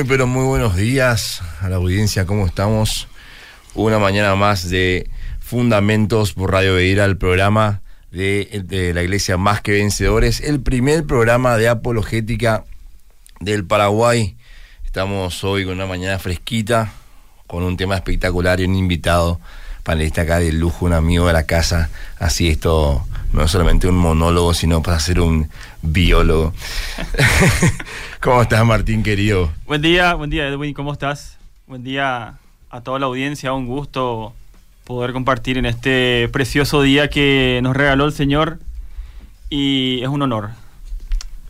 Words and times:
Muy, 0.00 0.08
pero 0.08 0.26
muy 0.26 0.46
buenos 0.46 0.76
días 0.76 1.42
a 1.60 1.68
la 1.68 1.76
audiencia, 1.76 2.24
¿cómo 2.24 2.46
estamos? 2.46 3.06
Una 3.74 3.98
mañana 3.98 4.34
más 4.34 4.70
de 4.70 5.10
Fundamentos 5.40 6.32
por 6.32 6.52
Radio 6.52 6.76
Beira, 6.76 7.04
el 7.04 7.18
programa 7.18 7.82
de, 8.10 8.92
la 8.94 9.02
Iglesia 9.02 9.36
Más 9.36 9.60
que 9.60 9.72
Vencedores, 9.72 10.40
el 10.40 10.60
primer 10.60 11.04
programa 11.04 11.58
de 11.58 11.68
apologética 11.68 12.64
del 13.40 13.66
Paraguay. 13.66 14.38
Estamos 14.86 15.44
hoy 15.44 15.66
con 15.66 15.74
una 15.74 15.84
mañana 15.84 16.18
fresquita, 16.18 16.94
con 17.46 17.62
un 17.62 17.76
tema 17.76 17.94
espectacular 17.94 18.58
y 18.58 18.64
un 18.64 18.76
invitado 18.76 19.38
panelista 19.82 20.22
acá 20.22 20.38
de 20.38 20.50
lujo, 20.50 20.86
un 20.86 20.94
amigo 20.94 21.26
de 21.26 21.34
la 21.34 21.44
casa. 21.44 21.90
Así 22.18 22.48
esto 22.48 23.06
no 23.34 23.44
es 23.44 23.50
solamente 23.50 23.86
un 23.86 23.98
monólogo, 23.98 24.54
sino 24.54 24.82
para 24.82 24.98
ser 24.98 25.20
un 25.20 25.50
biólogo. 25.82 26.52
¿Cómo 28.20 28.42
estás, 28.42 28.64
Martín, 28.64 29.02
querido? 29.02 29.50
Buen 29.66 29.82
día, 29.82 30.14
buen 30.14 30.30
día, 30.30 30.48
Edwin, 30.48 30.74
¿cómo 30.74 30.92
estás? 30.92 31.38
Buen 31.66 31.84
día 31.84 32.34
a 32.70 32.80
toda 32.82 32.98
la 32.98 33.06
audiencia, 33.06 33.52
un 33.52 33.66
gusto 33.66 34.34
poder 34.84 35.12
compartir 35.12 35.58
en 35.58 35.66
este 35.66 36.28
precioso 36.32 36.82
día 36.82 37.08
que 37.08 37.60
nos 37.62 37.76
regaló 37.76 38.06
el 38.06 38.12
Señor 38.12 38.58
y 39.48 40.00
es 40.02 40.08
un 40.08 40.22
honor. 40.22 40.50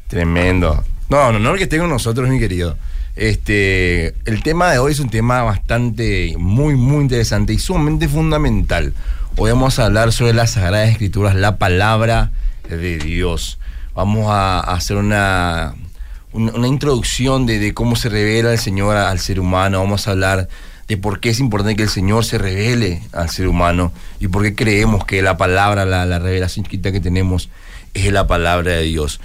Tremendo. 0.09 0.85
No, 1.09 1.29
un 1.29 1.37
honor 1.37 1.57
que 1.57 1.65
esté 1.65 1.79
con 1.79 1.89
nosotros, 1.89 2.29
mi 2.29 2.39
querido. 2.39 2.77
Este, 3.17 4.15
el 4.25 4.43
tema 4.43 4.71
de 4.71 4.79
hoy 4.79 4.93
es 4.93 5.01
un 5.01 5.11
tema 5.11 5.43
bastante, 5.43 6.35
muy, 6.39 6.75
muy 6.75 7.03
interesante 7.03 7.53
y 7.53 7.59
sumamente 7.59 8.09
fundamental. 8.09 8.95
Hoy 9.37 9.51
vamos 9.51 9.79
a 9.79 9.87
hablar 9.87 10.13
sobre 10.13 10.33
las 10.35 10.53
Sagradas 10.53 10.89
Escrituras, 10.91 11.35
la 11.35 11.57
palabra 11.57 12.33
de 12.69 12.99
Dios. 12.99 13.60
Vamos 13.95 14.27
a, 14.29 14.61
hacer 14.61 14.97
una, 14.97 15.75
una, 16.33 16.69
introducción 16.69 17.47
de, 17.47 17.75
cómo 17.75 17.97
se 17.97 18.09
revela 18.09 18.53
el 18.53 18.59
Señor 18.59 18.97
al 18.97 19.19
ser 19.19 19.41
humano. 19.41 19.81
Vamos 19.81 20.07
a 20.07 20.13
hablar 20.13 20.49
de 20.89 20.97
por 20.97 21.21
qué 21.21 21.31
es 21.31 21.41
importante 21.41 21.77
que 21.77 21.83
el 21.85 21.89
Señor 21.89 22.25
se 22.25 22.39
revele 22.39 23.03
al 23.13 23.31
ser 23.31 23.49
humano 23.49 23.93
y 24.19 24.29
por 24.29 24.43
qué 24.43 24.55
creemos 24.55 25.05
que 25.05 25.23
la 25.23 25.37
palabra, 25.37 25.85
la, 25.85 26.07
la 26.07 26.19
revelación 26.19 26.65
chiquita 26.65 26.93
que 26.93 27.01
tenemos 27.01 27.49
es 27.95 28.13
la 28.13 28.27
palabra 28.27 28.73
de 28.73 28.83
Dios. 28.83 29.21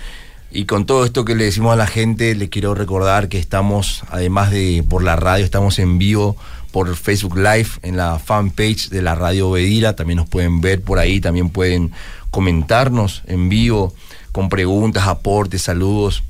Y 0.51 0.65
con 0.65 0.85
todo 0.85 1.05
esto 1.05 1.25
que 1.25 1.35
le 1.35 1.43
decimos 1.43 1.73
a 1.73 1.75
la 1.75 1.87
gente, 1.87 2.33
le 2.33 2.49
quiero 2.49 2.75
recordar 2.75 3.29
que 3.29 3.39
estamos, 3.39 4.03
además 4.09 4.51
de 4.51 4.85
por 4.87 5.03
la 5.03 5.15
radio, 5.15 5.43
estamos 5.43 5.79
en 5.79 5.97
vivo 5.97 6.37
por 6.71 6.95
Facebook 6.95 7.37
Live 7.37 7.67
en 7.83 7.97
la 7.97 8.19
fanpage 8.19 8.89
de 8.89 9.01
la 9.01 9.15
Radio 9.15 9.51
Bedira. 9.51 9.95
También 9.95 10.17
nos 10.17 10.29
pueden 10.29 10.61
ver 10.61 10.81
por 10.81 10.99
ahí, 10.99 11.19
también 11.19 11.49
pueden 11.49 11.91
comentarnos 12.31 13.23
en 13.27 13.49
vivo 13.49 13.93
con 14.35 14.49
preguntas, 14.49 15.07
aportes, 15.07 15.61
saludos. 15.61 16.21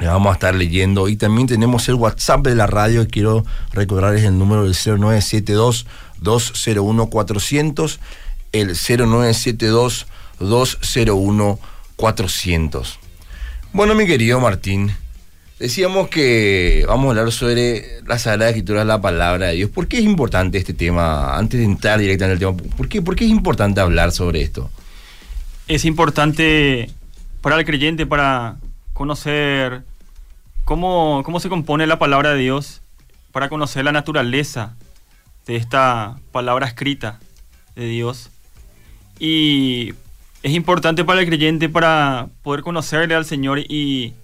Le 0.00 0.08
vamos 0.08 0.30
a 0.30 0.32
estar 0.32 0.52
leyendo. 0.52 1.08
Y 1.08 1.14
también 1.14 1.46
tenemos 1.46 1.88
el 1.88 1.94
WhatsApp 1.94 2.40
de 2.44 2.56
la 2.56 2.66
radio. 2.66 3.06
Quiero 3.08 3.44
recordarles 3.72 4.24
el 4.24 4.36
número 4.36 4.64
del 4.64 4.74
0972 4.74 5.86
201 6.18 7.06
400. 7.06 8.00
El 8.50 8.74
0972 8.74 10.08
201 10.40 11.60
400. 11.94 12.98
Bueno, 13.72 13.94
mi 13.94 14.08
querido 14.08 14.40
Martín, 14.40 14.90
decíamos 15.60 16.08
que 16.08 16.84
vamos 16.88 17.06
a 17.06 17.10
hablar 17.10 17.30
sobre 17.30 18.02
la 18.08 18.18
Sagrada 18.18 18.50
Escritura, 18.50 18.84
la 18.84 19.00
palabra 19.00 19.46
de 19.46 19.54
Dios. 19.54 19.70
¿Por 19.70 19.86
qué 19.86 19.98
es 19.98 20.04
importante 20.04 20.58
este 20.58 20.74
tema? 20.74 21.38
Antes 21.38 21.60
de 21.60 21.66
entrar 21.66 22.00
directamente 22.00 22.44
en 22.44 22.50
el 22.50 22.58
tema, 22.58 22.76
¿por 22.76 22.88
qué, 22.88 23.00
¿por 23.00 23.14
qué 23.14 23.24
es 23.24 23.30
importante 23.30 23.80
hablar 23.80 24.10
sobre 24.10 24.42
esto? 24.42 24.68
Es 25.68 25.84
importante 25.84 26.90
para 27.40 27.56
el 27.58 27.64
creyente, 27.64 28.06
para 28.06 28.56
conocer 28.92 29.82
cómo, 30.64 31.22
cómo 31.24 31.40
se 31.40 31.48
compone 31.48 31.86
la 31.86 31.98
palabra 31.98 32.32
de 32.32 32.38
Dios, 32.38 32.82
para 33.32 33.48
conocer 33.48 33.84
la 33.84 33.92
naturaleza 33.92 34.76
de 35.46 35.56
esta 35.56 36.18
palabra 36.32 36.66
escrita 36.66 37.18
de 37.76 37.86
Dios. 37.86 38.30
Y 39.18 39.94
es 40.42 40.52
importante 40.52 41.04
para 41.04 41.20
el 41.20 41.26
creyente 41.26 41.68
para 41.68 42.28
poder 42.42 42.62
conocerle 42.62 43.14
al 43.14 43.24
Señor 43.24 43.58
y, 43.58 44.14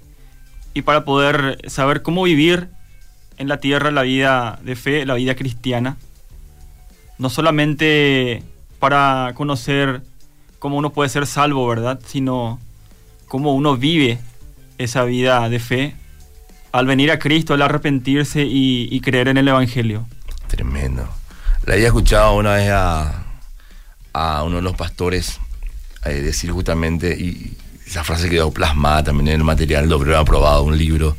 y 0.75 0.83
para 0.83 1.04
poder 1.04 1.59
saber 1.69 2.03
cómo 2.03 2.22
vivir 2.22 2.69
en 3.38 3.48
la 3.48 3.59
tierra 3.60 3.91
la 3.91 4.03
vida 4.03 4.59
de 4.62 4.77
fe, 4.77 5.06
la 5.06 5.15
vida 5.15 5.34
cristiana. 5.34 5.97
No 7.19 7.31
solamente 7.31 8.43
para 8.78 9.33
conocer 9.34 10.03
cómo 10.59 10.77
uno 10.77 10.91
puede 10.91 11.09
ser 11.09 11.27
salvo, 11.27 11.66
¿verdad? 11.66 12.00
Sino 12.04 12.60
cómo 13.26 13.54
uno 13.54 13.76
vive 13.76 14.19
esa 14.78 15.04
vida 15.04 15.48
de 15.48 15.59
fe 15.59 15.94
al 16.72 16.87
venir 16.87 17.10
a 17.10 17.19
Cristo, 17.19 17.54
al 17.54 17.62
arrepentirse 17.62 18.44
y, 18.44 19.00
creer 19.00 19.28
en 19.28 19.38
el 19.38 19.48
Evangelio. 19.48 20.06
Tremendo. 20.47 21.09
Le 21.66 21.75
había 21.75 21.86
escuchado 21.86 22.34
una 22.34 22.54
vez 22.54 22.70
a, 22.70 23.22
uno 24.44 24.56
de 24.56 24.62
los 24.62 24.76
pastores 24.76 25.41
eh, 26.04 26.22
decir 26.22 26.50
justamente, 26.50 27.16
y 27.19 27.56
esa 27.86 28.04
frase 28.04 28.28
quedó 28.28 28.50
plasmada 28.50 29.04
también 29.04 29.28
en 29.28 29.34
el 29.34 29.44
material 29.44 29.91
Obrero 29.92 30.19
Aprobado, 30.19 30.62
un 30.62 30.76
libro 30.76 31.16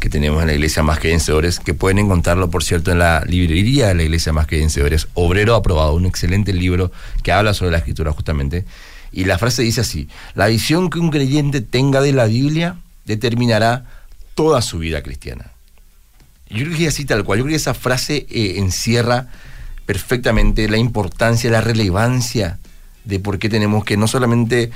que 0.00 0.10
tenemos 0.10 0.40
en 0.42 0.48
la 0.48 0.54
Iglesia 0.54 0.82
Más 0.82 0.98
que 0.98 1.08
Vencedores, 1.08 1.60
que 1.60 1.74
pueden 1.74 1.98
encontrarlo, 1.98 2.50
por 2.50 2.62
cierto, 2.62 2.92
en 2.92 2.98
la 2.98 3.24
librería 3.26 3.88
de 3.88 3.94
la 3.94 4.02
Iglesia 4.02 4.32
Más 4.32 4.46
que 4.46 4.58
Vencedores, 4.58 5.08
Obrero 5.14 5.54
Aprobado, 5.54 5.94
un 5.94 6.06
excelente 6.06 6.52
libro 6.52 6.92
que 7.22 7.32
habla 7.32 7.54
sobre 7.54 7.72
la 7.72 7.78
escritura 7.78 8.12
justamente. 8.12 8.64
Y 9.16 9.24
la 9.24 9.38
frase 9.38 9.62
dice 9.62 9.80
así, 9.80 10.10
la 10.34 10.46
visión 10.46 10.90
que 10.90 10.98
un 10.98 11.10
creyente 11.10 11.62
tenga 11.62 12.02
de 12.02 12.12
la 12.12 12.26
Biblia 12.26 12.76
determinará 13.06 13.86
toda 14.34 14.60
su 14.60 14.78
vida 14.78 15.02
cristiana. 15.02 15.52
Yo 16.50 16.66
creo 16.66 16.76
que 16.76 16.88
así 16.88 17.06
tal 17.06 17.24
cual, 17.24 17.38
yo 17.38 17.44
creo 17.44 17.54
que 17.54 17.56
esa 17.56 17.72
frase 17.72 18.26
eh, 18.28 18.56
encierra 18.58 19.28
perfectamente 19.86 20.68
la 20.68 20.76
importancia, 20.76 21.50
la 21.50 21.62
relevancia 21.62 22.58
de 23.04 23.18
por 23.18 23.38
qué 23.38 23.48
tenemos 23.48 23.86
que 23.86 23.96
no 23.96 24.06
solamente, 24.06 24.70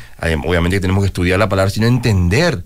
obviamente 0.47 0.79
que 0.79 0.81
tenemos 0.81 1.03
que 1.03 1.09
estudiar 1.09 1.39
la 1.39 1.51
palabra, 1.51 1.69
sino 1.69 1.87
entender 1.87 2.65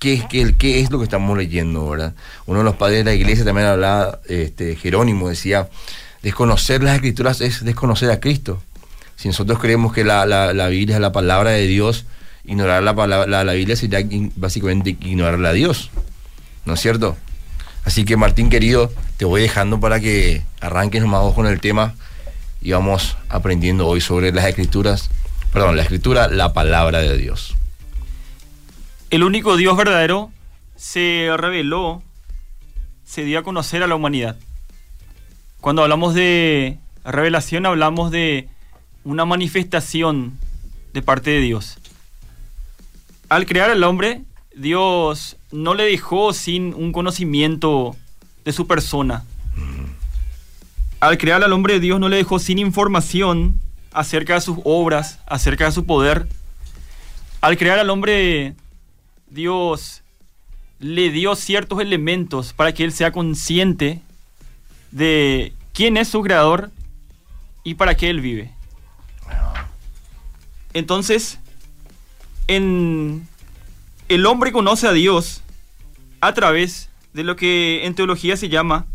qué, 0.00 0.14
es, 0.14 0.24
qué, 0.24 0.56
qué 0.58 0.80
es 0.80 0.90
lo 0.90 0.98
que 0.98 1.04
estamos 1.04 1.38
leyendo, 1.38 1.88
¿verdad? 1.88 2.14
Uno 2.46 2.58
de 2.58 2.64
los 2.64 2.74
padres 2.74 2.98
de 2.98 3.04
la 3.04 3.14
iglesia 3.14 3.44
también 3.44 3.68
hablaba, 3.68 4.18
este, 4.28 4.74
Jerónimo 4.74 5.28
decía, 5.28 5.68
desconocer 6.20 6.82
las 6.82 6.96
escrituras 6.96 7.40
es 7.40 7.64
desconocer 7.64 8.10
a 8.10 8.18
Cristo. 8.18 8.60
Si 9.22 9.28
nosotros 9.28 9.60
creemos 9.60 9.92
que 9.92 10.02
la, 10.02 10.26
la, 10.26 10.66
Biblia 10.66 10.96
es 10.96 11.00
la 11.00 11.12
palabra 11.12 11.50
de 11.50 11.68
Dios, 11.68 12.06
ignorar 12.44 12.82
la, 12.82 12.96
palabra, 12.96 13.44
la, 13.44 13.52
Biblia 13.52 13.76
sería 13.76 14.00
básicamente 14.34 14.96
ignorarla 15.00 15.50
a 15.50 15.52
Dios, 15.52 15.90
¿no 16.64 16.74
es 16.74 16.80
cierto? 16.80 17.16
Así 17.84 18.04
que 18.04 18.16
Martín 18.16 18.50
querido, 18.50 18.92
te 19.18 19.24
voy 19.24 19.42
dejando 19.42 19.78
para 19.78 20.00
que 20.00 20.42
arranques 20.60 21.02
nomás 21.02 21.34
con 21.34 21.46
el 21.46 21.60
tema 21.60 21.94
y 22.60 22.72
vamos 22.72 23.16
aprendiendo 23.28 23.86
hoy 23.86 24.00
sobre 24.00 24.32
las 24.32 24.44
escrituras, 24.46 25.08
perdón, 25.52 25.76
la 25.76 25.82
escritura, 25.82 26.26
la 26.26 26.52
palabra 26.52 26.98
de 26.98 27.16
Dios. 27.16 27.54
El 29.10 29.22
único 29.22 29.56
Dios 29.56 29.76
verdadero 29.76 30.32
se 30.74 31.30
reveló, 31.36 32.02
se 33.04 33.22
dio 33.22 33.38
a 33.38 33.44
conocer 33.44 33.84
a 33.84 33.86
la 33.86 33.94
humanidad. 33.94 34.34
Cuando 35.60 35.84
hablamos 35.84 36.12
de 36.12 36.78
revelación 37.04 37.66
hablamos 37.66 38.10
de 38.10 38.48
una 39.04 39.24
manifestación 39.24 40.38
de 40.92 41.02
parte 41.02 41.30
de 41.30 41.40
Dios. 41.40 41.78
Al 43.28 43.46
crear 43.46 43.70
al 43.70 43.82
hombre, 43.84 44.22
Dios 44.54 45.36
no 45.50 45.74
le 45.74 45.84
dejó 45.84 46.32
sin 46.32 46.74
un 46.74 46.92
conocimiento 46.92 47.96
de 48.44 48.52
su 48.52 48.66
persona 48.66 49.24
al 51.02 51.18
crear 51.18 51.42
al 51.42 51.52
hombre, 51.52 51.80
Dios 51.80 51.98
no 51.98 52.08
le 52.08 52.18
dejó 52.18 52.38
sin 52.38 52.60
información 52.60 53.58
acerca 53.92 54.34
de 54.34 54.40
sus 54.40 54.58
obras, 54.62 55.18
acerca 55.26 55.64
de 55.64 55.72
su 55.72 55.84
poder. 55.84 56.28
Al 57.40 57.58
crear 57.58 57.80
al 57.80 57.90
hombre, 57.90 58.54
Dios 59.28 60.02
le 60.78 61.10
dio 61.10 61.34
ciertos 61.34 61.80
elementos 61.80 62.52
para 62.52 62.72
que 62.72 62.84
él 62.84 62.92
sea 62.92 63.10
consciente 63.10 64.00
de 64.92 65.52
quién 65.72 65.96
es 65.96 66.06
su 66.06 66.22
creador 66.22 66.70
y 67.64 67.74
para 67.74 67.96
qué 67.96 68.08
él 68.08 68.20
vive. 68.20 68.52
Entonces, 70.74 71.38
en 72.48 73.26
el 74.08 74.26
hombre 74.26 74.52
conoce 74.52 74.86
a 74.86 74.92
Dios 74.92 75.42
a 76.20 76.34
través 76.34 76.88
de 77.12 77.24
lo 77.24 77.36
que 77.36 77.86
en 77.86 77.94
teología 77.94 78.36
se 78.36 78.48
llama 78.48 78.86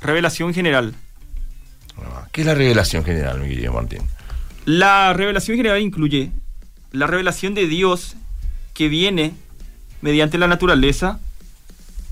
revelación 0.00 0.52
general. 0.54 0.94
¿Qué 2.32 2.40
es 2.40 2.46
la 2.46 2.54
revelación 2.54 3.04
general, 3.04 3.40
mi 3.40 3.48
querido 3.48 3.72
Martín? 3.72 4.00
La 4.64 5.12
revelación 5.12 5.56
general 5.56 5.80
incluye 5.80 6.30
la 6.90 7.06
revelación 7.06 7.54
de 7.54 7.66
Dios 7.66 8.16
que 8.74 8.88
viene 8.88 9.34
mediante 10.00 10.38
la 10.38 10.48
naturaleza. 10.48 11.20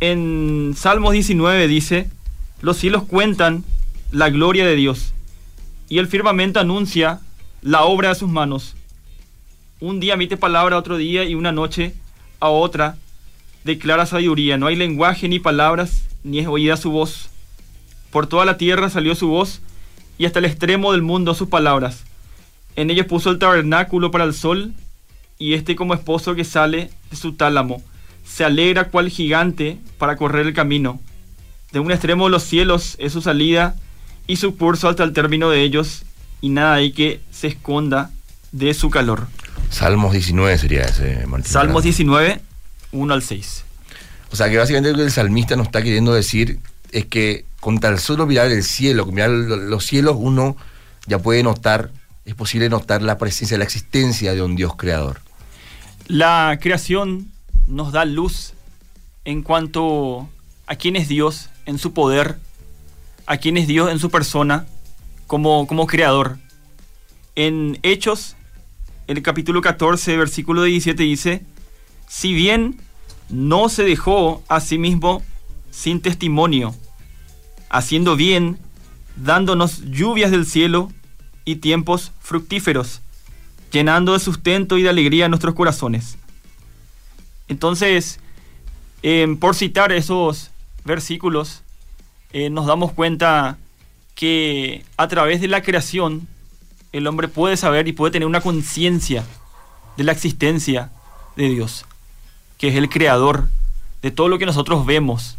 En 0.00 0.74
Salmos 0.76 1.12
19 1.12 1.68
dice, 1.68 2.08
los 2.60 2.76
cielos 2.76 3.04
cuentan 3.04 3.64
la 4.12 4.30
gloria 4.30 4.66
de 4.66 4.76
Dios 4.76 5.14
y 5.88 5.98
el 5.98 6.06
firmamento 6.06 6.60
anuncia 6.60 7.20
la 7.62 7.84
obra 7.84 8.10
de 8.10 8.14
sus 8.14 8.28
manos. 8.28 8.76
Un 9.80 9.98
día 9.98 10.12
emite 10.12 10.36
palabra 10.36 10.76
a 10.76 10.78
otro 10.78 10.98
día 10.98 11.24
y 11.24 11.34
una 11.34 11.52
noche 11.52 11.94
a 12.38 12.50
otra 12.50 12.98
declara 13.64 14.04
sabiduría. 14.04 14.58
No 14.58 14.66
hay 14.66 14.76
lenguaje 14.76 15.26
ni 15.26 15.38
palabras, 15.38 16.02
ni 16.22 16.38
es 16.38 16.46
oída 16.46 16.76
su 16.76 16.90
voz. 16.90 17.30
Por 18.10 18.26
toda 18.26 18.44
la 18.44 18.58
tierra 18.58 18.90
salió 18.90 19.14
su 19.14 19.28
voz, 19.28 19.62
y 20.18 20.26
hasta 20.26 20.38
el 20.38 20.44
extremo 20.44 20.92
del 20.92 21.00
mundo 21.00 21.32
sus 21.32 21.48
palabras. 21.48 22.04
En 22.76 22.90
ellos 22.90 23.06
puso 23.06 23.30
el 23.30 23.38
tabernáculo 23.38 24.10
para 24.10 24.24
el 24.24 24.34
sol, 24.34 24.74
y 25.38 25.54
este 25.54 25.76
como 25.76 25.94
esposo 25.94 26.34
que 26.34 26.44
sale 26.44 26.90
de 27.10 27.16
su 27.16 27.32
tálamo, 27.32 27.82
se 28.22 28.44
alegra 28.44 28.90
cual 28.90 29.08
gigante 29.08 29.78
para 29.96 30.16
correr 30.16 30.46
el 30.46 30.52
camino. 30.52 31.00
De 31.72 31.80
un 31.80 31.90
extremo 31.90 32.24
de 32.24 32.32
los 32.32 32.42
cielos 32.42 32.96
es 32.98 33.14
su 33.14 33.22
salida, 33.22 33.76
y 34.26 34.36
su 34.36 34.58
curso 34.58 34.90
hasta 34.90 35.04
el 35.04 35.14
término 35.14 35.48
de 35.48 35.62
ellos, 35.62 36.02
y 36.42 36.50
nada 36.50 36.74
hay 36.74 36.92
que 36.92 37.22
se 37.30 37.46
esconda 37.46 38.10
de 38.52 38.74
su 38.74 38.90
calor. 38.90 39.26
Salmos 39.70 40.12
19 40.12 40.58
sería 40.58 40.82
ese, 40.82 41.26
Martín. 41.26 41.50
Salmos 41.50 41.84
19, 41.84 42.40
1 42.92 43.14
al 43.14 43.22
6. 43.22 43.64
O 44.32 44.36
sea 44.36 44.50
que 44.50 44.58
básicamente 44.58 44.90
lo 44.90 44.98
que 44.98 45.04
el 45.04 45.10
salmista 45.10 45.56
nos 45.56 45.66
está 45.66 45.82
queriendo 45.82 46.12
decir 46.12 46.60
es 46.92 47.06
que 47.06 47.44
con 47.60 47.78
tan 47.78 47.98
solo 47.98 48.26
mirar 48.26 48.50
el 48.50 48.64
cielo, 48.64 49.04
con 49.04 49.14
mirar 49.14 49.30
los 49.30 49.84
cielos, 49.84 50.16
uno 50.18 50.56
ya 51.06 51.18
puede 51.18 51.42
notar, 51.42 51.90
es 52.24 52.34
posible 52.34 52.68
notar 52.68 53.02
la 53.02 53.18
presencia, 53.18 53.58
la 53.58 53.64
existencia 53.64 54.34
de 54.34 54.42
un 54.42 54.56
Dios 54.56 54.76
creador. 54.76 55.20
La 56.06 56.58
creación 56.60 57.30
nos 57.66 57.92
da 57.92 58.04
luz 58.04 58.54
en 59.24 59.42
cuanto 59.42 60.28
a 60.66 60.76
quién 60.76 60.96
es 60.96 61.08
Dios 61.08 61.48
en 61.66 61.78
su 61.78 61.92
poder, 61.92 62.38
a 63.26 63.36
quién 63.36 63.56
es 63.56 63.66
Dios 63.66 63.90
en 63.90 63.98
su 63.98 64.10
persona 64.10 64.66
como, 65.26 65.66
como 65.66 65.86
creador. 65.86 66.38
En 67.36 67.78
Hechos, 67.82 68.36
el 69.10 69.22
capítulo 69.22 69.60
14, 69.60 70.16
versículo 70.16 70.62
17 70.62 71.02
dice, 71.02 71.42
si 72.06 72.32
bien 72.32 72.80
no 73.28 73.68
se 73.68 73.82
dejó 73.82 74.42
a 74.46 74.60
sí 74.60 74.78
mismo 74.78 75.22
sin 75.72 76.00
testimonio, 76.00 76.76
haciendo 77.70 78.14
bien, 78.14 78.58
dándonos 79.16 79.82
lluvias 79.90 80.30
del 80.30 80.46
cielo 80.46 80.92
y 81.44 81.56
tiempos 81.56 82.12
fructíferos, 82.20 83.00
llenando 83.72 84.12
de 84.12 84.20
sustento 84.20 84.78
y 84.78 84.84
de 84.84 84.90
alegría 84.90 85.28
nuestros 85.28 85.56
corazones. 85.56 86.16
Entonces, 87.48 88.20
em, 89.02 89.36
por 89.36 89.56
citar 89.56 89.90
esos 89.90 90.52
versículos, 90.84 91.62
eh, 92.32 92.48
nos 92.48 92.66
damos 92.66 92.92
cuenta 92.92 93.58
que 94.14 94.84
a 94.96 95.08
través 95.08 95.40
de 95.40 95.48
la 95.48 95.62
creación 95.62 96.28
el 96.92 97.06
hombre 97.06 97.28
puede 97.28 97.56
saber 97.56 97.88
y 97.88 97.92
puede 97.92 98.12
tener 98.12 98.26
una 98.26 98.40
conciencia 98.40 99.24
de 99.96 100.04
la 100.04 100.12
existencia 100.12 100.90
de 101.36 101.48
Dios 101.48 101.84
que 102.60 102.68
es 102.68 102.76
el 102.76 102.90
creador 102.90 103.48
de 104.02 104.10
todo 104.10 104.28
lo 104.28 104.38
que 104.38 104.44
nosotros 104.44 104.84
vemos. 104.84 105.38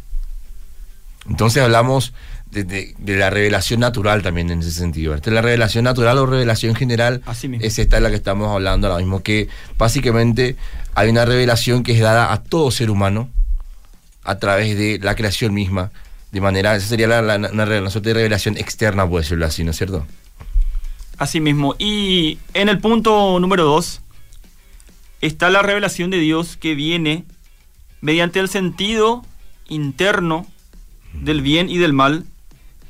Entonces 1.30 1.62
hablamos 1.62 2.14
de, 2.50 2.96
la 3.06 3.30
revelación 3.30 3.80
natural 3.80 4.24
también 4.24 4.50
en 4.50 4.62
ese 4.62 4.72
sentido. 4.72 5.14
Esta 5.14 5.30
es 5.30 5.36
la 5.36 5.44
revelación 5.44 5.84
natural 5.84 6.18
o 6.18 6.26
revelación 6.26 6.74
general. 6.74 7.22
Es 7.60 7.78
esta 7.78 7.98
de 7.98 8.02
la 8.02 8.10
que 8.10 8.16
estamos 8.16 8.50
hablando 8.50 8.88
ahora 8.88 8.98
mismo, 8.98 9.22
que 9.22 9.50
básicamente 9.78 10.56
hay 10.96 11.10
una 11.10 11.24
revelación 11.24 11.84
que 11.84 11.92
es 11.92 12.00
dada 12.00 12.34
a 12.34 12.42
todo 12.42 12.72
ser 12.72 12.90
humano 12.90 13.30
a 14.24 14.40
través 14.40 14.76
de 14.76 14.98
la 15.00 15.14
creación 15.14 15.54
misma. 15.54 15.92
De 16.32 16.42
manera, 16.42 16.76
esa 16.76 16.88
sería 16.88 17.08
la, 17.08 17.36
una, 17.36 17.90
suerte 17.92 18.10
de 18.10 18.16
revelación 18.16 18.58
externa, 18.58 19.08
puede 19.08 19.26
decirlo 19.26 19.46
así, 19.46 19.64
¿no 19.64 19.72
es 19.72 19.78
cierto? 19.78 20.08
Así 21.22 21.40
mismo. 21.40 21.76
Y 21.78 22.40
en 22.56 22.68
el 22.68 22.80
punto 22.80 23.40
número 23.40 23.64
dos, 23.64 24.02
está 25.22 25.52
la 25.52 25.62
revelación 25.62 26.10
de 26.10 26.18
Dios 26.18 26.58
que 26.58 26.74
viene 26.74 27.26
mediante 28.02 28.40
el 28.40 28.50
sentido 28.50 29.24
interno 29.70 30.48
del 31.14 31.42
bien 31.42 31.70
y 31.70 31.78
del 31.78 31.94
mal 31.94 32.26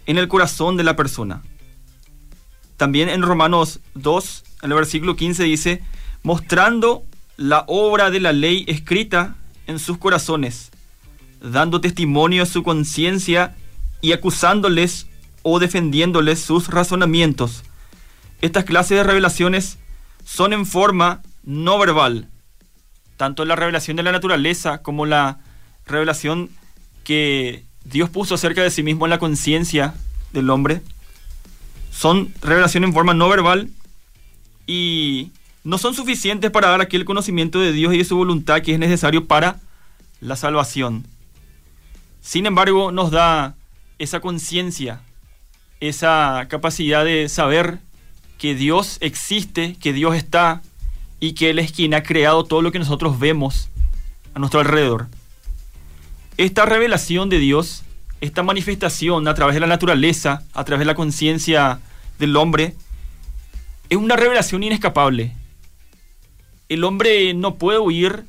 en 0.06 0.18
el 0.18 0.30
corazón 0.30 0.78
de 0.78 0.86
la 0.86 0.96
persona. 0.96 1.42
También 2.78 3.10
en 3.10 3.22
Romanos 3.22 3.82
2, 3.96 4.44
en 4.62 4.72
el 4.72 4.78
versículo 4.78 5.18
15 5.18 5.44
dice, 5.44 5.84
mostrando 6.24 7.04
la 7.36 7.66
obra 7.68 8.12
de 8.12 8.22
la 8.22 8.32
ley 8.32 8.64
escrita 8.70 9.36
en 9.68 9.78
sus 9.78 9.98
corazones, 9.98 10.72
dando 11.42 11.82
testimonio 11.82 12.44
a 12.44 12.46
su 12.46 12.64
conciencia 12.64 13.58
y 14.00 14.14
acusándoles 14.14 15.08
o 15.42 15.60
defendiéndoles 15.60 16.40
sus 16.40 16.70
razonamientos. 16.70 17.66
Estas 18.42 18.66
clases 18.66 18.98
de 18.98 19.04
revelaciones 19.04 19.78
son 20.26 20.54
en 20.54 20.66
forma 20.66 21.22
no 21.44 21.78
verbal, 21.78 22.28
tanto 23.18 23.46
la 23.46 23.56
revelación 23.56 23.98
de 23.98 24.04
la 24.04 24.12
naturaleza 24.12 24.82
como 24.82 25.06
la 25.06 25.40
revelación 25.86 26.50
que 27.04 27.66
Dios 27.84 28.10
puso 28.10 28.36
acerca 28.36 28.64
de 28.64 28.72
sí 28.72 28.84
mismo 28.84 29.06
en 29.06 29.12
la 29.12 29.20
conciencia 29.20 29.94
del 30.34 30.50
hombre, 30.50 30.82
son 31.92 32.34
revelaciones 32.42 32.88
en 32.88 32.94
forma 32.94 33.14
no 33.14 33.30
verbal 33.30 33.70
y 34.66 35.32
no 35.64 35.78
son 35.78 35.94
suficientes 35.94 36.50
para 36.50 36.70
dar 36.70 36.82
aquel 36.82 37.06
conocimiento 37.06 37.60
de 37.60 37.72
Dios 37.72 37.94
y 37.94 38.00
de 38.00 38.06
su 38.06 38.16
voluntad 38.16 38.62
que 38.62 38.74
es 38.74 38.80
necesario 38.80 39.28
para 39.28 39.60
la 40.20 40.36
salvación. 40.36 41.06
Sin 42.22 42.46
embargo, 42.46 42.92
nos 42.92 43.12
da 43.12 43.56
esa 44.00 44.20
conciencia, 44.20 45.02
esa 45.80 46.48
capacidad 46.50 47.04
de 47.04 47.30
saber 47.30 47.80
que 48.42 48.56
Dios 48.56 48.98
existe, 49.02 49.76
que 49.80 49.94
Dios 49.94 50.16
está, 50.16 50.64
y 51.20 51.34
que 51.34 51.52
Él 51.52 51.60
es 51.60 51.72
quien 51.72 51.94
ha 51.94 52.02
creado 52.02 52.44
todo 52.44 52.64
lo 52.64 52.72
que 52.72 52.80
nosotros 52.80 53.20
vemos 53.20 53.70
a 54.34 54.40
nuestro 54.40 54.60
alrededor. 54.60 55.10
Esta 56.38 56.66
revelación 56.66 57.30
de 57.30 57.38
Dios, 57.38 57.84
esta 58.20 58.42
manifestación 58.42 59.28
a 59.28 59.36
través 59.36 59.54
de 59.54 59.60
la 59.60 59.68
naturaleza, 59.68 60.42
a 60.54 60.64
través 60.64 60.80
de 60.80 60.86
la 60.86 60.96
conciencia 60.96 61.82
del 62.18 62.36
hombre, 62.36 62.74
es 63.92 63.98
una 64.00 64.16
revelación 64.16 64.64
inescapable. 64.64 65.36
El 66.68 66.84
hombre 66.84 67.36
no 67.36 67.58
puede 67.60 67.78
huir 67.78 68.26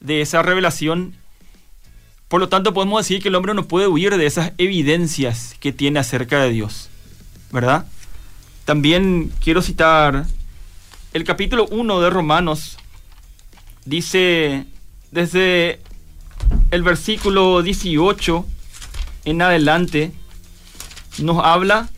de 0.00 0.22
esa 0.22 0.40
revelación. 0.40 1.14
Por 2.28 2.40
lo 2.40 2.48
tanto, 2.48 2.72
podemos 2.72 3.04
decir 3.04 3.20
que 3.20 3.28
el 3.28 3.34
hombre 3.34 3.52
no 3.52 3.68
puede 3.68 3.86
huir 3.86 4.16
de 4.16 4.24
esas 4.24 4.52
evidencias 4.56 5.56
que 5.60 5.72
tiene 5.72 6.00
acerca 6.00 6.42
de 6.42 6.48
Dios. 6.48 6.88
¿Verdad? 7.52 7.84
También 8.64 9.32
quiero 9.42 9.62
citar 9.62 10.26
el 11.12 11.24
capítulo 11.24 11.66
1 11.70 12.00
de 12.00 12.10
Romanos 12.10 12.76
dice 13.84 14.66
desde 15.10 15.80
el 16.70 16.82
versículo 16.84 17.62
18 17.62 18.46
en 19.24 19.42
adelante, 19.42 20.12
nos 21.18 21.44
habla 21.44 21.88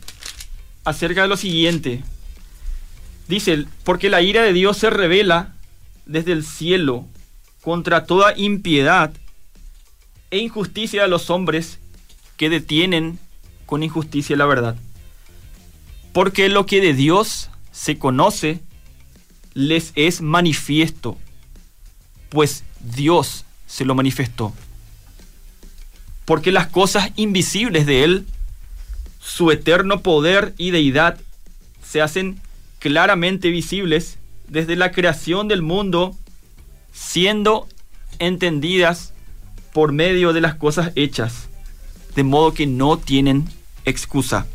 acerca 0.83 1.21
de 1.21 1.27
lo 1.27 1.37
siguiente. 1.37 2.03
Dice, 3.27 3.65
porque 3.83 4.09
la 4.09 4.21
ira 4.21 4.41
de 4.41 4.51
Dios 4.51 4.77
se 4.77 4.89
revela 4.89 5.53
desde 6.05 6.31
el 6.31 6.43
cielo 6.43 7.05
contra 7.61 8.05
toda 8.05 8.35
impiedad 8.35 9.13
e 10.31 10.39
injusticia 10.39 11.03
de 11.03 11.07
los 11.07 11.29
hombres 11.29 11.79
que 12.35 12.49
detienen 12.49 13.19
con 13.67 13.83
injusticia 13.83 14.35
la 14.35 14.45
verdad. 14.45 14.75
Porque 16.13 16.47
lo 16.47 16.65
que 16.65 16.79
de 16.79 16.93
Dios 16.93 17.49
se 17.71 17.97
conoce 17.97 18.61
les 19.53 19.91
es 19.95 20.21
manifiesto, 20.21 21.17
pues 22.29 22.63
Dios 22.79 23.45
se 23.67 23.83
lo 23.85 23.95
manifestó. 23.95 24.53
Porque 26.25 26.51
las 26.51 26.67
cosas 26.67 27.11
invisibles 27.15 27.85
de 27.85 28.03
Él, 28.03 28.25
su 29.19 29.51
eterno 29.51 30.01
poder 30.01 30.53
y 30.57 30.71
deidad, 30.71 31.19
se 31.83 32.01
hacen 32.01 32.39
claramente 32.79 33.49
visibles 33.49 34.17
desde 34.47 34.75
la 34.75 34.91
creación 34.91 35.47
del 35.47 35.61
mundo, 35.61 36.15
siendo 36.93 37.67
entendidas 38.19 39.13
por 39.73 39.91
medio 39.91 40.33
de 40.33 40.41
las 40.41 40.55
cosas 40.55 40.91
hechas, 40.95 41.49
de 42.15 42.23
modo 42.23 42.53
que 42.53 42.67
no 42.67 42.97
tienen 42.97 43.49
excusa. 43.85 44.45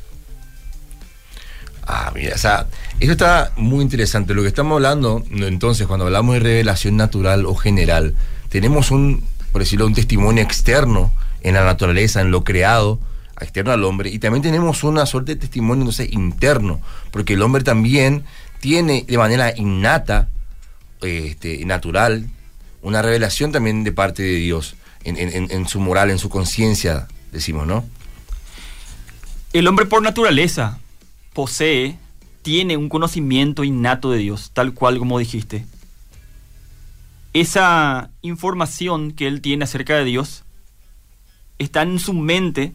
Ah, 1.91 2.13
mira, 2.15 2.35
o 2.35 2.39
sea, 2.39 2.67
eso 3.01 3.13
está 3.13 3.51
muy 3.57 3.83
interesante. 3.83 4.35
Lo 4.35 4.43
que 4.43 4.49
estamos 4.49 4.75
hablando, 4.75 5.25
entonces, 5.31 5.87
cuando 5.87 6.05
hablamos 6.05 6.35
de 6.35 6.41
revelación 6.41 6.99
natural 6.99 7.47
o 7.47 7.55
general, 7.55 8.15
tenemos 8.51 8.91
un, 8.91 9.25
por 9.53 9.63
decirlo, 9.63 9.87
un 9.87 9.95
testimonio 9.95 10.43
externo 10.43 11.15
en 11.41 11.55
la 11.55 11.65
naturaleza, 11.65 12.21
en 12.21 12.31
lo 12.31 12.45
creado, 12.45 13.01
externo 13.41 13.73
al 13.73 13.85
hombre, 13.85 14.11
y 14.11 14.19
también 14.19 14.43
tenemos 14.43 14.85
una 14.85 15.07
suerte 15.07 15.35
de 15.35 15.41
testimonio, 15.41 15.85
entonces, 15.85 16.13
interno, 16.13 16.83
porque 17.11 17.35
el 17.35 17.43
hombre 17.43 17.65
también 17.65 18.25
tiene 18.61 19.07
de 19.09 19.17
manera 19.17 19.57
innata, 19.57 20.29
este, 21.01 21.65
natural, 21.65 22.27
una 22.83 23.01
revelación 23.01 23.51
también 23.51 23.83
de 23.83 23.93
parte 23.93 24.23
de 24.23 24.35
Dios, 24.35 24.77
en, 25.05 25.17
en 25.17 25.69
su 25.69 25.81
moral, 25.81 26.11
en 26.11 26.19
su 26.19 26.29
conciencia, 26.29 27.09
decimos, 27.33 27.67
¿no? 27.67 27.83
El 29.55 29.67
hombre 29.67 29.87
por 29.87 30.03
naturaleza 30.03 30.81
posee, 31.39 31.97
tiene 32.43 32.77
un 32.77 32.89
conocimiento 32.89 33.63
innato 33.63 34.11
de 34.11 34.19
Dios, 34.19 34.51
tal 34.55 34.75
cual 34.75 34.99
como 34.99 35.21
dijiste. 35.21 35.67
esa 37.33 38.11
información 38.23 39.13
que 39.13 39.29
él 39.29 39.41
tiene 39.41 39.63
acerca 39.63 39.95
de 39.95 40.05
Dios 40.05 40.43
está 41.61 41.83
en 41.83 42.01
su 42.01 42.13
mente 42.13 42.73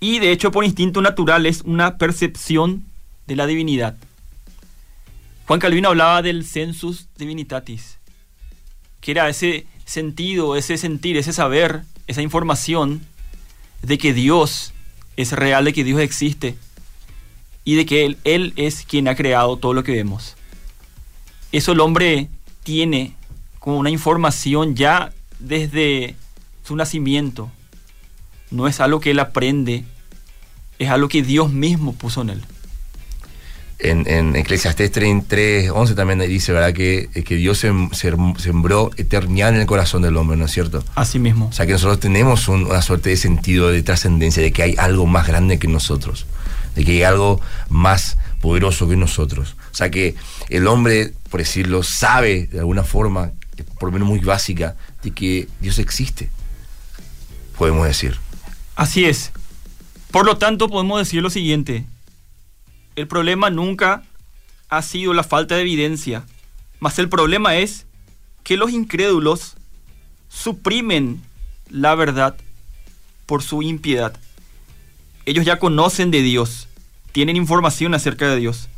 y 0.00 0.18
de 0.18 0.32
hecho 0.32 0.50
por 0.50 0.66
instinto 0.66 1.00
natural 1.00 1.46
es 1.46 1.62
una 1.62 1.96
percepción 1.96 2.84
de 3.26 3.36
la 3.36 3.46
divinidad. 3.46 3.96
Juan 5.46 5.60
Calvino 5.60 5.88
hablaba 5.88 6.20
del 6.20 6.44
sensus 6.44 7.08
divinitatis, 7.16 7.96
que 9.00 9.12
era 9.12 9.30
ese 9.30 9.66
sentido, 9.86 10.56
ese 10.56 10.76
sentir, 10.76 11.16
ese 11.16 11.32
saber, 11.32 11.84
esa 12.06 12.20
información 12.20 13.00
de 13.80 13.96
que 13.96 14.12
Dios 14.12 14.74
es 15.16 15.32
real, 15.32 15.64
de 15.64 15.72
que 15.72 15.84
Dios 15.84 16.00
existe 16.00 16.58
y 17.64 17.74
de 17.74 17.86
que 17.86 18.06
Él, 18.06 18.18
él 18.24 18.52
es 18.56 18.84
quien 18.86 19.08
ha 19.08 19.14
creado 19.14 19.56
todo 19.56 19.74
lo 19.74 19.84
que 19.84 19.92
vemos. 19.92 20.36
Eso 21.52 21.72
el 21.72 21.80
hombre 21.80 22.28
tiene 22.62 23.14
como 23.58 23.78
una 23.78 23.90
información 23.90 24.74
ya 24.74 25.12
desde 25.38 26.14
su 26.64 26.76
nacimiento. 26.76 27.50
No 28.50 28.66
es 28.66 28.80
algo 28.80 29.00
que 29.00 29.12
él 29.12 29.20
aprende, 29.20 29.84
es 30.78 30.88
algo 30.88 31.08
que 31.08 31.22
Dios 31.22 31.52
mismo 31.52 31.92
puso 31.94 32.22
en 32.22 32.30
él. 32.30 32.42
En, 33.78 34.06
en 34.06 34.36
Eclesiastés 34.36 34.92
3, 34.92 35.70
11 35.70 35.94
también 35.94 36.18
dice, 36.20 36.52
¿verdad? 36.52 36.74
Que, 36.74 37.08
que 37.24 37.36
Dios 37.36 37.58
sembró 37.58 38.90
eternidad 38.98 39.48
en 39.50 39.56
el 39.56 39.66
corazón 39.66 40.02
del 40.02 40.16
hombre, 40.18 40.36
¿no 40.36 40.44
es 40.44 40.50
cierto? 40.50 40.84
Así 40.94 41.18
mismo. 41.18 41.46
O 41.46 41.52
sea 41.52 41.64
que 41.64 41.72
nosotros 41.72 41.98
tenemos 41.98 42.48
una 42.48 42.82
suerte 42.82 43.10
de 43.10 43.16
sentido 43.16 43.70
de 43.70 43.82
trascendencia, 43.82 44.42
de 44.42 44.52
que 44.52 44.62
hay 44.62 44.74
algo 44.76 45.06
más 45.06 45.26
grande 45.26 45.58
que 45.58 45.66
nosotros, 45.66 46.26
de 46.74 46.84
que 46.84 46.92
hay 46.92 47.02
algo 47.02 47.40
más 47.68 48.16
poderoso 48.40 48.88
que 48.88 48.96
nosotros. 48.96 49.56
O 49.72 49.74
sea 49.74 49.90
que 49.90 50.14
el 50.48 50.66
hombre, 50.66 51.12
por 51.30 51.40
decirlo, 51.40 51.82
sabe 51.82 52.46
de 52.46 52.58
alguna 52.58 52.84
forma 52.84 53.32
por 53.78 53.88
lo 53.88 53.92
menos 53.92 54.08
muy 54.08 54.20
básica, 54.20 54.76
de 55.02 55.10
que 55.10 55.48
Dios 55.60 55.78
existe, 55.78 56.30
podemos 57.56 57.86
decir. 57.86 58.18
Así 58.76 59.04
es. 59.04 59.32
Por 60.10 60.26
lo 60.26 60.38
tanto, 60.38 60.68
podemos 60.68 60.98
decir 60.98 61.22
lo 61.22 61.30
siguiente. 61.30 61.84
El 62.96 63.06
problema 63.06 63.50
nunca 63.50 64.02
ha 64.68 64.82
sido 64.82 65.14
la 65.14 65.24
falta 65.24 65.54
de 65.54 65.62
evidencia, 65.62 66.24
mas 66.78 66.98
el 66.98 67.08
problema 67.08 67.56
es 67.56 67.86
que 68.42 68.56
los 68.56 68.70
incrédulos 68.70 69.56
suprimen 70.28 71.22
la 71.68 71.94
verdad 71.94 72.36
por 73.26 73.42
su 73.42 73.62
impiedad. 73.62 74.18
Ellos 75.26 75.44
ya 75.44 75.58
conocen 75.58 76.10
de 76.10 76.22
Dios, 76.22 76.68
tienen 77.12 77.36
información 77.36 77.94
acerca 77.94 78.28
de 78.28 78.36
Dios. 78.36 78.68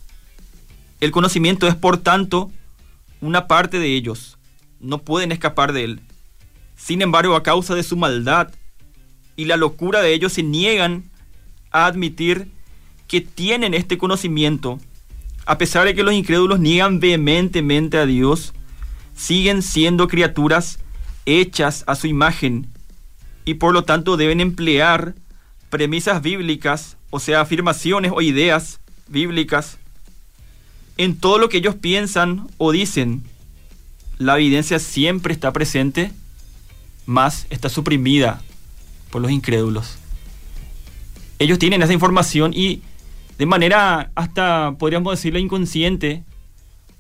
El 1.00 1.11
conocimiento 1.11 1.66
es, 1.66 1.75
por 1.75 1.99
tanto, 1.99 2.50
una 3.20 3.46
parte 3.46 3.78
de 3.78 3.94
ellos 3.94 4.38
no 4.82 4.99
pueden 4.99 5.32
escapar 5.32 5.72
de 5.72 5.84
él. 5.84 6.00
Sin 6.76 7.00
embargo, 7.00 7.37
a 7.37 7.42
causa 7.42 7.75
de 7.75 7.84
su 7.84 7.96
maldad 7.96 8.50
y 9.37 9.46
la 9.46 9.56
locura 9.56 10.02
de 10.02 10.12
ellos, 10.12 10.34
se 10.34 10.42
niegan 10.42 11.04
a 11.70 11.87
admitir 11.87 12.49
que 13.06 13.20
tienen 13.20 13.72
este 13.72 13.96
conocimiento. 13.96 14.78
A 15.46 15.58
pesar 15.58 15.87
de 15.87 15.94
que 15.94 16.02
los 16.02 16.14
incrédulos 16.14 16.61
niegan 16.61 17.00
vehementemente 17.00 17.99
a 17.99 18.06
Dios, 18.06 18.52
siguen 19.16 19.62
siendo 19.62 20.08
criaturas 20.08 20.78
hechas 21.25 21.84
a 21.87 21.94
su 21.94 22.08
imagen 22.08 22.66
y 23.44 23.54
por 23.54 23.72
lo 23.72 23.84
tanto 23.84 24.16
deben 24.16 24.40
emplear 24.40 25.14
premisas 25.72 26.20
bíblicas, 26.20 26.98
o 27.08 27.18
sea, 27.18 27.40
afirmaciones 27.40 28.12
o 28.14 28.20
ideas 28.20 28.78
bíblicas, 29.08 29.78
en 30.98 31.16
todo 31.16 31.38
lo 31.38 31.48
que 31.48 31.56
ellos 31.56 31.76
piensan 31.76 32.46
o 32.58 32.72
dicen 32.72 33.22
la 34.18 34.36
evidencia 34.36 34.78
siempre 34.78 35.32
está 35.32 35.50
presente, 35.54 36.12
más 37.06 37.46
está 37.48 37.70
suprimida 37.70 38.42
por 39.10 39.22
los 39.22 39.30
incrédulos. 39.30 39.96
Ellos 41.38 41.58
tienen 41.58 41.80
esa 41.80 41.94
información 41.94 42.52
y 42.54 42.82
de 43.38 43.46
manera 43.46 44.10
hasta, 44.14 44.74
podríamos 44.78 45.14
decirlo, 45.14 45.38
inconsciente 45.38 46.22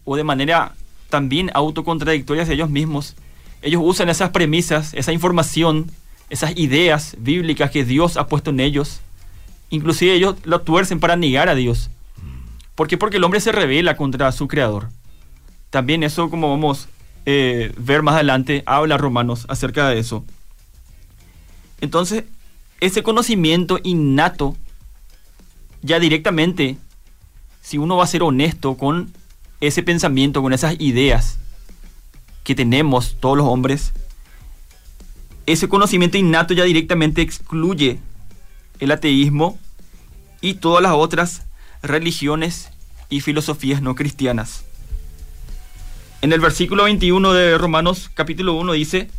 o 0.04 0.16
de 0.16 0.24
manera 0.24 0.74
también 1.10 1.50
autocontradictoria 1.52 2.44
hacia 2.44 2.54
ellos 2.54 2.70
mismos, 2.70 3.16
ellos 3.60 3.82
usan 3.84 4.08
esas 4.08 4.30
premisas, 4.30 4.94
esa 4.94 5.12
información, 5.12 5.90
esas 6.32 6.56
ideas 6.56 7.14
bíblicas 7.18 7.70
que 7.70 7.84
Dios 7.84 8.16
ha 8.16 8.26
puesto 8.26 8.50
en 8.50 8.60
ellos. 8.60 9.00
Inclusive 9.68 10.14
ellos 10.14 10.36
lo 10.44 10.62
tuercen 10.62 10.98
para 10.98 11.14
negar 11.14 11.50
a 11.50 11.54
Dios. 11.54 11.90
¿Por 12.74 12.88
qué? 12.88 12.96
Porque 12.96 13.18
el 13.18 13.24
hombre 13.24 13.38
se 13.40 13.52
revela 13.52 13.98
contra 13.98 14.32
su 14.32 14.48
creador. 14.48 14.88
También 15.68 16.02
eso, 16.02 16.30
como 16.30 16.48
vamos 16.48 16.88
eh, 17.26 17.74
ver 17.76 18.02
más 18.02 18.14
adelante, 18.14 18.62
habla 18.64 18.96
Romanos 18.96 19.44
acerca 19.50 19.90
de 19.90 19.98
eso. 19.98 20.24
Entonces, 21.82 22.24
ese 22.80 23.02
conocimiento 23.02 23.78
innato, 23.82 24.56
ya 25.82 26.00
directamente, 26.00 26.78
si 27.60 27.76
uno 27.76 27.98
va 27.98 28.04
a 28.04 28.06
ser 28.06 28.22
honesto 28.22 28.78
con 28.78 29.12
ese 29.60 29.82
pensamiento, 29.82 30.40
con 30.40 30.54
esas 30.54 30.76
ideas 30.80 31.38
que 32.42 32.54
tenemos 32.54 33.16
todos 33.20 33.36
los 33.36 33.46
hombres, 33.46 33.92
ese 35.52 35.68
conocimiento 35.68 36.16
innato 36.18 36.54
ya 36.54 36.64
directamente 36.64 37.22
excluye 37.22 37.98
el 38.80 38.90
ateísmo 38.90 39.58
y 40.40 40.54
todas 40.54 40.82
las 40.82 40.92
otras 40.92 41.42
religiones 41.82 42.70
y 43.10 43.20
filosofías 43.20 43.82
no 43.82 43.94
cristianas. 43.94 44.64
En 46.22 46.32
el 46.32 46.40
versículo 46.40 46.84
21 46.84 47.32
de 47.32 47.58
Romanos 47.58 48.10
capítulo 48.14 48.54
1 48.54 48.72
dice, 48.72 49.10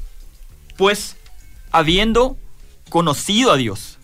pues 0.78 1.18
habiendo 1.72 2.38
conocido 2.90 3.52
a 3.52 3.58
Dios, 3.58 4.00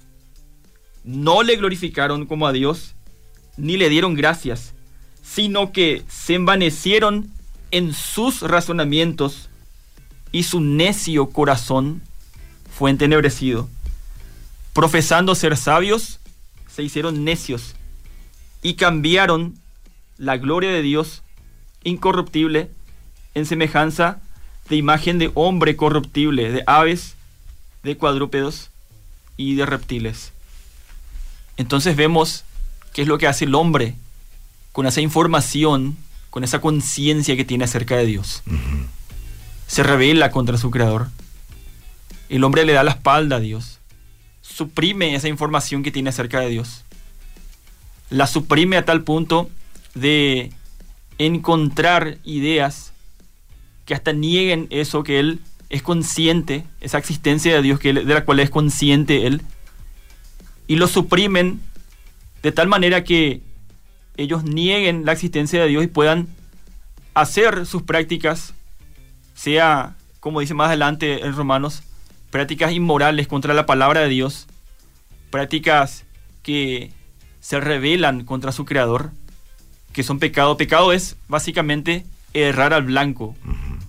no 1.03 1.43
le 1.43 1.55
glorificaron 1.55 2.25
como 2.25 2.45
a 2.45 2.51
Dios, 2.51 2.95
ni 3.57 3.77
le 3.77 3.89
dieron 3.89 4.15
gracias, 4.15 4.73
sino 5.23 5.71
que 5.71 6.03
se 6.07 6.35
envanecieron 6.35 7.31
en 7.71 7.93
sus 7.93 8.41
razonamientos 8.41 9.49
y 10.31 10.43
su 10.43 10.61
necio 10.61 11.27
corazón 11.29 12.01
fue 12.79 12.91
entenebrecido. 12.91 13.67
Profesando 14.71 15.35
ser 15.35 15.57
sabios, 15.57 16.21
se 16.73 16.81
hicieron 16.81 17.25
necios 17.25 17.75
y 18.61 18.75
cambiaron 18.75 19.59
la 20.17 20.37
gloria 20.37 20.71
de 20.71 20.81
Dios 20.81 21.21
incorruptible 21.83 22.71
en 23.35 23.45
semejanza 23.45 24.21
de 24.69 24.77
imagen 24.77 25.19
de 25.19 25.29
hombre 25.33 25.75
corruptible, 25.75 26.53
de 26.53 26.63
aves, 26.67 27.15
de 27.83 27.97
cuadrúpedos 27.97 28.69
y 29.35 29.55
de 29.55 29.65
reptiles. 29.65 30.31
Entonces 31.57 31.97
vemos 31.97 32.45
qué 32.93 33.01
es 33.01 33.09
lo 33.09 33.17
que 33.17 33.27
hace 33.27 33.43
el 33.43 33.55
hombre 33.55 33.95
con 34.71 34.87
esa 34.87 35.01
información, 35.01 35.97
con 36.29 36.45
esa 36.45 36.61
conciencia 36.61 37.35
que 37.35 37.43
tiene 37.43 37.65
acerca 37.65 37.97
de 37.97 38.05
Dios. 38.05 38.41
Se 39.67 39.83
revela 39.83 40.31
contra 40.31 40.57
su 40.57 40.71
creador. 40.71 41.09
El 42.29 42.43
hombre 42.43 42.65
le 42.65 42.73
da 42.73 42.83
la 42.83 42.91
espalda 42.91 43.37
a 43.37 43.39
Dios. 43.39 43.79
Suprime 44.41 45.15
esa 45.15 45.27
información 45.27 45.83
que 45.83 45.91
tiene 45.91 46.09
acerca 46.09 46.39
de 46.39 46.49
Dios. 46.49 46.85
La 48.09 48.27
suprime 48.27 48.77
a 48.77 48.85
tal 48.85 49.03
punto 49.03 49.49
de 49.95 50.51
encontrar 51.17 52.17
ideas 52.23 52.93
que 53.85 53.93
hasta 53.93 54.13
nieguen 54.13 54.67
eso 54.69 55.03
que 55.03 55.19
él 55.19 55.39
es 55.69 55.81
consciente, 55.81 56.63
esa 56.81 56.97
existencia 56.97 57.53
de 57.53 57.61
Dios 57.61 57.79
de 57.79 58.03
la 58.03 58.25
cual 58.25 58.39
es 58.39 58.49
consciente 58.49 59.27
él, 59.27 59.41
y 60.67 60.75
lo 60.75 60.87
suprimen 60.87 61.59
de 62.41 62.51
tal 62.51 62.67
manera 62.67 63.03
que 63.03 63.41
ellos 64.17 64.43
nieguen 64.43 65.05
la 65.05 65.13
existencia 65.13 65.61
de 65.61 65.67
Dios 65.67 65.83
y 65.83 65.87
puedan 65.87 66.27
hacer 67.13 67.65
sus 67.65 67.83
prácticas, 67.83 68.53
sea, 69.35 69.95
como 70.19 70.39
dice 70.39 70.53
más 70.53 70.67
adelante 70.67 71.25
en 71.25 71.35
Romanos, 71.35 71.83
prácticas 72.31 72.71
inmorales 72.71 73.27
contra 73.27 73.53
la 73.53 73.65
palabra 73.65 74.01
de 74.01 74.09
Dios, 74.09 74.47
prácticas 75.29 76.05
que 76.43 76.91
se 77.39 77.59
rebelan 77.59 78.25
contra 78.25 78.51
su 78.51 78.65
creador, 78.65 79.11
que 79.93 80.03
son 80.03 80.19
pecado. 80.19 80.57
Pecado 80.57 80.93
es 80.93 81.15
básicamente 81.27 82.05
errar 82.33 82.73
al 82.73 82.83
blanco. 82.83 83.35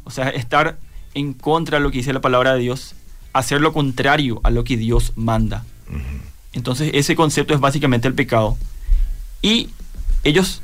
O 0.04 0.10
sea, 0.10 0.28
estar 0.28 0.78
en 1.14 1.34
contra 1.34 1.78
de 1.78 1.84
lo 1.84 1.90
que 1.90 1.98
dice 1.98 2.12
la 2.12 2.20
palabra 2.20 2.54
de 2.54 2.60
Dios, 2.60 2.94
hacer 3.32 3.60
lo 3.60 3.72
contrario 3.72 4.40
a 4.42 4.50
lo 4.50 4.64
que 4.64 4.76
Dios 4.76 5.12
manda. 5.16 5.64
Entonces 6.52 6.90
ese 6.94 7.16
concepto 7.16 7.54
es 7.54 7.60
básicamente 7.60 8.08
el 8.08 8.14
pecado. 8.14 8.56
Y 9.42 9.70
ellos 10.24 10.62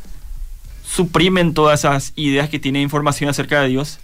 suprimen 0.85 1.55
todas 1.55 1.81
esas 1.81 2.13
ideas 2.17 2.49
que 2.49 2.59
tienen 2.59 2.83
información 2.83 3.29
acerca 3.31 3.61
de 3.61 3.69
Dios 3.69 3.99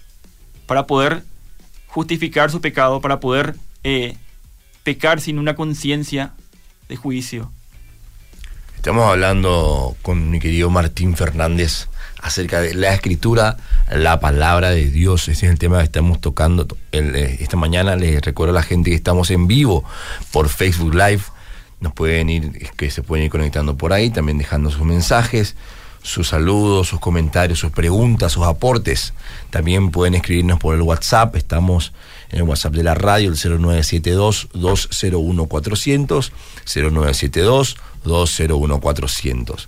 para 0.67 0.87
poder 0.87 1.25
justificar 1.93 2.51
su 2.51 2.63
pecado, 2.63 3.03
para 3.03 3.21
poder 3.21 3.55
eh, 3.85 4.17
pecar 4.83 5.21
sin 5.21 5.39
una 5.39 5.55
conciencia 5.55 6.33
de 6.89 6.97
juicio. 6.97 7.53
Estamos 8.77 9.09
hablando 9.09 9.95
con 10.01 10.31
mi 10.31 10.41
querido 10.41 10.71
Martín 10.71 11.17
Fernández 11.17 11.89
acerca 12.23 12.63
de 12.63 12.73
la 12.73 12.95
escritura, 12.95 13.59
la 13.91 14.21
palabra 14.21 14.71
de 14.71 14.89
Dios. 14.89 15.29
Ese 15.29 15.45
es 15.45 15.53
el 15.53 15.59
tema 15.59 15.79
que 15.79 15.85
estamos 15.85 16.19
tocando 16.21 16.67
eh, 16.93 17.37
esta 17.41 17.59
mañana. 17.59 17.95
Les 17.95 18.23
recuerdo 18.23 18.53
a 18.53 18.61
la 18.61 18.63
gente 18.63 18.89
que 18.89 18.97
estamos 18.97 19.31
en 19.31 19.47
vivo 19.47 19.85
por 20.33 20.49
Facebook 20.49 20.95
Live. 20.95 21.23
Nos 21.81 21.93
pueden 21.93 22.31
ir, 22.31 22.71
que 22.77 22.91
se 22.91 23.03
pueden 23.03 23.27
ir 23.27 23.31
conectando 23.31 23.77
por 23.77 23.93
ahí, 23.93 24.09
también 24.09 24.39
dejando 24.39 24.71
sus 24.71 24.87
mensajes, 24.87 25.57
sus 26.03 26.29
saludos, 26.29 26.89
sus 26.89 27.01
comentarios, 27.01 27.59
sus 27.59 27.71
preguntas, 27.71 28.33
sus 28.33 28.45
aportes. 28.45 29.15
También 29.51 29.91
pueden 29.91 30.15
escribirnos 30.15 30.59
por 30.59 30.75
el 30.75 30.81
WhatsApp. 30.83 31.37
Estamos 31.37 31.93
en 32.31 32.39
el 32.39 32.45
WhatsApp 32.45 32.73
de 32.75 32.83
la 32.83 32.95
radio, 32.95 33.29
el 33.29 33.37
0972-201-400, 33.37 36.33
0972-201-400. 38.05 39.67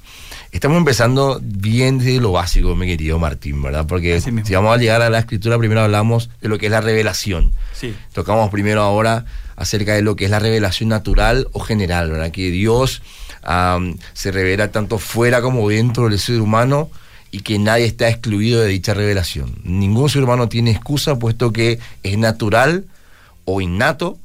Estamos 0.51 0.79
empezando 0.79 1.41
bien 1.43 1.99
desde 1.99 2.21
lo 2.21 2.31
básico, 2.31 2.77
mi 2.77 2.87
querido 2.87 3.19
Martín, 3.19 3.61
¿verdad? 3.61 3.87
Porque 3.89 4.21
si 4.21 4.31
vamos 4.55 4.77
a 4.77 4.79
llegar 4.79 5.03
a 5.03 5.11
la 5.11 5.19
escritura, 5.19 5.59
primero 5.59 5.81
hablamos 5.81 6.31
de 6.41 6.49
lo 6.49 6.59
que 6.59 6.67
es 6.67 6.73
la 6.73 6.81
revelación. 6.81 7.51
Sí. 7.73 7.93
Tocamos 8.13 8.51
primero 8.51 8.83
ahora 8.83 9.25
acerca 9.57 9.95
de 9.95 10.03
lo 10.03 10.15
que 10.15 10.27
es 10.27 10.31
la 10.31 10.39
revelación 10.39 10.91
natural 10.91 11.49
o 11.53 11.61
general, 11.61 12.09
¿verdad? 12.11 12.31
Que 12.31 12.53
Dios 12.53 13.03
se 14.15 14.33
revela 14.33 14.71
tanto 14.71 14.99
fuera 14.99 15.43
como 15.43 15.69
dentro 15.69 16.09
del 16.09 16.19
ser 16.19 16.41
humano 16.41 16.91
y 17.31 17.41
que 17.41 17.59
nadie 17.59 17.85
está 17.85 18.09
excluido 18.09 18.61
de 18.61 18.69
dicha 18.69 18.95
revelación. 18.95 19.57
Ningún 19.65 20.09
ser 20.09 20.23
humano 20.23 20.49
tiene 20.49 20.71
excusa 20.71 21.19
puesto 21.19 21.53
que 21.53 21.81
es 22.03 22.17
natural 22.17 22.85
o 23.45 23.61
innato 23.61 24.19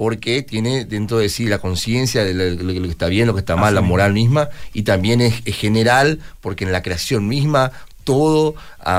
porque 0.00 0.42
tiene 0.42 0.86
dentro 0.86 1.18
de 1.18 1.28
sí 1.28 1.44
la 1.44 1.58
conciencia 1.58 2.24
de 2.24 2.32
lo, 2.32 2.72
que 2.72 2.88
está 2.88 3.08
bien, 3.08 3.26
lo 3.26 3.34
que 3.34 3.40
está 3.40 3.56
mal, 3.56 3.74
la 3.74 3.82
moral 3.82 4.14
misma, 4.14 4.48
y 4.72 4.82
también 4.82 5.20
es, 5.20 5.44
general 5.44 6.20
porque 6.40 6.64
en 6.64 6.72
la 6.72 6.80
creación 6.80 7.28
misma 7.28 7.70
todo 8.04 8.54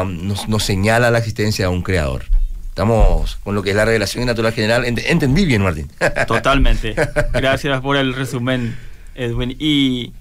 nos, 0.05 0.63
señala 0.63 1.09
la 1.09 1.17
existencia 1.17 1.65
de 1.65 1.71
un 1.71 1.81
creador. 1.81 2.25
Estamos 2.69 3.37
con 3.43 3.55
lo 3.55 3.63
que 3.63 3.71
es 3.71 3.75
la 3.75 3.83
revelación 3.83 4.27
natural 4.27 4.53
general. 4.53 4.85
entendí 4.85 5.43
bien, 5.45 5.63
Martín. 5.63 5.89
Totalmente. 6.27 6.95
Gracias 7.33 7.81
por 7.81 7.97
el 7.97 8.13
resumen, 8.13 8.77
Edwin. 9.15 9.55
Y 9.59 10.13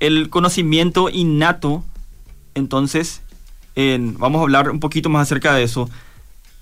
el 0.00 0.30
conocimiento 0.30 1.08
innato 1.10 1.84
entonces, 2.54 3.20
vamos 3.76 4.38
a 4.38 4.42
hablar 4.42 4.70
un 4.70 4.80
poquito 4.80 5.08
más 5.08 5.22
acerca 5.22 5.54
de 5.54 5.64
eso. 5.64 5.90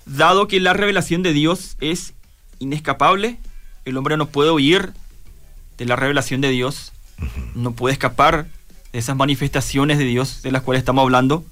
Dado 0.05 0.47
que 0.47 0.59
la 0.59 0.73
revelación 0.73 1.23
de 1.23 1.33
Dios 1.33 1.77
es 1.79 2.13
inescapable, 2.59 3.37
el 3.85 3.95
hombre 3.97 4.17
no 4.17 4.27
puede 4.27 4.51
huir 4.51 4.93
de 5.77 5.85
la 5.85 5.95
revelación 5.95 6.41
de 6.41 6.49
Dios, 6.49 6.91
no 7.55 7.73
puede 7.73 7.93
escapar 7.93 8.47
de 8.91 8.99
esas 8.99 9.15
manifestaciones 9.15 9.97
de 9.97 10.05
Dios 10.05 10.41
de 10.41 10.51
las 10.51 10.63
cuales 10.63 10.81
estamos 10.81 11.03
hablando. 11.03 11.45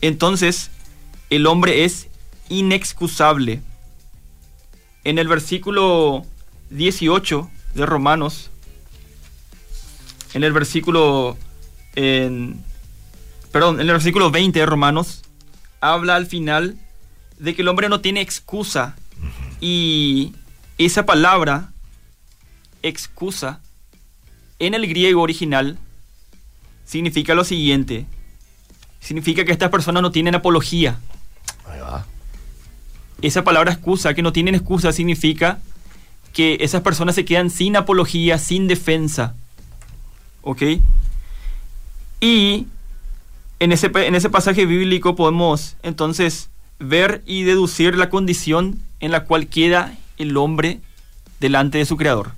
Entonces, 0.00 0.70
el 1.30 1.46
hombre 1.46 1.84
es 1.84 2.08
inexcusable. 2.48 3.60
En 5.04 5.18
el 5.18 5.28
versículo 5.28 6.26
18 6.70 7.48
de 7.74 7.86
Romanos, 7.86 8.50
en 10.34 10.44
el 10.44 10.52
versículo 10.52 11.36
en 11.94 12.64
perdón, 13.52 13.76
en 13.76 13.86
el 13.86 13.92
versículo 13.92 14.30
20 14.30 14.58
de 14.58 14.66
Romanos, 14.66 15.22
habla 15.80 16.16
al 16.16 16.26
final 16.26 16.76
de 17.38 17.54
que 17.54 17.62
el 17.62 17.68
hombre 17.68 17.88
no 17.88 18.00
tiene 18.00 18.22
excusa. 18.22 18.96
Y 19.60 20.34
esa 20.78 21.06
palabra, 21.06 21.70
excusa, 22.82 23.60
en 24.58 24.74
el 24.74 24.88
griego 24.88 25.20
original, 25.20 25.78
significa 26.84 27.34
lo 27.34 27.44
siguiente. 27.44 28.06
Significa 29.00 29.44
que 29.44 29.52
estas 29.52 29.70
personas 29.70 30.02
no 30.02 30.10
tienen 30.10 30.34
apología. 30.34 30.98
Ahí 31.68 31.80
va. 31.80 32.06
Esa 33.20 33.44
palabra 33.44 33.72
excusa, 33.72 34.14
que 34.14 34.22
no 34.22 34.32
tienen 34.32 34.54
excusa, 34.54 34.92
significa 34.92 35.60
que 36.32 36.58
esas 36.60 36.82
personas 36.82 37.14
se 37.14 37.24
quedan 37.24 37.50
sin 37.50 37.76
apología, 37.76 38.38
sin 38.38 38.68
defensa. 38.68 39.34
¿Ok? 40.42 40.62
Y 42.20 42.66
en 43.58 43.72
ese, 43.72 43.90
en 43.94 44.14
ese 44.14 44.30
pasaje 44.30 44.66
bíblico 44.66 45.14
podemos 45.14 45.76
entonces 45.82 46.48
ver 46.78 47.22
y 47.26 47.42
deducir 47.42 47.96
la 47.96 48.10
condición 48.10 48.80
en 49.00 49.12
la 49.12 49.24
cual 49.24 49.46
queda 49.46 49.96
el 50.18 50.36
hombre 50.36 50.80
delante 51.40 51.78
de 51.78 51.84
su 51.84 51.96
creador. 51.96 52.32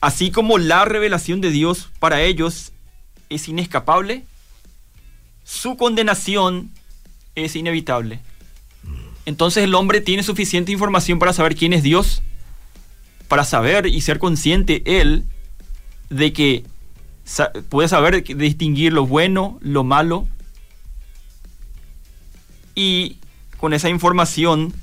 Así 0.00 0.30
como 0.30 0.58
la 0.58 0.84
revelación 0.84 1.40
de 1.40 1.50
Dios 1.50 1.90
para 1.98 2.22
ellos 2.22 2.72
es 3.28 3.48
inescapable, 3.48 4.24
su 5.44 5.76
condenación 5.76 6.70
es 7.34 7.56
inevitable. 7.56 8.20
Entonces 9.26 9.64
el 9.64 9.74
hombre 9.74 10.00
tiene 10.00 10.22
suficiente 10.22 10.72
información 10.72 11.18
para 11.18 11.32
saber 11.32 11.54
quién 11.54 11.72
es 11.72 11.82
Dios, 11.82 12.22
para 13.30 13.44
saber 13.44 13.86
y 13.86 14.00
ser 14.00 14.18
consciente 14.18 14.82
él 14.84 15.24
de 16.08 16.32
que 16.32 16.64
puede 17.68 17.86
saber 17.86 18.24
distinguir 18.24 18.92
lo 18.92 19.06
bueno, 19.06 19.56
lo 19.60 19.84
malo. 19.84 20.26
Y 22.74 23.18
con 23.56 23.72
esa 23.72 23.88
información 23.88 24.74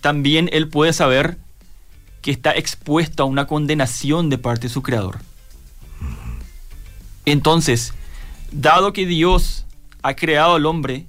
también 0.00 0.48
él 0.54 0.68
puede 0.70 0.94
saber 0.94 1.36
que 2.22 2.30
está 2.30 2.52
expuesto 2.52 3.24
a 3.24 3.26
una 3.26 3.46
condenación 3.46 4.30
de 4.30 4.38
parte 4.38 4.68
de 4.68 4.72
su 4.72 4.82
creador. 4.82 5.18
Entonces, 7.26 7.92
dado 8.52 8.94
que 8.94 9.04
Dios 9.04 9.66
ha 10.00 10.16
creado 10.16 10.54
al 10.54 10.64
hombre, 10.64 11.04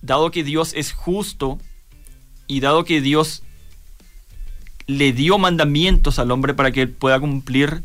dado 0.00 0.30
que 0.30 0.42
Dios 0.42 0.72
es 0.74 0.94
justo 0.94 1.58
y 2.46 2.60
dado 2.60 2.86
que 2.86 3.02
Dios 3.02 3.42
le 4.86 5.12
dio 5.12 5.38
mandamientos 5.38 6.18
al 6.18 6.30
hombre 6.30 6.54
para 6.54 6.70
que 6.70 6.82
él 6.82 6.90
pueda 6.90 7.18
cumplir 7.18 7.82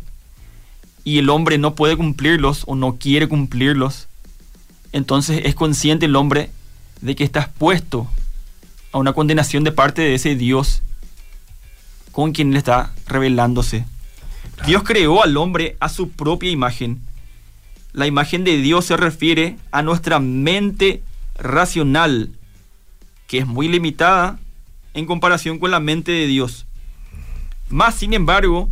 y 1.04 1.18
el 1.18 1.30
hombre 1.30 1.58
no 1.58 1.76
puede 1.76 1.98
cumplirlos 1.98 2.64
o 2.68 2.76
no 2.76 2.98
quiere 2.98 3.28
cumplirlos, 3.28 4.08
entonces 4.92 5.42
es 5.46 5.56
consciente 5.56 6.06
el 6.06 6.16
hombre 6.16 6.52
de 7.02 7.16
que 7.16 7.24
está 7.24 7.42
expuesto 7.42 8.08
a 8.92 9.00
una 9.00 9.14
condenación 9.14 9.64
de 9.64 9.72
parte 9.72 10.02
de 10.02 10.16
ese 10.16 10.36
Dios 10.36 10.84
con 12.12 12.34
quien 12.34 12.52
le 12.52 12.60
está 12.60 12.94
revelándose. 13.08 13.86
Dios 14.66 14.84
creó 14.84 15.24
al 15.24 15.38
hombre 15.38 15.78
a 15.80 15.90
su 15.90 16.10
propia 16.10 16.52
imagen. 16.52 17.02
La 17.94 18.06
imagen 18.06 18.44
de 18.44 18.58
Dios 18.58 18.86
se 18.86 18.98
refiere 18.98 19.58
a 19.72 19.82
nuestra 19.82 20.20
mente 20.20 21.02
racional, 21.36 22.30
que 23.28 23.40
es 23.40 23.48
muy 23.48 23.68
limitada 23.68 24.40
en 24.94 25.06
comparación 25.06 25.58
con 25.58 25.72
la 25.72 25.80
mente 25.80 26.12
de 26.12 26.28
Dios. 26.28 26.66
Más 27.72 27.96
sin 27.96 28.14
embargo, 28.14 28.70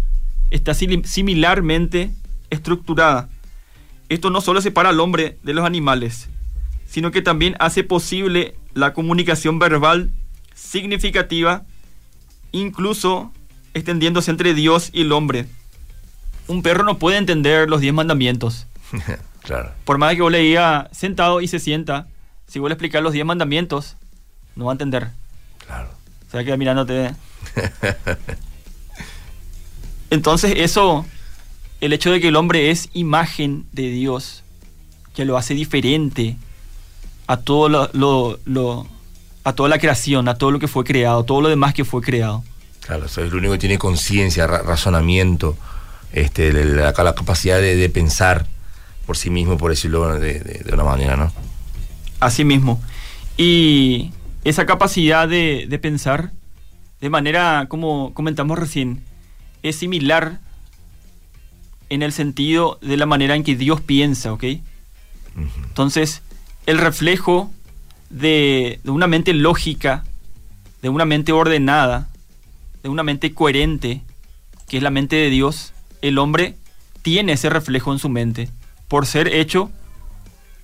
está 0.51 0.73
similarmente 0.73 2.11
estructurada. 2.49 3.29
Esto 4.09 4.29
no 4.29 4.41
solo 4.41 4.61
separa 4.61 4.89
al 4.89 4.99
hombre 4.99 5.37
de 5.43 5.53
los 5.53 5.65
animales, 5.65 6.29
sino 6.87 7.11
que 7.11 7.21
también 7.21 7.55
hace 7.59 7.83
posible 7.83 8.55
la 8.73 8.93
comunicación 8.93 9.59
verbal 9.59 10.11
significativa, 10.53 11.63
incluso 12.51 13.31
extendiéndose 13.73 14.31
entre 14.31 14.53
Dios 14.53 14.89
y 14.91 15.01
el 15.01 15.11
hombre. 15.11 15.45
Un 16.47 16.63
perro 16.63 16.83
no 16.83 16.97
puede 16.97 17.17
entender 17.17 17.69
los 17.69 17.81
diez 17.81 17.93
mandamientos. 17.93 18.65
claro. 19.43 19.71
Por 19.85 19.99
más 19.99 20.15
que 20.15 20.21
vos 20.21 20.31
le 20.31 20.39
diga 20.39 20.89
sentado 20.91 21.41
y 21.41 21.47
se 21.47 21.59
sienta, 21.59 22.07
si 22.47 22.59
vos 22.59 22.69
le 22.69 22.73
explicas 22.73 23.03
los 23.03 23.13
diez 23.13 23.25
mandamientos, 23.25 23.95
no 24.55 24.65
va 24.65 24.71
a 24.71 24.73
entender. 24.73 25.09
Claro. 25.65 25.89
Se 26.31 26.37
va 26.37 26.41
a 26.41 26.43
quedar 26.43 26.57
mirándote. 26.57 27.13
Entonces 30.09 30.53
eso 30.57 31.05
el 31.81 31.93
hecho 31.93 32.11
de 32.11 32.19
que 32.19 32.27
el 32.27 32.35
hombre 32.35 32.71
es 32.71 32.89
imagen 32.93 33.65
de 33.71 33.89
Dios, 33.89 34.43
que 35.15 35.25
lo 35.25 35.37
hace 35.37 35.53
diferente 35.53 36.35
a 37.27 37.37
todo 37.37 37.89
lo, 37.93 38.87
a 39.43 39.53
toda 39.53 39.69
la 39.69 39.79
creación, 39.79 40.27
a 40.27 40.35
todo 40.35 40.51
lo 40.51 40.59
que 40.59 40.67
fue 40.67 40.83
creado, 40.83 41.23
todo 41.23 41.41
lo 41.41 41.49
demás 41.49 41.73
que 41.73 41.85
fue 41.85 42.01
creado. 42.01 42.43
Claro, 42.81 43.05
es 43.05 43.17
el 43.17 43.33
único 43.33 43.53
que 43.53 43.59
tiene 43.59 43.77
conciencia, 43.77 44.47
razonamiento, 44.47 45.55
este, 46.11 46.51
la, 46.51 46.91
capacidad 46.93 47.59
de, 47.59 47.89
pensar 47.89 48.47
por 49.05 49.15
sí 49.15 49.29
mismo, 49.29 49.57
por 49.57 49.71
decirlo 49.71 50.17
de, 50.19 50.39
de, 50.39 50.73
una 50.73 50.83
manera, 50.83 51.15
¿no? 51.15 51.31
Así 52.19 52.43
mismo. 52.43 52.81
Y 53.37 54.11
esa 54.43 54.65
capacidad 54.65 55.27
de, 55.27 55.65
de 55.69 55.79
pensar, 55.79 56.31
de 56.99 57.09
manera, 57.09 57.67
como 57.69 58.13
comentamos 58.13 58.57
recién, 58.57 59.03
es 59.63 59.75
similar 59.75 60.39
en 61.89 62.03
el 62.03 62.11
sentido 62.11 62.77
de 62.81 62.97
la 62.97 63.05
manera 63.05 63.35
en 63.35 63.43
que 63.43 63.55
Dios 63.55 63.81
piensa, 63.81 64.31
¿ok? 64.33 64.43
Entonces, 65.67 66.21
el 66.65 66.77
reflejo 66.77 67.51
de, 68.09 68.79
una 68.85 69.07
mente 69.07 69.33
lógica, 69.33 70.03
de 70.81 70.89
una 70.89 71.05
mente 71.05 71.31
ordenada, 71.31 72.09
de 72.83 72.89
una 72.89 73.03
mente 73.03 73.33
coherente, 73.33 74.01
que 74.67 74.77
es 74.77 74.83
la 74.83 74.91
mente 74.91 75.15
de 75.15 75.29
Dios, 75.29 75.73
el 76.01 76.17
hombre 76.17 76.55
tiene 77.01 77.33
ese 77.33 77.49
reflejo 77.49 77.91
en 77.91 77.99
su 77.99 78.09
mente 78.09 78.49
por 78.87 79.05
ser 79.05 79.27
hecho 79.27 79.71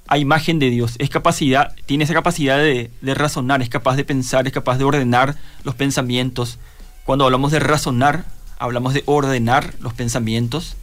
a 0.08 0.18
imagen 0.18 0.60
de 0.60 0.70
Dios. 0.70 0.96
Es 1.00 1.10
capacidad, 1.10 1.74
tiene 1.86 2.04
esa 2.04 2.14
capacidad 2.14 2.58
de, 2.58 2.92
de, 3.02 3.14
razonar, 3.16 3.62
es 3.62 3.70
capaz 3.70 3.96
de 3.96 4.06
pensar, 4.06 4.46
es 4.46 4.54
capaz 4.54 4.78
de 4.78 4.84
ordenar 4.84 5.36
los 5.64 5.76
pensamientos. 5.76 6.60
Cuando 7.04 7.26
hablamos 7.26 7.52
de 7.52 7.60
razonar, 7.60 8.26
hablamos 8.58 8.94
de 8.94 9.04
ordenar 9.06 9.74
los 9.80 9.94
pensamientos, 9.94 10.76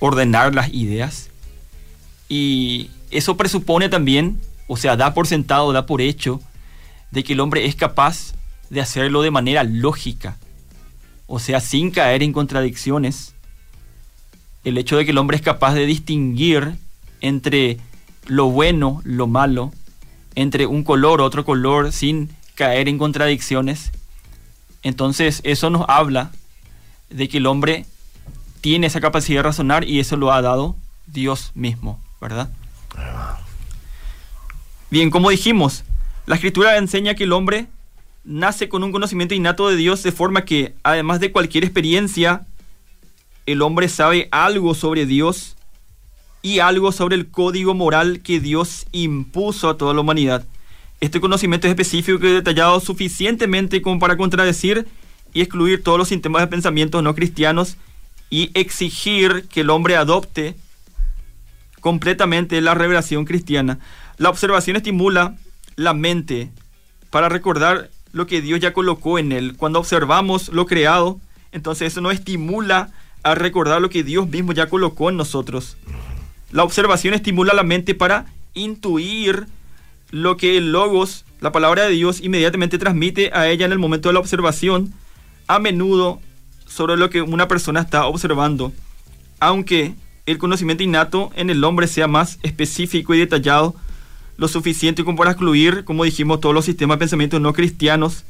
ordenar 0.00 0.54
las 0.54 0.72
ideas. 0.72 1.30
Y 2.28 2.90
eso 3.10 3.36
presupone 3.36 3.88
también, 3.88 4.40
o 4.66 4.76
sea, 4.76 4.96
da 4.96 5.14
por 5.14 5.26
sentado, 5.26 5.72
da 5.72 5.86
por 5.86 6.00
hecho, 6.00 6.40
de 7.10 7.24
que 7.24 7.32
el 7.32 7.40
hombre 7.40 7.66
es 7.66 7.74
capaz 7.74 8.34
de 8.70 8.80
hacerlo 8.80 9.22
de 9.22 9.30
manera 9.30 9.64
lógica, 9.64 10.36
o 11.26 11.38
sea, 11.38 11.60
sin 11.60 11.90
caer 11.90 12.22
en 12.22 12.32
contradicciones. 12.32 13.34
El 14.64 14.76
hecho 14.76 14.96
de 14.96 15.04
que 15.04 15.12
el 15.12 15.18
hombre 15.18 15.36
es 15.36 15.42
capaz 15.42 15.74
de 15.74 15.86
distinguir 15.86 16.74
entre 17.20 17.78
lo 18.26 18.50
bueno, 18.50 19.00
lo 19.04 19.26
malo, 19.26 19.72
entre 20.34 20.66
un 20.66 20.84
color, 20.84 21.20
otro 21.20 21.44
color, 21.44 21.92
sin 21.92 22.30
caer 22.54 22.88
en 22.88 22.98
contradicciones. 22.98 23.90
Entonces 24.82 25.40
eso 25.44 25.70
nos 25.70 25.84
habla 25.88 26.30
de 27.10 27.28
que 27.28 27.38
el 27.38 27.46
hombre 27.46 27.86
tiene 28.60 28.86
esa 28.86 29.00
capacidad 29.00 29.38
de 29.38 29.44
razonar 29.44 29.84
y 29.84 30.00
eso 30.00 30.16
lo 30.16 30.32
ha 30.32 30.42
dado 30.42 30.76
Dios 31.06 31.52
mismo, 31.54 32.00
¿verdad? 32.20 32.50
Bien, 34.90 35.10
como 35.10 35.30
dijimos, 35.30 35.84
la 36.26 36.34
escritura 36.34 36.76
enseña 36.76 37.14
que 37.14 37.24
el 37.24 37.32
hombre 37.32 37.66
nace 38.24 38.68
con 38.68 38.84
un 38.84 38.92
conocimiento 38.92 39.34
innato 39.34 39.68
de 39.68 39.76
Dios 39.76 40.02
de 40.02 40.12
forma 40.12 40.44
que, 40.44 40.74
además 40.82 41.20
de 41.20 41.32
cualquier 41.32 41.64
experiencia, 41.64 42.46
el 43.46 43.62
hombre 43.62 43.88
sabe 43.88 44.28
algo 44.30 44.74
sobre 44.74 45.06
Dios 45.06 45.56
y 46.42 46.58
algo 46.58 46.92
sobre 46.92 47.16
el 47.16 47.30
código 47.30 47.74
moral 47.74 48.20
que 48.20 48.40
Dios 48.40 48.86
impuso 48.92 49.68
a 49.68 49.76
toda 49.76 49.94
la 49.94 50.00
humanidad. 50.00 50.44
Este 51.00 51.20
conocimiento 51.20 51.66
es 51.66 51.70
específico 51.70 52.26
y 52.26 52.32
detallado 52.32 52.80
suficientemente 52.80 53.80
como 53.80 53.98
para 53.98 54.16
contradecir 54.16 54.86
y 55.32 55.40
excluir 55.40 55.82
todos 55.82 55.98
los 55.98 56.08
sistemas 56.08 56.42
de 56.42 56.48
pensamiento 56.48 57.02
no 57.02 57.14
cristianos 57.14 57.76
y 58.30 58.50
exigir 58.54 59.46
que 59.48 59.60
el 59.60 59.70
hombre 59.70 59.96
adopte 59.96 60.56
completamente 61.80 62.60
la 62.60 62.74
revelación 62.74 63.24
cristiana. 63.24 63.78
La 64.16 64.30
observación 64.30 64.76
estimula 64.76 65.36
la 65.76 65.94
mente 65.94 66.50
para 67.10 67.28
recordar 67.28 67.90
lo 68.12 68.26
que 68.26 68.40
Dios 68.40 68.60
ya 68.60 68.72
colocó 68.72 69.18
en 69.18 69.32
él. 69.32 69.56
Cuando 69.56 69.78
observamos 69.78 70.48
lo 70.48 70.66
creado, 70.66 71.20
entonces 71.52 71.92
eso 71.92 72.00
nos 72.00 72.14
estimula 72.14 72.90
a 73.22 73.34
recordar 73.34 73.80
lo 73.80 73.90
que 73.90 74.02
Dios 74.02 74.28
mismo 74.28 74.52
ya 74.52 74.68
colocó 74.68 75.10
en 75.10 75.16
nosotros. 75.16 75.76
La 76.50 76.64
observación 76.64 77.14
estimula 77.14 77.54
la 77.54 77.62
mente 77.62 77.94
para 77.94 78.26
intuir 78.54 79.46
lo 80.10 80.36
que 80.36 80.56
el 80.56 80.72
logos, 80.72 81.24
la 81.40 81.52
palabra 81.52 81.84
de 81.84 81.90
Dios, 81.90 82.20
inmediatamente 82.20 82.78
transmite 82.78 83.30
a 83.34 83.48
ella 83.48 83.66
en 83.66 83.72
el 83.72 83.78
momento 83.78 84.08
de 84.08 84.14
la 84.14 84.20
observación, 84.20 84.92
a 85.48 85.58
menudo 85.58 86.20
sobre 86.66 86.96
lo 86.96 87.10
que 87.10 87.22
una 87.22 87.48
persona 87.48 87.80
está 87.80 88.06
observando, 88.06 88.72
aunque 89.40 89.94
el 90.26 90.38
conocimiento 90.38 90.82
innato 90.82 91.30
en 91.34 91.50
el 91.50 91.64
hombre 91.64 91.86
sea 91.86 92.06
más 92.06 92.38
específico 92.42 93.14
y 93.14 93.18
detallado, 93.18 93.74
lo 94.36 94.46
suficiente 94.46 95.04
como 95.04 95.18
para 95.18 95.32
excluir, 95.32 95.84
como 95.84 96.04
dijimos, 96.04 96.40
todos 96.40 96.54
los 96.54 96.66
sistemas 96.66 96.96
de 96.96 97.00
pensamiento 97.00 97.40
no 97.40 97.52
cristianos 97.52 98.24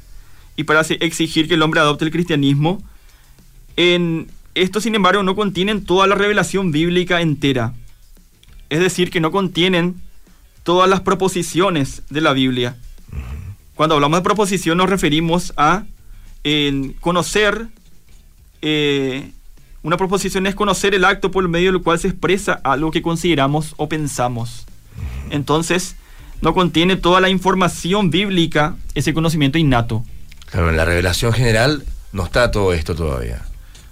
y 0.56 0.64
para 0.64 0.80
exigir 0.80 1.48
que 1.48 1.54
el 1.54 1.62
hombre 1.62 1.80
adopte 1.80 2.04
el 2.04 2.10
cristianismo. 2.10 2.82
En 3.76 4.28
esto, 4.54 4.80
sin 4.80 4.94
embargo, 4.94 5.22
no 5.22 5.36
contienen 5.36 5.84
toda 5.84 6.06
la 6.06 6.14
revelación 6.14 6.72
bíblica 6.72 7.20
entera. 7.20 7.74
Es 8.70 8.80
decir, 8.80 9.10
que 9.10 9.20
no 9.20 9.30
contienen 9.30 10.00
todas 10.62 10.88
las 10.88 11.00
proposiciones 11.00 12.02
de 12.10 12.20
la 12.20 12.32
Biblia. 12.32 12.76
Cuando 13.74 13.94
hablamos 13.94 14.18
de 14.18 14.24
proposición 14.24 14.78
nos 14.78 14.90
referimos 14.90 15.52
a 15.56 15.84
conocer, 17.00 17.68
eh, 18.62 19.32
una 19.82 19.96
proposición 19.96 20.46
es 20.46 20.54
conocer 20.54 20.94
el 20.94 21.04
acto 21.04 21.30
por 21.30 21.46
medio 21.48 21.72
del 21.72 21.82
cual 21.82 21.98
se 21.98 22.08
expresa 22.08 22.60
algo 22.64 22.90
que 22.90 23.02
consideramos 23.02 23.74
o 23.76 23.88
pensamos. 23.88 24.66
Entonces, 25.30 25.96
no 26.40 26.54
contiene 26.54 26.96
toda 26.96 27.20
la 27.20 27.28
información 27.28 28.10
bíblica, 28.10 28.76
ese 28.94 29.14
conocimiento 29.14 29.58
innato. 29.58 30.04
Claro, 30.46 30.70
en 30.70 30.76
la 30.76 30.84
revelación 30.84 31.32
general 31.32 31.84
no 32.12 32.24
está 32.24 32.50
todo 32.50 32.72
esto 32.72 32.94
todavía. 32.94 33.42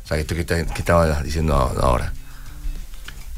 O 0.05 0.09
sea, 0.09 0.19
esto 0.19 0.35
que, 0.35 0.45
que 0.47 0.63
estaba 0.79 1.23
diciendo 1.23 1.55
ahora. 1.55 2.13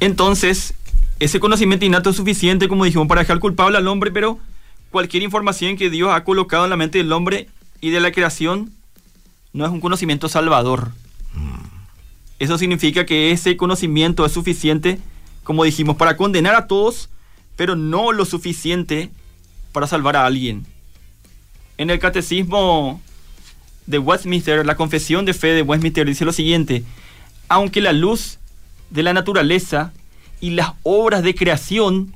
Entonces, 0.00 0.74
ese 1.18 1.40
conocimiento 1.40 1.84
innato 1.84 2.10
es 2.10 2.16
suficiente, 2.16 2.68
como 2.68 2.84
dijimos, 2.84 3.08
para 3.08 3.22
dejar 3.22 3.40
culpable 3.40 3.78
al 3.78 3.88
hombre, 3.88 4.10
pero 4.10 4.38
cualquier 4.90 5.22
información 5.22 5.76
que 5.76 5.90
Dios 5.90 6.10
ha 6.12 6.24
colocado 6.24 6.64
en 6.64 6.70
la 6.70 6.76
mente 6.76 6.98
del 6.98 7.12
hombre 7.12 7.48
y 7.80 7.90
de 7.90 8.00
la 8.00 8.12
creación 8.12 8.70
no 9.52 9.64
es 9.64 9.70
un 9.70 9.80
conocimiento 9.80 10.28
salvador. 10.28 10.92
Eso 12.38 12.56
significa 12.56 13.04
que 13.04 13.32
ese 13.32 13.56
conocimiento 13.56 14.24
es 14.24 14.32
suficiente, 14.32 14.98
como 15.42 15.64
dijimos, 15.64 15.96
para 15.96 16.16
condenar 16.16 16.54
a 16.54 16.66
todos, 16.66 17.10
pero 17.56 17.74
no 17.74 18.12
lo 18.12 18.24
suficiente 18.24 19.10
para 19.72 19.86
salvar 19.86 20.16
a 20.16 20.24
alguien. 20.26 20.64
En 21.76 21.90
el 21.90 21.98
catecismo 21.98 23.00
de 23.86 23.98
Westminster, 23.98 24.64
la 24.64 24.76
confesión 24.76 25.24
de 25.24 25.34
fe 25.34 25.48
de 25.48 25.62
Westminster 25.62 26.06
dice 26.06 26.24
lo 26.24 26.32
siguiente, 26.32 26.84
aunque 27.48 27.80
la 27.80 27.92
luz 27.92 28.38
de 28.90 29.02
la 29.02 29.12
naturaleza 29.12 29.92
y 30.40 30.50
las 30.50 30.72
obras 30.82 31.22
de 31.22 31.34
creación 31.34 32.14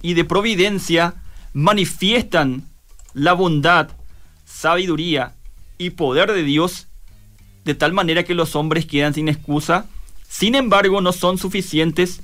y 0.00 0.14
de 0.14 0.24
providencia 0.24 1.14
manifiestan 1.52 2.64
la 3.12 3.34
bondad, 3.34 3.90
sabiduría 4.46 5.34
y 5.80 5.90
poder 5.90 6.30
de 6.30 6.42
Dios 6.42 6.88
de 7.64 7.74
tal 7.74 7.94
manera 7.94 8.22
que 8.22 8.34
los 8.34 8.54
hombres 8.54 8.84
quedan 8.84 9.14
sin 9.14 9.30
excusa, 9.30 9.86
sin 10.28 10.54
embargo 10.54 11.00
no 11.00 11.12
son 11.12 11.38
suficientes 11.38 12.20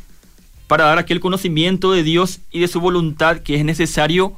para 0.66 0.84
dar 0.84 0.98
aquel 0.98 1.20
conocimiento 1.20 1.92
de 1.92 2.02
Dios 2.02 2.40
y 2.50 2.60
de 2.60 2.68
su 2.68 2.80
voluntad 2.80 3.38
que 3.38 3.56
es 3.56 3.64
necesario 3.64 4.36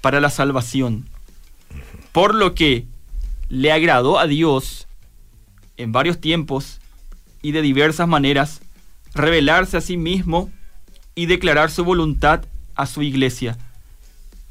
para 0.00 0.20
la 0.20 0.28
salvación. 0.28 1.08
Por 2.10 2.34
lo 2.34 2.56
que 2.56 2.86
le 3.48 3.70
agradó 3.70 4.18
a 4.18 4.26
Dios 4.26 4.88
en 5.76 5.92
varios 5.92 6.20
tiempos 6.20 6.80
y 7.42 7.52
de 7.52 7.62
diversas 7.62 8.08
maneras 8.08 8.60
revelarse 9.14 9.76
a 9.76 9.80
sí 9.80 9.96
mismo 9.96 10.50
y 11.14 11.26
declarar 11.26 11.70
su 11.70 11.84
voluntad 11.84 12.44
a 12.74 12.86
su 12.86 13.02
iglesia. 13.02 13.56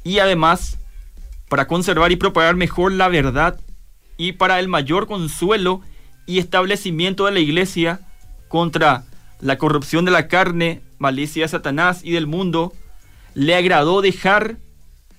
Y 0.02 0.18
además, 0.18 0.78
para 1.50 1.66
conservar 1.66 2.10
y 2.10 2.16
propagar 2.16 2.56
mejor 2.56 2.92
la 2.92 3.08
verdad 3.08 3.60
y 4.22 4.30
para 4.30 4.60
el 4.60 4.68
mayor 4.68 5.08
consuelo 5.08 5.80
y 6.26 6.38
establecimiento 6.38 7.26
de 7.26 7.32
la 7.32 7.40
iglesia 7.40 7.98
contra 8.46 9.02
la 9.40 9.58
corrupción 9.58 10.04
de 10.04 10.12
la 10.12 10.28
carne, 10.28 10.80
malicia 10.98 11.42
de 11.42 11.48
Satanás 11.48 12.02
y 12.04 12.12
del 12.12 12.28
mundo, 12.28 12.72
le 13.34 13.56
agradó 13.56 14.00
dejar 14.00 14.58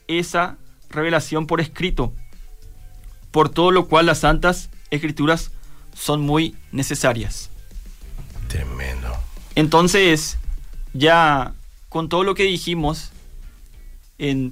esa 0.08 0.56
revelación 0.89 1.48
por 1.48 1.60
escrito, 1.60 2.13
por 3.32 3.50
todo 3.50 3.72
lo 3.72 3.89
cual 3.89 4.06
las 4.06 4.20
santas 4.20 4.70
escrituras 4.89 5.52
son 5.94 6.22
muy 6.22 6.56
necesarias. 6.72 7.50
Tremendo. 8.48 9.13
Entonces, 9.56 10.38
ya 10.94 11.56
con 11.89 12.08
todo 12.08 12.24
lo 12.24 12.36
que 12.36 12.44
dijimos, 12.44 13.12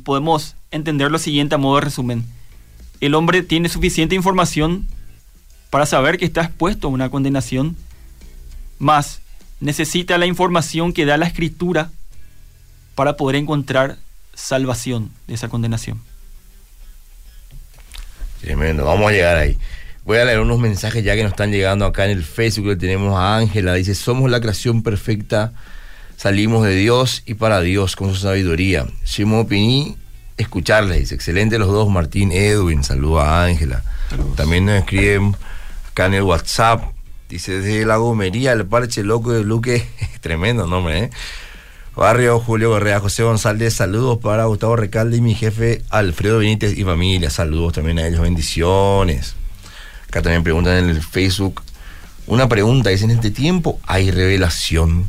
podemos 0.04 0.58
entender 0.72 1.10
lo 1.10 1.20
siguiente 1.20 1.56
a 1.56 1.58
modo 1.58 1.76
de 1.76 1.86
resumen. 1.86 2.41
El 3.02 3.16
hombre 3.16 3.42
tiene 3.42 3.68
suficiente 3.68 4.16
información 4.16 4.88
para 5.72 5.86
saber 5.86 6.18
que 6.18 6.26
está 6.26 6.44
expuesto 6.44 6.88
a 6.88 6.92
una 6.92 7.10
condenación, 7.10 7.76
más 8.78 9.22
necesita 9.60 10.18
la 10.18 10.26
información 10.26 10.94
que 10.94 11.06
da 11.06 11.18
la 11.18 11.26
escritura 11.26 11.92
para 12.96 13.18
poder 13.18 13.38
encontrar 13.38 13.98
salvación 14.34 15.12
de 15.28 15.34
esa 15.36 15.50
condenación. 15.50 16.02
Tremendo, 18.42 18.86
vamos 18.86 19.10
a 19.10 19.14
llegar 19.14 19.38
ahí. 19.38 19.58
Voy 20.04 20.18
a 20.18 20.26
leer 20.26 20.40
unos 20.40 20.60
mensajes 20.60 21.04
ya 21.04 21.16
que 21.16 21.24
nos 21.24 21.32
están 21.32 21.52
llegando 21.52 21.86
acá 21.86 22.06
en 22.06 22.12
el 22.12 22.24
Facebook. 22.24 22.78
Tenemos 22.78 23.16
a 23.16 23.38
Ángela, 23.38 23.76
dice, 23.76 23.94
somos 23.94 24.30
la 24.32 24.42
creación 24.42 24.82
perfecta, 24.82 25.54
salimos 26.18 26.66
de 26.66 26.76
Dios 26.76 27.22
y 27.26 27.36
para 27.36 27.62
Dios 27.62 27.96
con 27.96 28.14
su 28.14 28.22
sabiduría. 28.22 28.88
Simón 29.04 29.46
Pini, 29.48 29.96
escucharles, 30.42 31.00
dice, 31.00 31.16
excelente 31.16 31.58
los 31.58 31.70
dos, 31.70 31.90
Martín 31.90 32.32
Edwin, 32.32 32.84
saludos 32.84 33.24
a 33.24 33.46
Ángela. 33.46 33.84
También 34.36 34.66
nos 34.66 34.76
escriben 34.76 35.36
acá 35.92 36.08
en 36.08 36.16
el 36.16 36.24
WhatsApp, 36.24 36.84
Dice, 37.32 37.62
desde 37.62 37.86
la 37.86 37.96
gomería, 37.96 38.52
el 38.52 38.66
parche 38.66 39.04
loco 39.04 39.32
de 39.32 39.46
Luque, 39.46 39.88
tremendo 40.20 40.68
nombre, 40.68 41.06
¿eh? 41.06 41.10
Barrio 41.96 42.42
Julio 42.42 42.72
Correa, 42.72 43.00
José 43.00 43.24
González, 43.24 43.74
saludos 43.74 44.20
para 44.20 44.44
Gustavo 44.46 44.76
Recalde 44.76 45.16
y 45.16 45.22
mi 45.22 45.34
jefe 45.34 45.82
Alfredo 45.90 46.40
Benítez 46.40 46.78
y 46.78 46.84
familia, 46.84 47.30
saludos 47.30 47.72
también 47.72 48.00
a 48.00 48.08
ellos, 48.08 48.20
bendiciones. 48.20 49.36
Acá 50.10 50.22
también 50.22 50.44
preguntan 50.44 50.76
en 50.76 50.90
el 50.90 51.02
Facebook, 51.02 51.62
Una 52.28 52.50
pregunta, 52.50 52.90
dice, 52.90 53.06
en 53.06 53.12
este 53.12 53.32
tiempo 53.32 53.80
hay 53.88 54.12
revelación. 54.12 55.06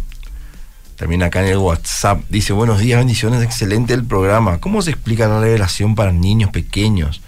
También 1.03 1.25
acá 1.25 1.41
en 1.41 1.49
el 1.49 1.59
WhatsApp 1.59 2.21
dice, 2.29 2.53
buenos 2.53 2.79
días, 2.79 2.97
bendiciones, 2.97 3.43
excelente 3.43 3.93
el 3.93 4.05
programa. 4.05 4.59
¿Cómo 4.59 4.83
se 4.83 4.93
explica 4.93 5.27
la 5.27 5.41
revelación 5.41 5.97
para 5.97 6.13
niños 6.13 6.51
pequeños 6.51 7.21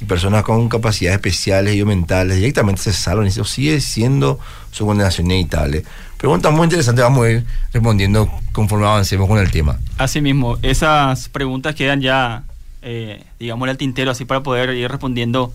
y 0.00 0.04
personas 0.04 0.44
con 0.44 0.68
capacidades 0.68 1.16
especiales 1.16 1.74
y 1.74 1.84
mentales? 1.84 2.36
Directamente 2.36 2.82
se 2.82 2.92
salvan 2.92 3.26
y 3.26 3.30
eso 3.30 3.44
sigue 3.44 3.80
siendo 3.80 4.38
su 4.70 4.86
condenación 4.86 5.26
inevitable. 5.26 5.82
Pregunta 6.18 6.50
muy 6.50 6.66
interesante, 6.66 7.02
vamos 7.02 7.26
a 7.26 7.30
ir 7.32 7.44
respondiendo 7.72 8.30
conforme 8.52 8.86
avancemos 8.86 9.26
con 9.26 9.38
el 9.38 9.50
tema. 9.50 9.76
Así 9.98 10.20
mismo, 10.20 10.56
esas 10.62 11.28
preguntas 11.28 11.74
quedan 11.74 12.00
ya, 12.00 12.44
eh, 12.82 13.24
digamos, 13.40 13.68
al 13.68 13.76
tintero, 13.76 14.12
así 14.12 14.24
para 14.24 14.44
poder 14.44 14.70
ir 14.70 14.88
respondiendo 14.88 15.52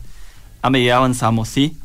a 0.62 0.70
medida 0.70 0.90
que 0.90 0.96
avanzamos, 0.96 1.48
¿sí? 1.48 1.78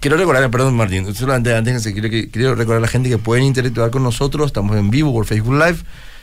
Quiero 0.00 0.16
recordar, 0.16 0.50
perdón 0.50 0.74
Martín, 0.76 1.14
solamente 1.14 1.54
antes 1.54 1.82
quiero, 1.92 2.08
quiero 2.08 2.54
recordar 2.54 2.78
a 2.78 2.82
la 2.82 2.88
gente 2.88 3.10
que 3.10 3.18
pueden 3.18 3.44
interactuar 3.44 3.90
con 3.90 4.02
nosotros, 4.02 4.46
estamos 4.46 4.74
en 4.78 4.88
vivo 4.90 5.12
por 5.12 5.26
Facebook 5.26 5.52
Live, 5.54 5.76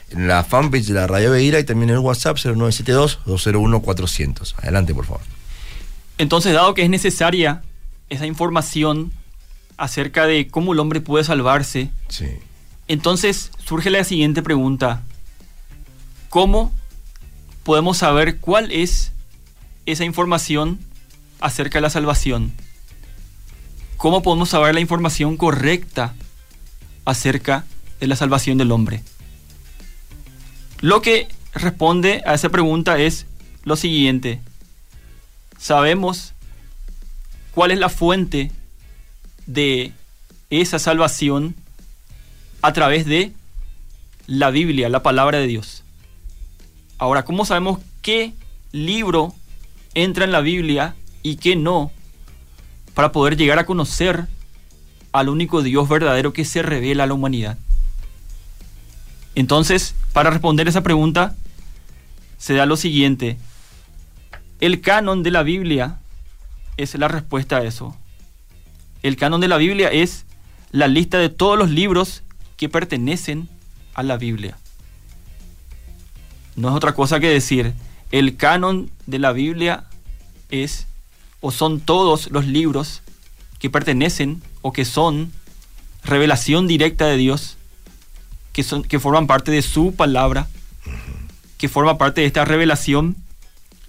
en 0.09 0.27
la 0.27 0.43
fanpage 0.43 0.87
de 0.87 0.93
la 0.95 1.05
Radio 1.05 1.29
Beira 1.31 1.59
y 1.59 1.63
también 1.63 1.91
en 1.91 1.97
el 1.97 2.01
WhatsApp 2.01 2.37
0972-201-400. 2.37 4.55
Adelante, 4.57 4.95
por 4.95 5.05
favor. 5.05 5.21
Entonces, 6.17 6.53
dado 6.53 6.73
que 6.73 6.81
es 6.81 6.89
necesaria 6.89 7.61
esa 8.09 8.25
información 8.25 9.11
acerca 9.77 10.25
de 10.25 10.47
cómo 10.47 10.73
el 10.73 10.79
hombre 10.79 10.99
puede 11.01 11.23
salvarse, 11.23 11.91
Sí. 12.07 12.25
entonces 12.87 13.51
surge 13.63 13.91
la 13.91 14.03
siguiente 14.03 14.41
pregunta. 14.41 15.03
¿Cómo 16.29 16.73
podemos 17.63 17.99
saber 17.99 18.37
cuál 18.37 18.71
es 18.71 19.11
esa 19.85 20.03
información 20.03 20.79
acerca 21.41 21.77
de 21.77 21.83
la 21.83 21.91
salvación? 21.91 22.53
¿Cómo 23.97 24.21
podemos 24.21 24.49
saber 24.49 24.75
la 24.75 24.79
información 24.79 25.37
correcta 25.37 26.13
acerca 27.03 27.65
de 27.99 28.05
la 28.05 28.15
salvación 28.15 28.59
del 28.59 28.71
hombre? 28.71 29.03
Lo 30.81 31.01
que 31.01 31.27
responde 31.53 32.21
a 32.27 32.35
esa 32.35 32.49
pregunta 32.49 32.99
es 32.99 33.25
lo 33.63 33.75
siguiente. 33.75 34.39
Sabemos 35.57 36.33
cuál 37.55 37.71
es 37.71 37.79
la 37.79 37.89
fuente 37.89 38.51
de 39.47 39.93
esa 40.51 40.77
salvación 40.77 41.55
a 42.61 42.73
través 42.73 43.07
de 43.07 43.31
la 44.27 44.51
Biblia, 44.51 44.89
la 44.89 45.01
palabra 45.01 45.39
de 45.39 45.47
Dios. 45.47 45.83
Ahora, 46.99 47.25
¿cómo 47.25 47.45
sabemos 47.45 47.79
qué 48.03 48.33
libro 48.71 49.33
entra 49.95 50.25
en 50.25 50.31
la 50.31 50.41
Biblia 50.41 50.95
y 51.23 51.37
qué 51.37 51.55
no? 51.55 51.91
Para 52.97 53.11
poder 53.11 53.37
llegar 53.37 53.59
a 53.59 53.67
conocer 53.67 54.25
al 55.11 55.29
único 55.29 55.61
Dios 55.61 55.87
verdadero 55.87 56.33
que 56.33 56.43
se 56.45 56.63
revela 56.63 57.03
a 57.03 57.05
la 57.05 57.13
humanidad. 57.13 57.55
Entonces, 59.35 59.93
para 60.13 60.31
responder 60.31 60.67
esa 60.67 60.81
pregunta, 60.81 61.35
se 62.39 62.55
da 62.55 62.65
lo 62.65 62.75
siguiente. 62.75 63.37
El 64.61 64.81
canon 64.81 65.21
de 65.21 65.29
la 65.29 65.43
Biblia 65.43 65.99
es 66.77 66.95
la 66.95 67.07
respuesta 67.07 67.57
a 67.57 67.63
eso. 67.65 67.95
El 69.03 69.15
canon 69.15 69.41
de 69.41 69.47
la 69.47 69.57
Biblia 69.57 69.89
es 69.89 70.25
la 70.71 70.87
lista 70.87 71.19
de 71.19 71.29
todos 71.29 71.55
los 71.55 71.69
libros 71.69 72.23
que 72.57 72.67
pertenecen 72.67 73.47
a 73.93 74.01
la 74.01 74.17
Biblia. 74.17 74.57
No 76.55 76.69
es 76.69 76.75
otra 76.75 76.95
cosa 76.95 77.19
que 77.19 77.29
decir, 77.29 77.75
el 78.09 78.37
canon 78.37 78.89
de 79.05 79.19
la 79.19 79.33
Biblia 79.33 79.83
es 80.49 80.87
o 81.41 81.51
son 81.51 81.79
todos 81.79 82.29
los 82.31 82.45
libros 82.45 83.01
que 83.59 83.69
pertenecen 83.69 84.41
o 84.61 84.73
que 84.73 84.85
son 84.85 85.31
revelación 86.03 86.67
directa 86.67 87.05
de 87.05 87.17
Dios, 87.17 87.57
que, 88.53 88.63
son, 88.63 88.83
que 88.83 88.99
forman 88.99 89.27
parte 89.27 89.51
de 89.51 89.61
su 89.61 89.93
palabra, 89.95 90.47
que 91.57 91.69
forma 91.69 91.97
parte 91.97 92.21
de 92.21 92.27
esta 92.27 92.45
revelación 92.45 93.15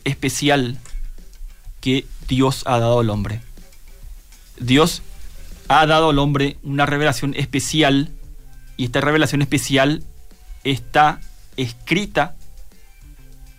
especial 0.04 0.78
que 1.80 2.06
Dios 2.26 2.62
ha 2.66 2.78
dado 2.78 3.00
al 3.00 3.10
hombre. 3.10 3.40
Dios 4.58 5.02
ha 5.68 5.86
dado 5.86 6.10
al 6.10 6.18
hombre 6.18 6.56
una 6.62 6.86
revelación 6.86 7.34
especial 7.34 8.10
y 8.76 8.84
esta 8.84 9.00
revelación 9.00 9.42
especial 9.42 10.02
está 10.64 11.20
escrita 11.56 12.36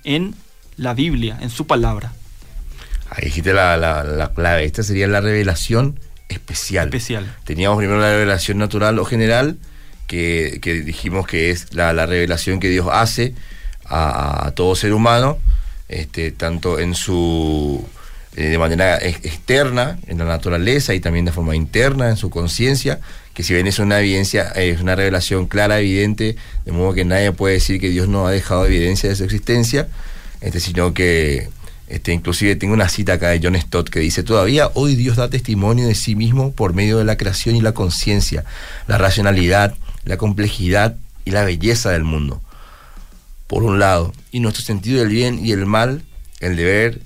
en 0.04 0.36
la 0.75 0.93
Biblia, 0.93 1.38
en 1.41 1.49
su 1.49 1.67
palabra. 1.67 2.13
Ahí 3.09 3.25
dijiste 3.25 3.53
la, 3.53 3.77
la, 3.77 4.03
la 4.03 4.33
clave. 4.33 4.65
Esta 4.65 4.83
sería 4.83 5.07
la 5.07 5.21
revelación 5.21 5.99
especial. 6.27 6.87
Especial. 6.87 7.35
Teníamos 7.43 7.77
primero 7.77 7.99
la 7.99 8.11
revelación 8.11 8.57
natural 8.57 8.99
o 8.99 9.05
general, 9.05 9.57
que, 10.07 10.59
que 10.61 10.75
dijimos 10.81 11.27
que 11.27 11.51
es 11.51 11.73
la, 11.73 11.93
la, 11.93 12.05
revelación 12.05 12.59
que 12.59 12.69
Dios 12.69 12.87
hace 12.91 13.33
a, 13.85 14.47
a 14.47 14.51
todo 14.51 14.75
ser 14.75 14.93
humano, 14.93 15.37
este, 15.87 16.31
tanto 16.31 16.79
en 16.79 16.95
su 16.95 17.85
eh, 18.35 18.49
de 18.49 18.57
manera 18.57 18.97
ex 19.01 19.25
externa, 19.25 19.97
en 20.07 20.19
la 20.19 20.25
naturaleza 20.25 20.93
y 20.93 20.99
también 20.99 21.25
de 21.25 21.31
forma 21.31 21.55
interna, 21.55 22.09
en 22.09 22.15
su 22.15 22.29
conciencia, 22.29 22.99
que 23.33 23.43
si 23.43 23.53
bien 23.53 23.65
es 23.65 23.79
una 23.79 23.99
evidencia, 23.99 24.49
es 24.51 24.79
una 24.81 24.95
revelación 24.95 25.47
clara, 25.47 25.79
evidente, 25.79 26.35
de 26.63 26.71
modo 26.71 26.93
que 26.93 27.05
nadie 27.05 27.31
puede 27.31 27.55
decir 27.55 27.81
que 27.81 27.89
Dios 27.89 28.07
no 28.07 28.27
ha 28.27 28.31
dejado 28.31 28.65
evidencia 28.67 29.09
de 29.09 29.15
su 29.15 29.23
existencia, 29.23 29.87
este, 30.41 30.59
sino 30.59 30.93
que 30.93 31.49
este, 31.89 32.13
inclusive 32.13 32.56
tengo 32.56 32.73
una 32.73 32.88
cita 32.88 33.13
acá 33.13 33.30
de 33.30 33.39
John 33.41 33.60
Stott 33.60 33.89
que 33.89 33.99
dice, 33.99 34.23
todavía 34.23 34.69
hoy 34.75 34.95
Dios 34.95 35.17
da 35.17 35.30
testimonio 35.30 35.88
de 35.88 35.95
sí 35.95 36.15
mismo 36.15 36.52
por 36.52 36.73
medio 36.73 36.99
de 36.99 37.04
la 37.04 37.17
creación 37.17 37.56
y 37.56 37.62
la 37.62 37.73
conciencia, 37.73 38.45
la 38.88 38.97
racionalidad, 38.97 39.73
la 40.06 40.17
complejidad 40.17 40.95
y 41.25 41.32
la 41.32 41.43
belleza 41.43 41.89
del 41.89 42.04
mundo. 42.04 42.41
Por 43.47 43.63
un 43.63 43.80
lado, 43.80 44.13
y 44.32 44.39
nuestro 44.39 44.63
sentido 44.63 44.99
del 44.99 45.10
bien 45.10 45.43
y 45.43 45.52
el 45.52 45.65
mal, 45.65 46.04
el 46.39 46.56
deber, 46.56 47.02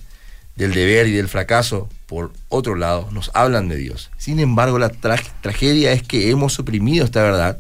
del 0.58 0.74
deber 0.74 1.08
y 1.08 1.14
del 1.14 1.30
fracaso, 1.30 1.90
por 2.06 2.34
otro 2.50 2.76
lado, 2.76 3.08
nos 3.12 3.32
hablan 3.34 3.70
de 3.70 3.78
Dios. 3.78 4.12
Sin 4.18 4.40
embargo, 4.40 4.78
la 4.80 4.90
tra 4.90 5.16
tragedia 5.42 5.94
es 5.94 6.04
que 6.04 6.30
hemos 6.30 6.54
suprimido 6.54 7.06
esta 7.06 7.24
verdad 7.24 7.58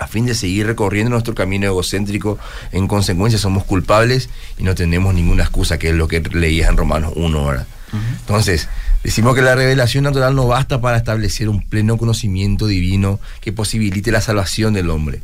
a 0.00 0.06
fin 0.06 0.26
de 0.26 0.34
seguir 0.34 0.66
recorriendo 0.66 1.10
nuestro 1.10 1.34
camino 1.34 1.66
egocéntrico. 1.66 2.38
En 2.72 2.88
consecuencia, 2.88 3.38
somos 3.38 3.64
culpables 3.64 4.30
y 4.58 4.64
no 4.64 4.74
tenemos 4.74 5.14
ninguna 5.14 5.44
excusa, 5.44 5.78
que 5.78 5.90
es 5.90 5.94
lo 5.94 6.08
que 6.08 6.20
leías 6.20 6.70
en 6.70 6.78
Romanos 6.78 7.12
1, 7.16 7.44
¿verdad? 7.44 7.66
Uh 7.92 7.96
-huh. 7.96 8.18
Entonces, 8.20 8.68
decimos 9.04 9.34
que 9.34 9.42
la 9.42 9.54
revelación 9.54 10.04
natural 10.04 10.34
no 10.34 10.46
basta 10.46 10.80
para 10.80 10.96
establecer 10.96 11.50
un 11.50 11.62
pleno 11.62 11.98
conocimiento 11.98 12.66
divino 12.66 13.20
que 13.42 13.52
posibilite 13.52 14.10
la 14.10 14.22
salvación 14.22 14.72
del 14.72 14.88
hombre 14.88 15.20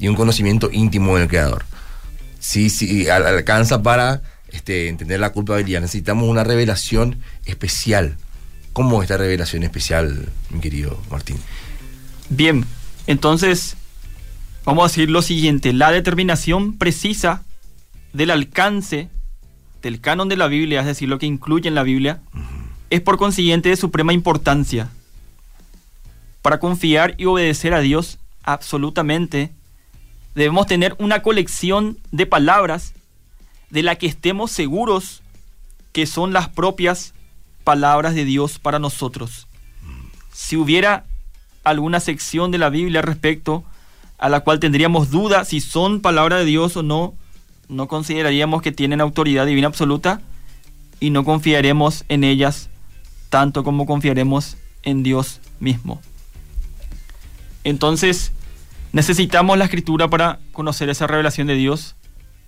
y 0.00 0.08
un 0.08 0.16
conocimiento 0.16 0.70
íntimo 0.72 1.16
del 1.16 1.28
Creador. 1.28 1.64
Sí, 2.40 2.68
sí, 2.68 3.08
al 3.08 3.26
alcanza 3.26 3.82
para 3.82 4.22
este, 4.50 4.88
entender 4.88 5.20
la 5.20 5.30
culpabilidad. 5.30 5.80
Necesitamos 5.80 6.28
una 6.28 6.42
revelación 6.42 7.20
especial. 7.44 8.16
¿Cómo 8.72 9.00
es 9.00 9.04
esta 9.04 9.18
revelación 9.18 9.62
especial, 9.62 10.28
mi 10.50 10.60
querido 10.60 11.00
Martín? 11.10 11.36
Bien, 12.28 12.64
entonces 13.06 13.76
vamos 14.66 14.84
a 14.84 14.88
decir 14.88 15.10
lo 15.10 15.22
siguiente, 15.22 15.72
la 15.72 15.92
determinación 15.92 16.76
precisa 16.76 17.44
del 18.12 18.30
alcance 18.30 19.08
del 19.80 20.00
canon 20.00 20.28
de 20.28 20.36
la 20.36 20.48
Biblia, 20.48 20.80
es 20.80 20.86
decir, 20.86 21.08
lo 21.08 21.18
que 21.18 21.26
incluye 21.26 21.68
en 21.68 21.76
la 21.76 21.84
Biblia, 21.84 22.20
uh 22.34 22.38
-huh. 22.38 22.42
es 22.90 23.00
por 23.00 23.16
consiguiente 23.16 23.68
de 23.68 23.76
suprema 23.76 24.12
importancia. 24.12 24.90
Para 26.42 26.58
confiar 26.58 27.14
y 27.16 27.26
obedecer 27.26 27.74
a 27.74 27.80
Dios 27.80 28.18
absolutamente, 28.42 29.52
debemos 30.34 30.66
tener 30.66 30.96
una 30.98 31.22
colección 31.22 31.98
de 32.10 32.26
palabras 32.26 32.92
de 33.70 33.84
la 33.84 33.94
que 33.94 34.08
estemos 34.08 34.50
seguros 34.50 35.22
que 35.92 36.06
son 36.06 36.32
las 36.32 36.48
propias 36.48 37.14
palabras 37.62 38.14
de 38.14 38.24
Dios 38.24 38.58
para 38.58 38.80
nosotros. 38.80 39.46
Si 40.32 40.56
hubiera 40.56 41.04
alguna 41.62 42.00
sección 42.00 42.50
de 42.50 42.58
la 42.58 42.70
Biblia 42.70 43.02
respecto 43.02 43.64
a 44.18 44.28
la 44.28 44.40
cual 44.40 44.60
tendríamos 44.60 45.10
duda 45.10 45.44
si 45.44 45.60
son 45.60 46.00
palabra 46.00 46.38
de 46.38 46.44
Dios 46.44 46.76
o 46.76 46.82
no, 46.82 47.14
no 47.68 47.88
consideraríamos 47.88 48.62
que 48.62 48.72
tienen 48.72 49.00
autoridad 49.00 49.46
divina 49.46 49.66
absoluta 49.66 50.20
y 51.00 51.10
no 51.10 51.24
confiaremos 51.24 52.04
en 52.08 52.24
ellas 52.24 52.70
tanto 53.28 53.64
como 53.64 53.86
confiaremos 53.86 54.56
en 54.82 55.02
Dios 55.02 55.40
mismo. 55.60 56.00
Entonces, 57.64 58.32
necesitamos 58.92 59.58
la 59.58 59.64
escritura 59.64 60.08
para 60.08 60.38
conocer 60.52 60.88
esa 60.88 61.06
revelación 61.06 61.46
de 61.46 61.54
Dios, 61.54 61.96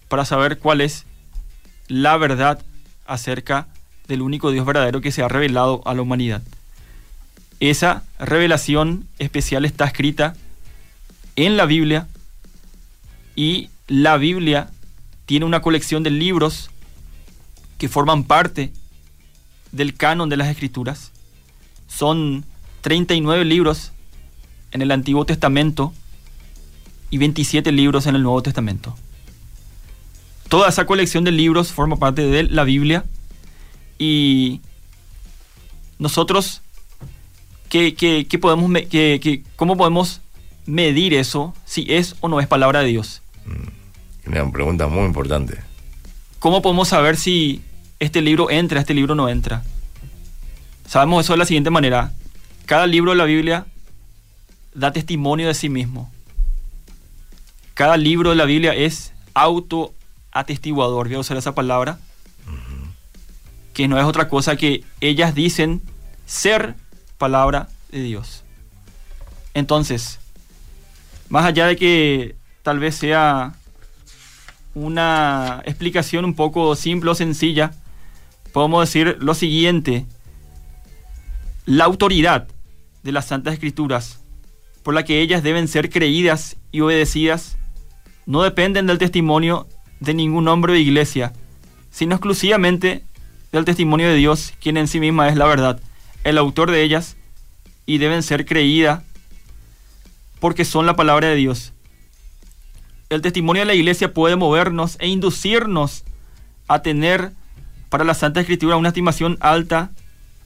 para 0.09 0.25
saber 0.25 0.59
cuál 0.59 0.81
es 0.81 1.05
la 1.89 2.17
verdad 2.17 2.63
acerca 3.07 3.67
del 4.07 4.23
único 4.23 4.51
Dios 4.51 4.65
verdadero 4.65 5.01
que 5.01 5.13
se 5.13 5.23
ha 5.23 5.29
revelado 5.29 5.83
a 5.85 5.95
la 5.95 6.03
humanidad. 6.03 6.43
Esa 7.61 8.05
revelación 8.19 9.07
especial 9.19 9.65
está 9.65 9.85
escrita 9.85 10.35
en 11.38 11.57
la 11.57 11.66
Biblia 11.66 12.09
y 13.37 13.70
la 13.87 14.16
Biblia 14.16 14.70
tiene 15.24 15.46
una 15.46 15.62
colección 15.62 16.03
de 16.03 16.11
libros 16.11 16.68
que 17.79 17.88
forman 17.88 18.24
parte 18.24 18.72
del 19.70 19.94
canon 19.94 20.29
de 20.29 20.37
las 20.37 20.48
escrituras. 20.48 21.12
Son 21.87 22.44
39 22.81 23.44
libros 23.44 23.92
en 24.72 24.83
el 24.83 24.90
Antiguo 24.90 25.24
Testamento 25.27 25.92
y 27.09 27.18
27 27.18 27.70
libros 27.70 28.07
en 28.07 28.16
el 28.16 28.24
Nuevo 28.24 28.42
Testamento. 28.42 28.96
Toda 30.48 30.68
esa 30.68 30.87
colección 30.87 31.22
de 31.22 31.31
libros 31.31 31.70
forma 31.70 31.94
parte 31.94 32.22
de 32.22 32.42
la 32.42 32.64
Biblia 32.64 33.05
y 33.96 34.61
nosotros, 36.01 36.62
¿qué, 37.68 37.94
qué, 37.94 38.27
qué 38.29 38.38
podemos, 38.40 38.72
¿cómo 39.55 39.77
podemos 39.77 40.20
medir 40.69 41.15
eso 41.15 41.55
si 41.65 41.87
es 41.89 42.15
o 42.21 42.29
no 42.29 42.41
es 42.41 42.47
palabra 42.47 42.81
de 42.81 42.89
Dios? 42.89 43.23
Mm, 43.47 44.29
una 44.29 44.53
pregunta 44.53 44.87
muy 44.87 45.07
importante. 45.07 45.59
¿Cómo 46.39 46.63
podemos 46.63 46.89
saber 46.89 47.17
si 47.17 47.63
este 47.99 48.21
libro 48.21 48.51
entra, 48.51 48.79
este 48.79 48.95
libro 48.95 49.15
no 49.15 49.29
entra? 49.29 49.65
Sabemos 50.87 51.25
eso 51.25 51.33
de 51.33 51.39
la 51.39 51.47
siguiente 51.47 51.71
manera. 51.71 52.13
Cada 52.67 52.87
libro 52.87 53.13
de 53.13 53.17
la 53.17 53.25
Biblia 53.25 53.67
da 54.75 54.93
testimonio 54.93 55.49
de 55.49 55.55
sí 55.55 55.71
mismo. 55.71 56.13
Cada 57.73 57.97
libro 57.97 58.31
de 58.31 58.37
la 58.37 58.45
Biblia 58.45 58.75
es 58.75 59.13
autoatestiguador, 59.33 61.09
voy 61.09 61.17
a 61.17 61.21
usar 61.21 61.37
esa 61.39 61.55
palabra, 61.55 61.99
que 63.73 63.89
no 63.89 63.99
es 63.99 64.05
otra 64.05 64.29
cosa 64.29 64.57
que 64.57 64.85
ellas 65.01 65.35
dicen 65.35 65.81
ser 66.27 66.75
palabra 67.17 67.69
de 67.91 68.03
Dios. 68.03 68.43
Entonces, 69.55 70.19
más 71.29 71.45
allá 71.45 71.67
de 71.67 71.77
que 71.77 72.37
tal 72.62 72.79
vez 72.79 72.97
sea 72.97 73.55
una 74.75 75.62
explicación 75.64 76.25
un 76.25 76.35
poco 76.35 76.75
simple 76.77 77.11
o 77.11 77.14
sencilla, 77.14 77.73
podemos 78.53 78.88
decir 78.88 79.17
lo 79.21 79.35
siguiente. 79.35 80.07
La 81.67 81.85
autoridad 81.85 82.49
de 83.03 83.12
las 83.12 83.27
Santas 83.27 83.55
Escrituras, 83.55 84.21
por 84.83 84.95
la 84.95 85.05
que 85.05 85.21
ellas 85.21 85.43
deben 85.43 85.69
ser 85.69 85.91
creídas 85.91 86.57
y 86.73 86.81
obedecidas, 86.81 87.57
no 88.27 88.43
dependen 88.43 88.87
del 88.87 88.99
testimonio 88.99 89.67
de 90.01 90.14
ningún 90.14 90.49
hombre 90.49 90.73
o 90.75 90.77
iglesia, 90.77 91.33
sino 91.91 92.14
exclusivamente 92.14 93.05
del 93.53 93.64
testimonio 93.64 94.09
de 94.09 94.17
Dios, 94.17 94.55
quien 94.61 94.77
en 94.77 94.88
sí 94.88 95.01
misma 95.01 95.29
es 95.29 95.37
la 95.37 95.47
verdad, 95.47 95.81
el 96.25 96.38
autor 96.38 96.71
de 96.71 96.83
ellas, 96.83 97.17
y 97.87 97.99
deben 97.99 98.23
ser 98.23 98.45
creídas 98.45 99.03
porque 100.40 100.64
son 100.64 100.87
la 100.87 100.96
palabra 100.96 101.29
de 101.29 101.37
Dios. 101.37 101.72
El 103.09 103.22
testimonio 103.22 103.62
de 103.62 103.66
la 103.66 103.74
iglesia 103.74 104.12
puede 104.12 104.37
movernos 104.37 104.96
e 105.01 105.09
inducirnos 105.09 106.05
a 106.68 106.83
tener 106.83 107.33
para 107.88 108.05
la 108.05 108.14
Santa 108.14 108.40
Escritura 108.40 108.77
una 108.77 108.88
estimación 108.88 109.38
alta 109.40 109.90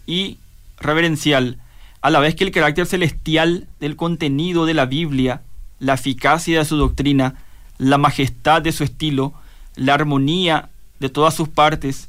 y 0.06 0.38
reverencial, 0.78 1.58
a 2.00 2.10
la 2.10 2.20
vez 2.20 2.34
que 2.34 2.44
el 2.44 2.50
carácter 2.50 2.86
celestial 2.86 3.68
del 3.80 3.96
contenido 3.96 4.66
de 4.66 4.74
la 4.74 4.86
Biblia, 4.86 5.42
la 5.78 5.94
eficacia 5.94 6.58
de 6.58 6.64
su 6.64 6.76
doctrina, 6.76 7.34
la 7.78 7.98
majestad 7.98 8.62
de 8.62 8.72
su 8.72 8.84
estilo, 8.84 9.34
la 9.74 9.94
armonía 9.94 10.70
de 11.00 11.08
todas 11.08 11.34
sus 11.34 11.48
partes, 11.48 12.08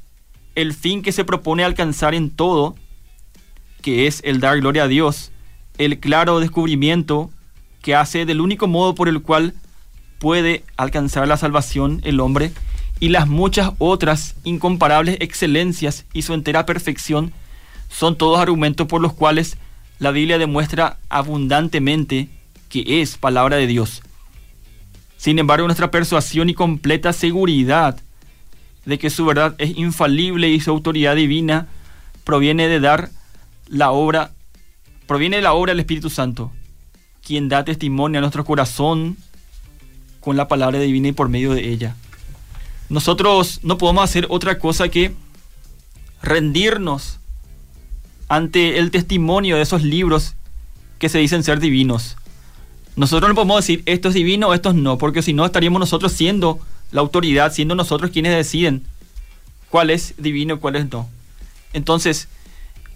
el 0.55 0.73
fin 0.73 1.01
que 1.01 1.11
se 1.11 1.25
propone 1.25 1.63
alcanzar 1.63 2.13
en 2.13 2.29
todo, 2.29 2.75
que 3.81 4.07
es 4.07 4.21
el 4.23 4.39
dar 4.39 4.59
gloria 4.59 4.83
a 4.83 4.87
Dios, 4.87 5.31
el 5.77 5.99
claro 5.99 6.39
descubrimiento 6.39 7.31
que 7.83 7.93
hace 7.93 8.25
del 8.25 8.41
único 8.41 8.65
modo 8.67 8.95
por 8.95 9.07
el 9.07 9.21
cual 9.21 9.53
puede 10.17 10.63
alcanzar 10.77 11.27
la 11.27 11.37
salvación 11.37 12.01
el 12.03 12.19
hombre, 12.19 12.51
y 12.99 13.09
las 13.09 13.27
muchas 13.27 13.71
otras 13.79 14.35
incomparables 14.45 15.17
excelencias 15.19 16.05
y 16.13 16.21
su 16.21 16.33
entera 16.33 16.65
perfección 16.65 17.33
son 17.89 18.17
todos 18.17 18.39
argumentos 18.39 18.87
por 18.87 19.01
los 19.01 19.13
cuales 19.13 19.57
la 19.99 20.11
Biblia 20.11 20.37
demuestra 20.37 20.97
abundantemente 21.09 22.29
que 22.69 23.01
es 23.01 23.17
palabra 23.17 23.57
de 23.57 23.67
Dios. 23.67 24.01
Sin 25.17 25.37
embargo, 25.37 25.67
nuestra 25.67 25.91
persuasión 25.91 26.49
y 26.49 26.53
completa 26.53 27.11
seguridad 27.11 27.99
de 28.85 28.97
que 28.97 29.09
su 29.09 29.25
verdad 29.25 29.55
es 29.57 29.77
infalible 29.77 30.49
y 30.49 30.59
su 30.59 30.71
autoridad 30.71 31.15
divina 31.15 31.67
proviene 32.23 32.67
de 32.67 32.79
dar 32.79 33.09
la 33.67 33.91
obra, 33.91 34.31
proviene 35.07 35.37
de 35.37 35.41
la 35.41 35.53
obra 35.53 35.71
del 35.71 35.81
Espíritu 35.81 36.09
Santo, 36.09 36.51
quien 37.25 37.49
da 37.49 37.63
testimonio 37.63 38.19
a 38.19 38.21
nuestro 38.21 38.45
corazón 38.45 39.17
con 40.19 40.37
la 40.37 40.47
palabra 40.47 40.79
divina 40.79 41.09
y 41.09 41.11
por 41.13 41.29
medio 41.29 41.53
de 41.53 41.69
ella 41.69 41.95
nosotros 42.93 43.59
no 43.63 43.77
podemos 43.77 44.03
hacer 44.03 44.27
otra 44.29 44.59
cosa 44.59 44.87
que 44.89 45.13
rendirnos 46.21 47.19
ante 48.27 48.77
el 48.77 48.91
testimonio 48.91 49.55
de 49.55 49.63
esos 49.63 49.83
libros 49.83 50.35
que 50.99 51.09
se 51.09 51.17
dicen 51.17 51.43
ser 51.43 51.59
divinos. 51.59 52.17
Nosotros 52.95 53.29
no 53.29 53.35
podemos 53.35 53.57
decir 53.57 53.81
esto 53.87 54.09
es 54.09 54.13
divino 54.13 54.53
esto 54.53 54.73
no, 54.73 54.99
porque 54.99 55.23
si 55.23 55.33
no 55.33 55.45
estaríamos 55.45 55.79
nosotros 55.79 56.11
siendo 56.11 56.59
la 56.91 57.01
autoridad, 57.01 57.51
siendo 57.51 57.73
nosotros 57.73 58.11
quienes 58.11 58.35
deciden 58.35 58.83
cuál 59.69 59.89
es 59.89 60.13
divino 60.17 60.53
y 60.53 60.57
cuál 60.59 60.75
es 60.75 60.91
no. 60.91 61.09
Entonces, 61.73 62.27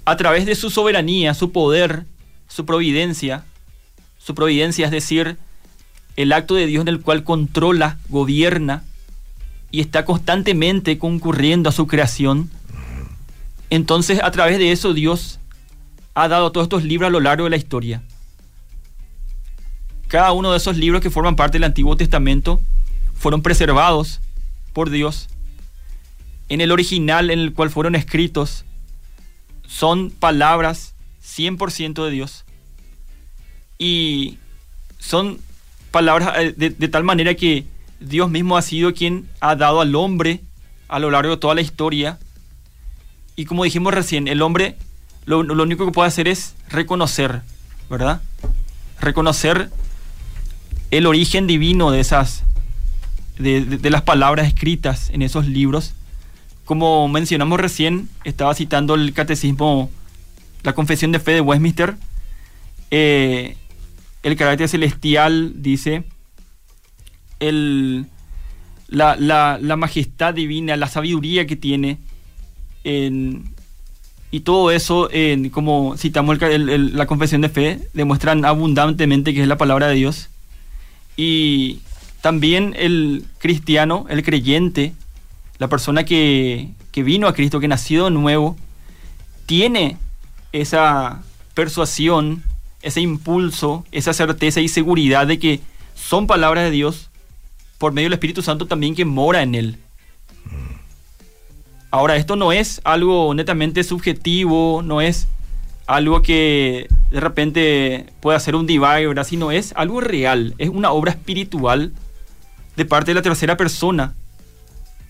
a 0.06 0.16
través 0.16 0.46
de 0.46 0.54
su 0.54 0.70
soberanía, 0.70 1.34
su 1.34 1.52
poder, 1.52 2.06
su 2.48 2.66
providencia, 2.66 3.44
su 4.28 4.36
providencia 4.36 4.84
es 4.84 4.92
decir, 4.92 5.38
el 6.18 6.34
acto 6.34 6.56
de 6.56 6.66
Dios 6.66 6.82
en 6.82 6.90
el 6.90 7.00
cual 7.00 7.24
controla, 7.24 7.98
gobierna, 8.10 8.84
y 9.72 9.80
está 9.80 10.04
constantemente 10.04 10.98
concurriendo 10.98 11.70
a 11.70 11.72
su 11.72 11.88
creación, 11.88 12.52
entonces 13.70 14.20
a 14.22 14.30
través 14.32 14.58
de 14.58 14.74
eso 14.74 14.94
Dios 14.94 15.40
ha 16.14 16.28
dado 16.28 16.52
todos 16.52 16.66
estos 16.66 16.84
libros 16.84 17.08
a 17.08 17.12
lo 17.12 17.22
largo 17.22 17.46
de 17.46 17.52
la 17.52 17.56
historia. 17.56 18.04
Cada 20.10 20.34
uno 20.34 20.52
de 20.52 20.58
esos 20.58 20.76
libros 20.76 21.02
que 21.02 21.10
forman 21.10 21.38
parte 21.38 21.56
del 21.56 21.64
Antiguo 21.64 21.96
Testamento 21.96 22.60
fueron 23.14 23.42
preservados 23.42 24.20
por 24.74 24.90
Dios. 24.90 25.30
En 26.50 26.60
el 26.60 26.74
original 26.74 27.30
en 27.30 27.40
el 27.40 27.54
cual 27.54 27.70
fueron 27.70 27.96
escritos 27.96 28.66
son 29.66 30.12
palabras 30.12 30.96
100% 31.24 32.04
de 32.04 32.12
Dios. 32.12 32.44
Y 33.78 34.38
son 35.00 35.40
palabras 35.92 36.34
eh, 36.38 36.54
de 36.58 36.88
tal 36.88 37.04
manera 37.04 37.36
que 37.36 37.66
Dios 38.00 38.30
mismo 38.30 38.58
ha 38.58 38.62
sido 38.62 38.94
quien 38.94 39.28
ha 39.40 39.56
dado 39.56 39.82
al 39.82 39.96
hombre 39.96 40.42
a 40.88 41.00
lo 41.00 41.12
largo 41.12 41.32
de 41.32 41.38
toda 41.38 41.56
la 41.56 41.62
historia. 41.62 42.20
Y 43.36 43.46
como 43.46 43.64
dijimos 43.64 43.94
recién, 43.94 44.28
el 44.28 44.42
hombre 44.42 44.78
lo, 45.28 45.40
único 45.40 45.86
que 45.86 45.92
puede 45.92 46.08
hacer 46.08 46.28
es 46.28 46.56
reconocer, 46.70 47.42
¿verdad? 47.90 48.22
Reconocer 49.02 49.70
el 50.90 51.06
origen 51.06 51.48
divino 51.48 51.92
de 51.92 52.00
esas, 52.00 52.44
de, 53.38 53.90
las 53.90 54.04
palabras 54.04 54.48
escritas 54.48 55.10
en 55.10 55.22
esos 55.22 55.46
libros. 55.46 55.94
Como 56.64 57.08
mencionamos 57.10 57.60
recién, 57.60 58.10
estaba 58.24 58.54
citando 58.54 58.96
el 58.96 59.14
catecismo, 59.14 59.92
la 60.64 60.74
confesión 60.74 61.12
de 61.12 61.20
fe 61.20 61.32
de 61.32 61.42
Westminster, 61.42 61.98
eh, 62.90 63.58
el 64.28 64.36
carácter 64.36 64.68
celestial 64.68 65.54
dice 65.56 66.04
el, 67.40 68.06
la, 68.90 69.16
la, 69.16 69.76
majestad 69.78 70.34
divina, 70.34 70.76
la 70.76 70.88
sabiduría 70.88 71.48
que 71.48 71.56
tiene. 71.56 71.98
y 72.84 74.40
todo 74.42 74.72
eso, 74.72 75.10
como 75.52 75.96
citamos 75.98 76.40
la 76.40 77.06
confesión 77.06 77.42
de 77.42 77.50
fe, 77.50 77.80
demuestran 77.94 78.44
abundantemente 78.44 79.34
que 79.34 79.42
es 79.42 79.48
la 79.48 79.58
palabra 79.58 79.88
de 79.88 79.96
Dios. 79.96 80.30
Y 81.16 81.80
también 82.22 82.76
el 82.78 83.24
cristiano, 83.40 84.06
el 84.10 84.24
creyente, 84.24 84.94
la 85.58 85.70
persona 85.70 86.04
que, 86.04 86.70
que 86.92 87.04
vino 87.04 87.28
a 87.28 87.34
Cristo, 87.34 87.60
que 87.62 87.68
nació 87.68 88.10
nuevo, 88.10 88.58
tiene 89.46 89.98
esa 90.52 91.24
persuasión, 91.54 92.44
ese 92.88 93.02
impulso, 93.02 93.86
esa 93.92 94.14
certeza 94.14 94.62
y 94.62 94.68
seguridad 94.68 95.28
de 95.28 95.40
que 95.40 95.60
son 95.96 96.28
palabras 96.28 96.64
de 96.64 96.72
Dios 96.72 97.10
por 97.78 97.92
medio 97.92 98.08
del 98.08 98.14
Espíritu 98.14 98.42
Santo 98.42 98.66
también 98.66 98.96
que 98.96 99.06
mora 99.06 99.44
en 99.44 99.56
él. 99.56 99.78
Ahora, 101.92 102.16
esto 102.16 102.36
no 102.36 102.52
es 102.52 102.82
algo 102.84 103.34
netamente 103.34 103.84
subjetivo, 103.84 104.82
no 104.84 105.02
es 105.02 105.28
algo 105.86 106.22
que 106.22 106.88
de 107.12 107.20
repente 107.20 108.06
puede 108.20 108.38
hacer 108.38 108.56
un 108.56 108.68
divide, 108.68 109.08
¿verdad? 109.08 109.26
Sino 109.26 109.52
es 109.52 109.74
algo 109.76 110.02
real, 110.02 110.54
es 110.58 110.70
una 110.70 110.92
obra 110.92 111.12
espiritual 111.12 111.94
de 112.76 112.86
parte 112.86 113.12
de 113.12 113.16
la 113.16 113.22
tercera 113.22 113.58
persona 113.58 114.16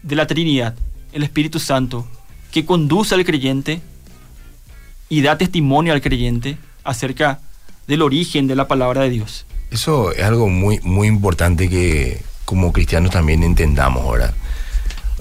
de 0.04 0.16
la 0.16 0.28
Trinidad, 0.28 0.76
el 1.14 1.24
Espíritu 1.24 1.60
Santo, 1.60 2.08
que 2.52 2.66
conduce 2.66 3.16
al 3.16 3.26
creyente 3.26 3.82
y 5.10 5.22
da 5.22 5.38
testimonio 5.38 5.94
al 5.94 6.02
creyente 6.02 6.58
acerca 6.84 7.42
del 7.88 8.02
origen 8.02 8.48
de 8.48 8.56
la 8.56 8.68
palabra 8.68 9.04
de 9.04 9.10
Dios. 9.10 9.46
Eso 9.72 10.12
es 10.12 10.24
algo 10.24 10.48
muy, 10.48 10.80
muy 10.82 11.08
importante 11.08 11.70
que, 11.70 12.22
como 12.46 12.72
cristianos 12.72 13.12
también 13.12 13.44
entendamos 13.44 14.04
ahora. 14.04 14.34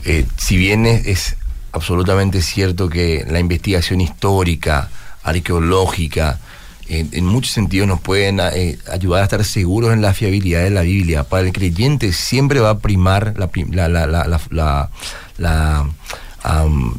Eh, 0.04 0.24
si 0.36 0.56
bien 0.56 0.86
es, 0.86 1.36
absolutamente 1.72 2.40
cierto 2.40 2.88
que 2.88 3.26
la 3.28 3.40
investigación 3.40 4.00
histórica, 4.00 4.88
arqueológica, 5.22 6.38
en, 6.88 7.26
muchos 7.26 7.52
sentidos 7.52 7.88
nos 7.88 8.00
pueden 8.00 8.38
eh, 8.40 8.78
ayudar 8.90 9.22
a 9.22 9.24
estar 9.24 9.44
seguros 9.44 9.92
en 9.92 10.00
la 10.00 10.14
fiabilidad 10.14 10.62
de 10.62 10.70
la 10.70 10.82
Biblia. 10.82 11.24
Para 11.24 11.44
el 11.44 11.52
creyente 11.52 12.12
siempre 12.12 12.60
va 12.60 12.70
a 12.70 12.78
primar 12.78 13.34
la, 13.36 13.88
la, 15.38 15.80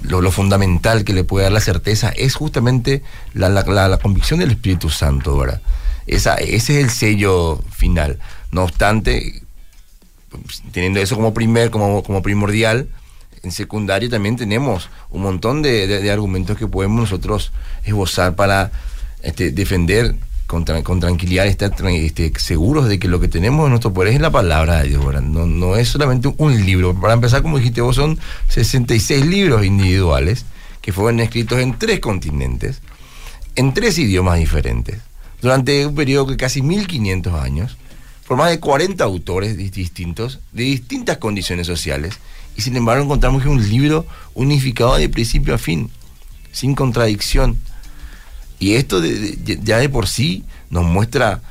lo, 0.03 0.31
fundamental 0.31 1.03
que 1.03 1.13
le 1.13 1.23
puede 1.23 1.43
dar 1.43 1.51
la 1.51 1.61
certeza 1.61 2.09
es 2.09 2.35
justamente 2.35 3.01
la, 3.33 3.99
convicción 4.01 4.39
del 4.39 4.51
Espíritu 4.51 4.89
Santo, 4.89 5.37
¿verdad? 5.37 5.61
Esa, 6.05 6.35
ese 6.35 6.79
es 6.79 6.83
el 6.83 6.89
sello 6.89 7.61
final. 7.71 8.19
No 8.51 8.63
obstante, 8.63 9.41
teniendo 10.71 10.99
eso 10.99 11.15
como 11.15 11.33
primer, 11.33 11.69
como, 11.69 12.03
como 12.03 12.21
primordial, 12.21 12.89
en 13.43 13.51
secundario 13.51 14.09
también 14.09 14.35
tenemos 14.35 14.89
un 15.09 15.21
montón 15.21 15.61
de, 15.61 16.11
argumentos 16.11 16.57
que 16.57 16.67
podemos 16.67 16.99
nosotros 16.99 17.51
esbozar 17.83 18.35
para 18.35 18.71
este, 19.21 19.51
defender 19.51 20.15
con, 20.47 20.63
con 20.63 20.99
tranquilidad, 20.99 21.45
estar 21.45 21.73
este, 21.87 22.31
seguros 22.39 22.87
de 22.87 22.97
que 22.97 23.09
lo 23.09 23.19
que 23.19 23.27
tenemos 23.27 23.65
en 23.65 23.71
nuestro 23.71 23.93
poder 23.93 24.13
es 24.13 24.21
la 24.21 24.31
palabra 24.31 24.81
de 24.81 24.89
Dios. 24.89 25.23
No, 25.23 25.45
no 25.45 25.75
es 25.75 25.89
solamente 25.89 26.33
un 26.37 26.65
libro. 26.65 26.99
Para 26.99 27.13
empezar, 27.13 27.41
como 27.41 27.57
dijiste 27.57 27.81
vos, 27.81 27.97
son 27.97 28.17
66 28.47 29.25
libros 29.25 29.65
individuales 29.65 30.45
que 30.81 30.93
fueron 30.93 31.19
escritos 31.19 31.59
en 31.59 31.77
tres 31.77 31.99
continentes, 31.99 32.81
en 33.55 33.73
tres 33.73 33.99
idiomas 33.99 34.39
diferentes, 34.39 34.99
durante 35.41 35.85
un 35.85 35.93
periodo 35.93 36.31
de 36.31 36.37
casi 36.37 36.61
1500 36.61 37.33
años, 37.33 37.77
por 38.25 38.37
más 38.37 38.49
de 38.49 38.61
40 38.61 39.03
autores 39.03 39.57
distintos, 39.57 40.39
de 40.53 40.63
distintas 40.63 41.17
condiciones 41.17 41.67
sociales, 41.67 42.19
y 42.55 42.61
sin 42.61 42.77
embargo 42.77 43.03
encontramos 43.03 43.43
que 43.43 43.49
es 43.49 43.53
un 43.53 43.69
libro 43.69 44.05
unificado 44.33 44.95
de 44.95 45.09
principio 45.09 45.55
a 45.55 45.57
fin, 45.57 45.91
sin 46.53 46.73
contradicción 46.73 47.57
y 48.59 48.75
esto 48.75 49.01
ya 49.03 49.77
de 49.77 49.89
por 49.89 50.07
sí 50.07 50.43
nos 50.69 50.83
muestra 50.83 51.41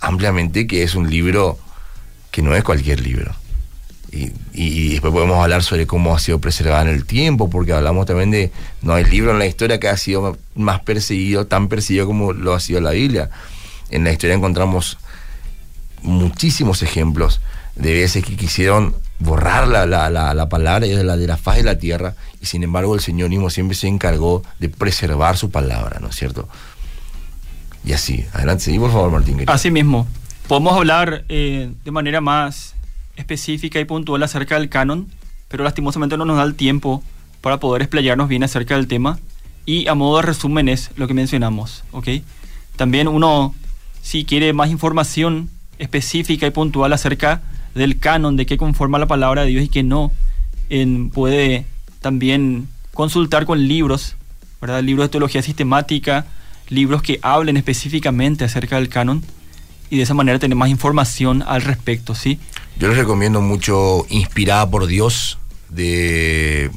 ampliamente 0.00 0.66
que 0.66 0.82
es 0.82 0.94
un 0.94 1.10
libro 1.10 1.58
que 2.30 2.42
no 2.42 2.54
es 2.54 2.64
cualquier 2.64 3.00
libro. 3.00 3.34
Y, 4.10 4.88
después 4.90 5.12
podemos 5.12 5.42
hablar 5.42 5.62
sobre 5.62 5.86
cómo 5.86 6.16
ha 6.16 6.18
sido 6.18 6.40
preservado 6.40 6.88
en 6.88 6.94
el 6.94 7.04
tiempo, 7.04 7.50
porque 7.50 7.74
hablamos 7.74 8.06
también 8.06 8.30
de, 8.30 8.50
no 8.80 8.94
hay 8.94 9.04
libro 9.04 9.32
en 9.32 9.38
la 9.38 9.46
historia 9.46 9.78
que 9.78 9.88
ha 9.88 9.96
sido 9.96 10.38
más 10.54 10.80
perseguido, 10.80 11.46
tan 11.46 11.68
perseguido 11.68 12.06
como 12.06 12.32
lo 12.32 12.54
ha 12.54 12.60
sido 12.60 12.80
la 12.80 12.92
Biblia. 12.92 13.28
En 13.90 14.04
la 14.04 14.12
historia 14.12 14.34
encontramos 14.34 14.98
muchísimos 16.02 16.82
ejemplos 16.82 17.40
de 17.76 17.92
veces 17.92 18.24
que 18.24 18.36
quisieron 18.36 18.94
borrar 19.18 19.66
la, 19.66 19.86
la, 19.86 20.10
la, 20.10 20.48
palabra 20.48 20.86
de 20.86 21.02
la, 21.02 21.16
de 21.16 21.26
la 21.26 21.36
faz 21.36 21.56
de 21.56 21.64
la 21.64 21.78
tierra 21.78 22.14
y 22.40 22.46
sin 22.46 22.62
embargo 22.62 22.94
el 22.94 23.00
Señor 23.00 23.30
mismo 23.30 23.50
siempre 23.50 23.76
se 23.76 23.88
encargó 23.88 24.42
de 24.58 24.68
preservar 24.68 25.36
su 25.36 25.50
palabra, 25.50 25.98
¿no 26.00 26.08
es 26.08 26.16
cierto? 26.16 26.48
Y 27.84 27.92
así, 27.92 28.24
adelante, 28.32 28.64
sí, 28.64 28.78
por 28.78 28.92
favor, 28.92 29.10
Martín. 29.10 29.42
Así 29.46 29.70
mismo, 29.70 30.06
podemos 30.46 30.74
hablar 30.74 31.24
eh, 31.28 31.72
de 31.84 31.90
manera 31.90 32.20
más 32.20 32.74
específica 33.16 33.80
y 33.80 33.84
puntual 33.84 34.22
acerca 34.22 34.58
del 34.58 34.68
canon, 34.68 35.08
pero 35.48 35.64
lastimosamente 35.64 36.16
no 36.16 36.24
nos 36.24 36.36
da 36.36 36.44
el 36.44 36.54
tiempo 36.54 37.02
para 37.40 37.58
poder 37.58 37.82
explayarnos 37.82 38.28
bien 38.28 38.44
acerca 38.44 38.76
del 38.76 38.86
tema. 38.86 39.18
Y 39.64 39.86
a 39.88 39.94
modo 39.94 40.16
de 40.16 40.22
resumen 40.22 40.68
es 40.68 40.90
lo 40.96 41.06
que 41.06 41.14
mencionamos, 41.14 41.84
¿ok? 41.92 42.08
También 42.76 43.08
uno, 43.08 43.54
si 44.02 44.24
quiere 44.24 44.52
más 44.52 44.70
información 44.70 45.50
específica 45.78 46.46
y 46.46 46.50
puntual 46.50 46.92
acerca 46.92 47.42
del 47.74 47.98
canon, 47.98 48.36
de 48.36 48.46
qué 48.46 48.58
conforma 48.58 48.98
la 48.98 49.06
palabra 49.06 49.42
de 49.42 49.48
Dios 49.48 49.64
y 49.64 49.68
qué 49.68 49.82
no, 49.82 50.12
en, 50.70 51.10
puede 51.10 51.66
también 52.00 52.68
consultar 52.92 53.46
con 53.46 53.66
libros, 53.68 54.16
¿verdad? 54.60 54.82
Libros 54.82 55.06
de 55.06 55.10
teología 55.10 55.42
sistemática, 55.42 56.26
libros 56.68 57.02
que 57.02 57.18
hablen 57.22 57.56
específicamente 57.56 58.44
acerca 58.44 58.76
del 58.76 58.88
canon 58.88 59.22
y 59.90 59.96
de 59.96 60.02
esa 60.02 60.14
manera 60.14 60.38
tener 60.38 60.56
más 60.56 60.68
información 60.68 61.42
al 61.46 61.62
respecto, 61.62 62.14
¿sí? 62.14 62.38
Yo 62.78 62.88
les 62.88 62.96
recomiendo 62.96 63.40
mucho 63.40 64.06
Inspirada 64.08 64.70
por 64.70 64.86
Dios 64.86 65.38
de 65.68 66.70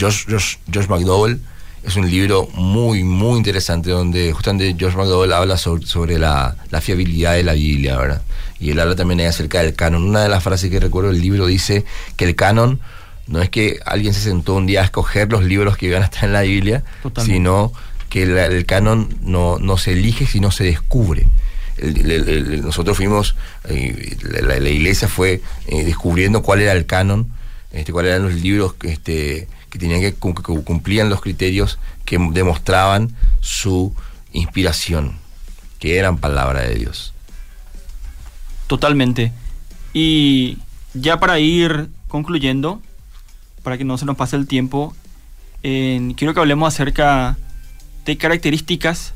Josh, 0.00 0.26
Josh, 0.28 0.86
McDowell. 0.88 1.40
Es 1.82 1.96
un 1.96 2.08
libro 2.08 2.48
muy, 2.54 3.02
muy 3.02 3.38
interesante 3.38 3.90
donde 3.90 4.32
justamente 4.32 4.76
Josh 4.78 4.94
McDowell 4.94 5.32
habla 5.32 5.56
sobre, 5.56 6.18
la, 6.18 6.56
la, 6.70 6.80
fiabilidad 6.80 7.34
de 7.34 7.42
la 7.42 7.54
Biblia, 7.54 7.96
¿verdad? 7.96 8.22
Y 8.60 8.70
él 8.70 8.78
habla 8.78 8.94
también 8.94 9.20
acerca 9.22 9.62
del 9.62 9.74
canon. 9.74 10.04
Una 10.04 10.22
de 10.22 10.28
las 10.28 10.44
frases 10.44 10.70
que 10.70 10.78
recuerdo 10.78 11.10
del 11.10 11.20
libro 11.20 11.46
dice 11.46 11.84
que 12.16 12.24
el 12.24 12.36
canon 12.36 12.80
no 13.26 13.40
es 13.40 13.50
que 13.50 13.80
alguien 13.84 14.14
se 14.14 14.20
sentó 14.20 14.54
un 14.54 14.66
día 14.66 14.82
a 14.82 14.84
escoger 14.84 15.30
los 15.30 15.44
libros 15.44 15.76
que 15.76 15.86
iban 15.86 16.02
a 16.02 16.06
estar 16.06 16.24
en 16.24 16.32
la 16.32 16.42
Biblia, 16.42 16.84
sino 17.24 17.72
que 18.08 18.24
el, 18.24 18.66
canon 18.66 19.08
no, 19.22 19.58
no, 19.58 19.78
se 19.78 19.92
elige, 19.92 20.26
sino 20.26 20.50
se 20.50 20.64
descubre. 20.64 21.26
nosotros 22.62 22.96
fuimos, 22.96 23.36
eh, 23.68 24.16
la, 24.42 24.68
iglesia 24.68 25.08
fue 25.08 25.40
eh, 25.66 25.84
descubriendo 25.84 26.42
cuál 26.42 26.60
era 26.60 26.72
el 26.72 26.84
canon, 26.84 27.32
este, 27.70 27.92
cuáles 27.92 28.10
eran 28.10 28.24
los 28.24 28.34
libros 28.34 28.74
este, 28.82 29.48
que 29.72 29.78
tenían 29.78 30.02
que, 30.02 30.12
que 30.12 30.62
cumplían 30.64 31.08
los 31.08 31.22
criterios 31.22 31.78
que 32.04 32.18
demostraban 32.18 33.16
su 33.40 33.94
inspiración, 34.34 35.14
que 35.78 35.96
eran 35.96 36.18
palabra 36.18 36.60
de 36.60 36.74
Dios. 36.74 37.14
Totalmente. 38.66 39.32
Y 39.94 40.58
ya 40.92 41.18
para 41.18 41.38
ir 41.38 41.88
concluyendo, 42.08 42.82
para 43.62 43.78
que 43.78 43.84
no 43.84 43.96
se 43.96 44.04
nos 44.04 44.14
pase 44.14 44.36
el 44.36 44.46
tiempo, 44.46 44.94
quiero 45.62 46.34
que 46.34 46.40
hablemos 46.40 46.74
acerca 46.74 47.38
de 48.04 48.18
características 48.18 49.14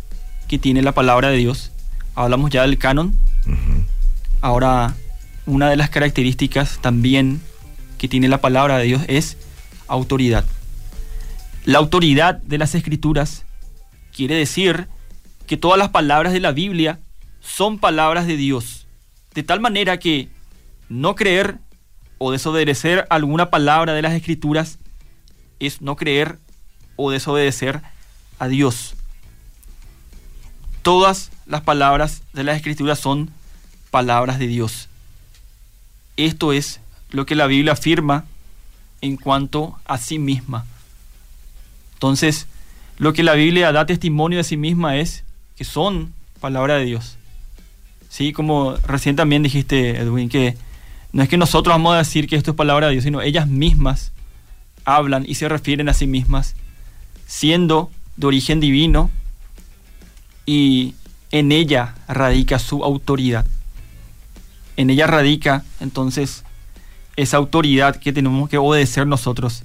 que 0.49 0.59
tiene 0.59 0.81
la 0.81 0.93
palabra 0.93 1.29
de 1.29 1.37
Dios. 1.37 1.71
Hablamos 2.15 2.51
ya 2.51 2.63
del 2.63 2.79
canon. 2.79 3.15
Ahora, 4.41 4.95
una 5.45 5.69
de 5.69 5.77
las 5.77 5.91
características 5.91 6.79
también 6.81 7.43
que 7.99 8.09
tiene 8.09 8.29
la 8.29 8.41
palabra 8.41 8.79
de 8.79 8.85
Dios 8.85 9.03
es 9.07 9.37
autoridad. 9.89 10.45
La 11.64 11.78
autoridad 11.78 12.37
de 12.37 12.59
las 12.59 12.74
escrituras 12.74 13.45
quiere 14.14 14.37
decir 14.37 14.89
que 15.47 15.57
todas 15.57 15.78
las 15.78 15.91
palabras 15.91 16.32
de 16.32 16.41
la 16.41 16.53
Biblia 16.53 17.01
son 17.41 17.78
palabras 17.78 18.26
de 18.26 18.37
Dios. 18.37 18.87
De 19.34 19.43
tal 19.43 19.61
manera 19.61 19.99
que 19.99 20.28
no 20.89 21.14
creer 21.14 21.59
o 22.18 22.32
desobedecer 22.32 23.07
alguna 23.11 23.51
palabra 23.51 23.93
de 23.93 24.03
las 24.03 24.14
escrituras 24.14 24.78
es 25.61 25.82
no 25.82 25.97
creer 25.97 26.39
o 26.97 27.11
desobedecer 27.11 27.82
a 28.39 28.49
Dios. 28.49 28.95
Todas 30.82 31.30
las 31.47 31.62
palabras 31.62 32.22
de 32.32 32.45
las 32.45 32.57
escrituras 32.57 32.99
son 32.99 33.30
palabras 33.91 34.39
de 34.39 34.47
Dios. 34.47 34.89
Esto 36.16 36.53
es 36.53 36.80
lo 37.11 37.26
que 37.26 37.34
la 37.34 37.47
Biblia 37.47 37.72
afirma 37.72 38.24
en 39.01 39.16
cuanto 39.16 39.78
a 39.84 39.99
sí 39.99 40.18
misma. 40.18 40.64
Entonces, 41.94 42.47
lo 42.99 43.12
que 43.12 43.22
la 43.22 43.34
Biblia 43.34 43.72
da 43.72 43.86
testimonio 43.86 44.38
de 44.38 44.44
sí 44.44 44.57
misma 44.57 44.97
es 44.97 45.24
que 45.57 45.64
son 45.64 46.12
palabras 46.40 46.78
de 46.78 46.86
Dios. 46.86 47.16
Sí, 48.09 48.32
como 48.32 48.76
recién 48.86 49.16
también 49.16 49.42
dijiste, 49.42 49.99
Edwin, 49.99 50.28
que 50.28 50.57
no 51.12 51.22
es 51.22 51.28
que 51.28 51.36
nosotros 51.36 51.74
vamos 51.74 51.94
a 51.94 51.99
decir 51.99 52.28
que 52.28 52.36
esto 52.36 52.53
es 52.53 52.57
palabra 52.57 52.86
de 52.86 52.92
Dios, 52.92 53.05
sino 53.05 53.20
ellas 53.20 53.49
mismas 53.49 54.12
hablan 54.84 55.24
y 55.26 55.34
se 55.34 55.49
refieren 55.49 55.88
a 55.88 55.94
sí 55.94 56.07
mismas, 56.07 56.55
siendo 57.26 57.90
de 58.16 58.26
origen 58.26 58.61
divino 58.61 59.11
y 60.47 60.94
en 61.32 61.53
ella 61.53 61.94
radica 62.09 62.59
su 62.59 62.84
autoridad. 62.84 63.47
En 64.76 64.90
ella 64.90 65.07
radica 65.07 65.64
entonces 65.80 66.44
esa 67.17 67.37
autoridad 67.37 67.97
que 67.97 68.12
tenemos 68.12 68.49
que 68.49 68.59
obedecer 68.59 69.07
nosotros. 69.07 69.62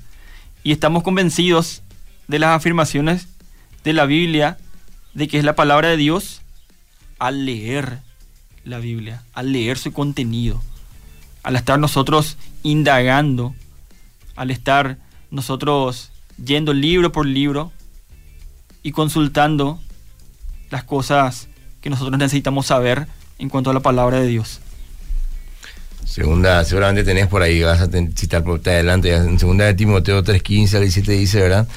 Y 0.64 0.72
estamos 0.72 1.04
convencidos 1.04 1.82
de 2.28 2.40
las 2.40 2.56
afirmaciones 2.56 3.28
de 3.84 3.94
la 3.94 4.06
Biblia, 4.06 4.58
de 5.14 5.28
que 5.28 5.38
es 5.38 5.44
la 5.44 5.56
palabra 5.56 5.90
de 5.90 5.98
Dios, 5.98 6.42
al 7.20 7.46
leer 7.46 8.00
la 8.64 8.80
Biblia, 8.80 9.24
al 9.34 9.52
leer 9.52 9.78
su 9.78 9.92
contenido 9.92 10.62
al 11.44 11.56
estar 11.56 11.80
nosotros 11.80 12.38
indagando, 12.64 13.56
al 14.36 14.52
estar 14.52 14.98
nosotros 15.30 16.12
yendo 16.44 16.74
libro 16.74 17.12
por 17.12 17.26
libro 17.26 17.72
y 18.84 18.92
consultando 18.92 19.80
las 20.70 20.84
cosas 20.84 21.48
que 21.82 21.90
nosotros 21.90 22.18
necesitamos 22.18 22.68
saber 22.68 23.08
en 23.40 23.50
cuanto 23.50 23.72
a 23.72 23.74
la 23.74 23.80
palabra 23.80 24.20
de 24.20 24.28
Dios. 24.28 24.62
Segunda, 26.06 26.64
seguramente 26.66 27.04
tenés 27.04 27.28
por 27.28 27.42
ahí, 27.42 27.62
vas 27.62 27.82
a 27.82 27.90
citar 28.16 28.44
por 28.44 28.60
adelante, 28.60 29.14
en 29.16 29.40
segunda 29.40 29.66
de 29.66 29.74
Timoteo 29.74 30.24
3.15 30.24 30.76
al 30.76 30.82
17 30.82 31.12
dice, 31.14 31.42
¿verdad? 31.42 31.68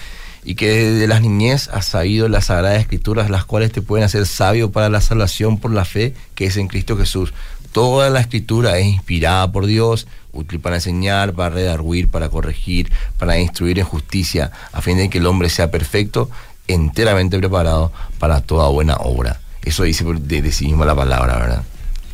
Y 0.44 0.56
que 0.56 0.68
desde 0.68 1.06
las 1.06 1.22
niñez 1.22 1.68
has 1.68 1.86
sabido 1.86 2.28
las 2.28 2.46
sagradas 2.46 2.80
escrituras, 2.80 3.30
las 3.30 3.44
cuales 3.44 3.72
te 3.72 3.80
pueden 3.80 4.04
hacer 4.04 4.26
sabio 4.26 4.72
para 4.72 4.88
la 4.88 5.00
salvación 5.00 5.58
por 5.58 5.70
la 5.70 5.84
fe 5.84 6.14
que 6.34 6.46
es 6.46 6.56
en 6.56 6.68
Cristo 6.68 6.96
Jesús. 6.96 7.32
Toda 7.72 8.10
la 8.10 8.20
escritura 8.20 8.78
es 8.78 8.86
inspirada 8.86 9.50
por 9.50 9.66
Dios, 9.66 10.06
útil 10.32 10.60
para 10.60 10.76
enseñar, 10.76 11.32
para 11.32 11.54
redarguir, 11.54 12.08
para 12.08 12.28
corregir, 12.28 12.90
para 13.18 13.38
instruir 13.38 13.78
en 13.78 13.84
justicia, 13.84 14.50
a 14.72 14.82
fin 14.82 14.96
de 14.96 15.08
que 15.08 15.18
el 15.18 15.26
hombre 15.26 15.48
sea 15.48 15.70
perfecto, 15.70 16.30
enteramente 16.68 17.38
preparado 17.38 17.92
para 18.18 18.40
toda 18.40 18.68
buena 18.68 18.96
obra. 18.96 19.40
Eso 19.62 19.84
dice 19.84 20.04
de, 20.04 20.42
de 20.42 20.52
sí 20.52 20.66
misma 20.66 20.84
la 20.86 20.94
palabra, 20.94 21.38
¿verdad? 21.38 21.62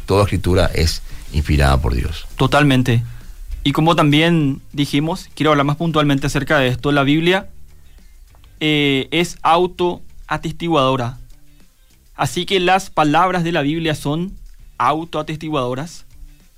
Toda 0.07 0.25
escritura 0.25 0.71
es 0.73 1.03
inspirada 1.33 1.81
por 1.81 1.95
Dios. 1.95 2.27
Totalmente. 2.37 3.03
Y 3.63 3.73
como 3.73 3.95
también 3.95 4.63
dijimos, 4.73 5.29
quiero 5.35 5.51
hablar 5.51 5.67
más 5.67 5.77
puntualmente 5.77 6.27
acerca 6.27 6.59
de 6.59 6.69
esto, 6.69 6.93
la 6.93 7.03
Biblia 7.03 7.49
eh, 8.61 9.09
es 9.11 9.39
autoatestiguadora. 9.43 11.19
Así 12.15 12.47
que 12.47 12.61
las 12.61 12.91
palabras 12.91 13.45
de 13.45 13.53
la 13.53 13.63
Biblia 13.63 13.95
son 13.95 14.37
autoatestiguadoras. 14.79 16.07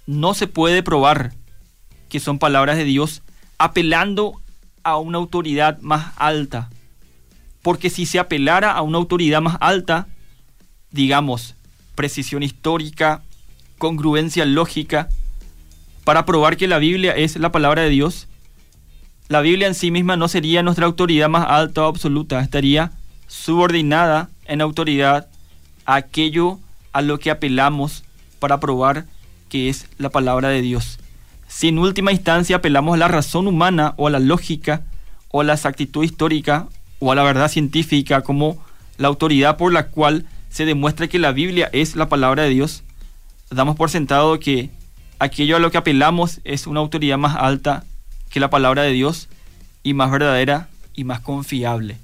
No 0.06 0.34
se 0.34 0.46
puede 0.46 0.82
probar 0.82 1.32
que 2.08 2.20
son 2.20 2.38
palabras 2.38 2.76
de 2.76 2.84
Dios 2.84 3.22
apelando 3.58 4.40
a 4.82 4.96
una 4.96 5.18
autoridad 5.18 5.78
más 5.80 6.12
alta. 6.16 6.70
Porque 7.62 7.90
si 7.90 8.06
se 8.06 8.18
apelara 8.18 8.72
a 8.72 8.82
una 8.82 8.98
autoridad 8.98 9.40
más 9.40 9.56
alta, 9.60 10.08
digamos, 10.90 11.54
precisión 11.94 12.42
histórica, 12.42 13.22
congruencia 13.82 14.44
lógica, 14.44 15.08
para 16.04 16.24
probar 16.24 16.56
que 16.56 16.68
la 16.68 16.78
Biblia 16.78 17.10
es 17.16 17.34
la 17.34 17.50
palabra 17.50 17.82
de 17.82 17.88
Dios, 17.88 18.28
la 19.26 19.40
Biblia 19.40 19.66
en 19.66 19.74
sí 19.74 19.90
misma 19.90 20.16
no 20.16 20.28
sería 20.28 20.62
nuestra 20.62 20.86
autoridad 20.86 21.28
más 21.28 21.48
alta 21.48 21.82
o 21.82 21.86
absoluta, 21.86 22.40
estaría 22.40 22.92
subordinada 23.26 24.28
en 24.46 24.60
autoridad 24.60 25.26
a 25.84 25.96
aquello 25.96 26.60
a 26.92 27.02
lo 27.02 27.18
que 27.18 27.32
apelamos 27.32 28.04
para 28.38 28.60
probar 28.60 29.06
que 29.48 29.68
es 29.68 29.88
la 29.98 30.10
palabra 30.10 30.50
de 30.50 30.62
Dios. 30.62 31.00
Si 31.48 31.66
en 31.66 31.80
última 31.80 32.12
instancia 32.12 32.58
apelamos 32.58 32.94
a 32.94 32.98
la 32.98 33.08
razón 33.08 33.48
humana 33.48 33.94
o 33.96 34.06
a 34.06 34.10
la 34.10 34.20
lógica 34.20 34.82
o 35.32 35.40
a 35.40 35.44
la 35.44 35.54
exactitud 35.54 36.04
histórica 36.04 36.68
o 37.00 37.10
a 37.10 37.16
la 37.16 37.24
verdad 37.24 37.48
científica 37.48 38.20
como 38.20 38.62
la 38.96 39.08
autoridad 39.08 39.56
por 39.56 39.72
la 39.72 39.88
cual 39.88 40.24
se 40.50 40.66
demuestra 40.66 41.08
que 41.08 41.18
la 41.18 41.32
Biblia 41.32 41.68
es 41.72 41.96
la 41.96 42.08
palabra 42.08 42.44
de 42.44 42.50
Dios, 42.50 42.84
damos 43.54 43.76
por 43.76 43.90
sentado 43.90 44.38
que 44.38 44.70
aquello 45.18 45.56
a 45.56 45.58
lo 45.60 45.70
que 45.70 45.78
apelamos 45.78 46.40
es 46.44 46.66
una 46.66 46.80
autoridad 46.80 47.18
más 47.18 47.36
alta 47.36 47.84
que 48.30 48.40
la 48.40 48.50
palabra 48.50 48.82
de 48.82 48.92
Dios 48.92 49.28
y 49.82 49.94
más 49.94 50.10
verdadera 50.10 50.68
y 50.94 51.04
más 51.04 51.20
confiable. 51.20 51.96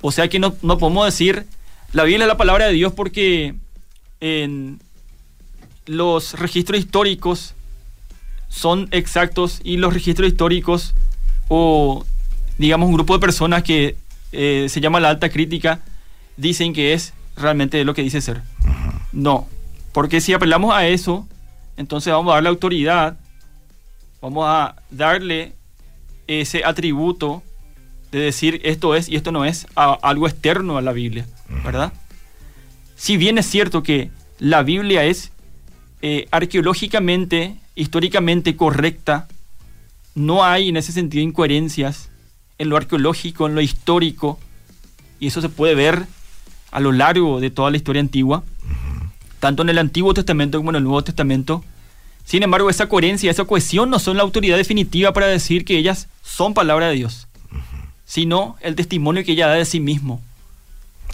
O 0.00 0.12
sea 0.12 0.28
que 0.28 0.38
no, 0.38 0.54
no 0.62 0.78
podemos 0.78 1.06
decir, 1.06 1.46
la 1.92 2.04
Biblia 2.04 2.24
es 2.24 2.28
la 2.28 2.36
palabra 2.36 2.66
de 2.66 2.72
Dios 2.72 2.92
porque 2.92 3.54
en 4.20 4.80
los 5.86 6.38
registros 6.38 6.78
históricos 6.78 7.54
son 8.48 8.88
exactos 8.90 9.60
y 9.64 9.76
los 9.76 9.92
registros 9.92 10.28
históricos 10.28 10.94
o 11.48 12.04
digamos 12.58 12.88
un 12.88 12.94
grupo 12.94 13.14
de 13.14 13.20
personas 13.20 13.62
que 13.62 13.96
eh, 14.32 14.66
se 14.68 14.80
llama 14.80 15.00
la 15.00 15.08
alta 15.08 15.30
crítica 15.30 15.80
dicen 16.36 16.72
que 16.72 16.92
es 16.92 17.12
realmente 17.36 17.84
lo 17.84 17.94
que 17.94 18.02
dice 18.02 18.20
ser. 18.20 18.42
No, 19.12 19.48
porque 19.92 20.20
si 20.20 20.32
apelamos 20.32 20.74
a 20.74 20.86
eso, 20.86 21.26
entonces 21.76 22.12
vamos 22.12 22.32
a 22.32 22.34
darle 22.34 22.48
autoridad, 22.48 23.18
vamos 24.20 24.44
a 24.46 24.76
darle 24.90 25.54
ese 26.26 26.64
atributo 26.64 27.42
de 28.12 28.20
decir 28.20 28.60
esto 28.64 28.94
es 28.94 29.08
y 29.08 29.16
esto 29.16 29.32
no 29.32 29.44
es 29.44 29.66
a 29.76 29.92
algo 30.02 30.26
externo 30.26 30.76
a 30.78 30.82
la 30.82 30.92
Biblia, 30.92 31.26
¿verdad? 31.64 31.92
Si 32.96 33.16
bien 33.16 33.38
es 33.38 33.46
cierto 33.46 33.82
que 33.82 34.10
la 34.38 34.62
Biblia 34.62 35.04
es 35.04 35.32
eh, 36.02 36.26
arqueológicamente, 36.30 37.56
históricamente 37.74 38.56
correcta, 38.56 39.28
no 40.14 40.44
hay 40.44 40.68
en 40.68 40.76
ese 40.76 40.92
sentido 40.92 41.22
incoherencias 41.22 42.10
en 42.58 42.68
lo 42.68 42.76
arqueológico, 42.76 43.46
en 43.46 43.54
lo 43.54 43.60
histórico, 43.60 44.38
y 45.18 45.28
eso 45.28 45.40
se 45.40 45.48
puede 45.48 45.74
ver 45.74 46.04
a 46.70 46.80
lo 46.80 46.92
largo 46.92 47.40
de 47.40 47.50
toda 47.50 47.70
la 47.70 47.76
historia 47.76 48.00
antigua, 48.00 48.44
tanto 49.40 49.62
en 49.62 49.70
el 49.70 49.78
Antiguo 49.78 50.14
Testamento 50.14 50.58
como 50.58 50.70
en 50.70 50.76
el 50.76 50.84
Nuevo 50.84 51.02
Testamento. 51.02 51.64
Sin 52.24 52.42
embargo, 52.44 52.70
esa 52.70 52.88
coherencia, 52.88 53.30
esa 53.30 53.44
cohesión 53.44 53.90
no 53.90 53.98
son 53.98 54.16
la 54.16 54.22
autoridad 54.22 54.56
definitiva 54.56 55.12
para 55.12 55.26
decir 55.26 55.64
que 55.64 55.76
ellas 55.76 56.06
son 56.22 56.54
palabra 56.54 56.88
de 56.88 56.94
Dios, 56.94 57.26
sino 58.04 58.56
el 58.60 58.76
testimonio 58.76 59.24
que 59.24 59.32
ella 59.32 59.48
da 59.48 59.54
de 59.54 59.64
sí 59.64 59.80
mismo. 59.80 60.22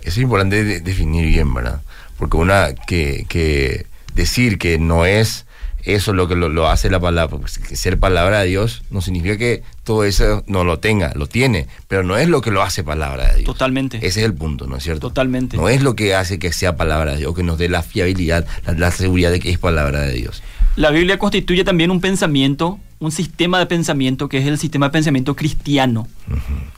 Es 0.02 0.18
importante 0.18 0.80
definir 0.80 1.26
bien, 1.26 1.54
¿verdad? 1.54 1.80
Porque 2.18 2.36
una 2.36 2.74
que, 2.74 3.24
que 3.28 3.86
decir 4.14 4.58
que 4.58 4.78
no 4.78 5.06
es 5.06 5.45
eso 5.87 6.12
lo 6.12 6.26
que 6.26 6.34
lo, 6.34 6.68
hace 6.68 6.91
la 6.91 6.99
palabra, 6.99 7.39
ser 7.47 7.99
palabra 7.99 8.41
de 8.41 8.49
Dios 8.49 8.82
no 8.91 9.01
significa 9.01 9.37
que 9.37 9.62
todo 9.84 10.03
eso 10.03 10.43
no 10.49 10.64
lo 10.64 10.80
tenga, 10.80 11.12
lo 11.14 11.28
tiene, 11.28 11.68
pero 11.87 12.03
no 12.03 12.18
es 12.18 12.28
lo 12.28 12.41
que 12.41 12.51
lo 12.51 12.62
hace 12.62 12.82
palabra 12.82 13.28
de 13.28 13.37
Dios. 13.37 13.47
Totalmente. 13.47 13.99
Ese 13.99 14.20
es 14.20 14.26
el 14.26 14.34
punto, 14.34 14.66
¿no 14.66 14.76
es 14.76 14.82
cierto? 14.82 15.09
Totalmente. 15.09 15.57
No 15.57 15.68
es 15.68 15.82
lo 15.82 15.95
que 15.95 16.16
hace 16.16 16.41
que 16.41 16.53
sea 16.53 16.76
palabra 16.76 17.12
de 17.12 17.18
Dios, 17.18 17.37
que 17.37 17.45
nos 17.45 17.57
dé 17.57 17.68
la 17.68 17.82
fiabilidad, 17.82 18.47
la, 18.76 18.91
seguridad 18.91 19.30
de 19.30 19.39
que 19.39 19.51
es 19.51 19.59
palabra 19.59 20.01
de 20.01 20.12
Dios. 20.12 20.43
La 20.74 20.91
Biblia 20.91 21.18
constituye 21.18 21.62
también 21.62 21.93
un 21.93 22.01
pensamiento, 22.01 22.80
un 22.99 23.12
sistema 23.12 23.61
de 23.61 23.66
pensamiento 23.66 24.28
que 24.28 24.39
es 24.39 24.47
el 24.47 24.59
sistema 24.59 24.87
de 24.87 24.93
pensamiento 24.93 25.37
cristiano, 25.37 26.09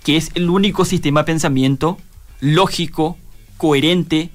que 0.04 0.18
es 0.18 0.30
el 0.34 0.50
único 0.50 0.84
sistema 0.84 1.20
de 1.20 1.24
pensamiento 1.24 1.96
lógico, 2.40 3.16
coherente, 3.56 4.28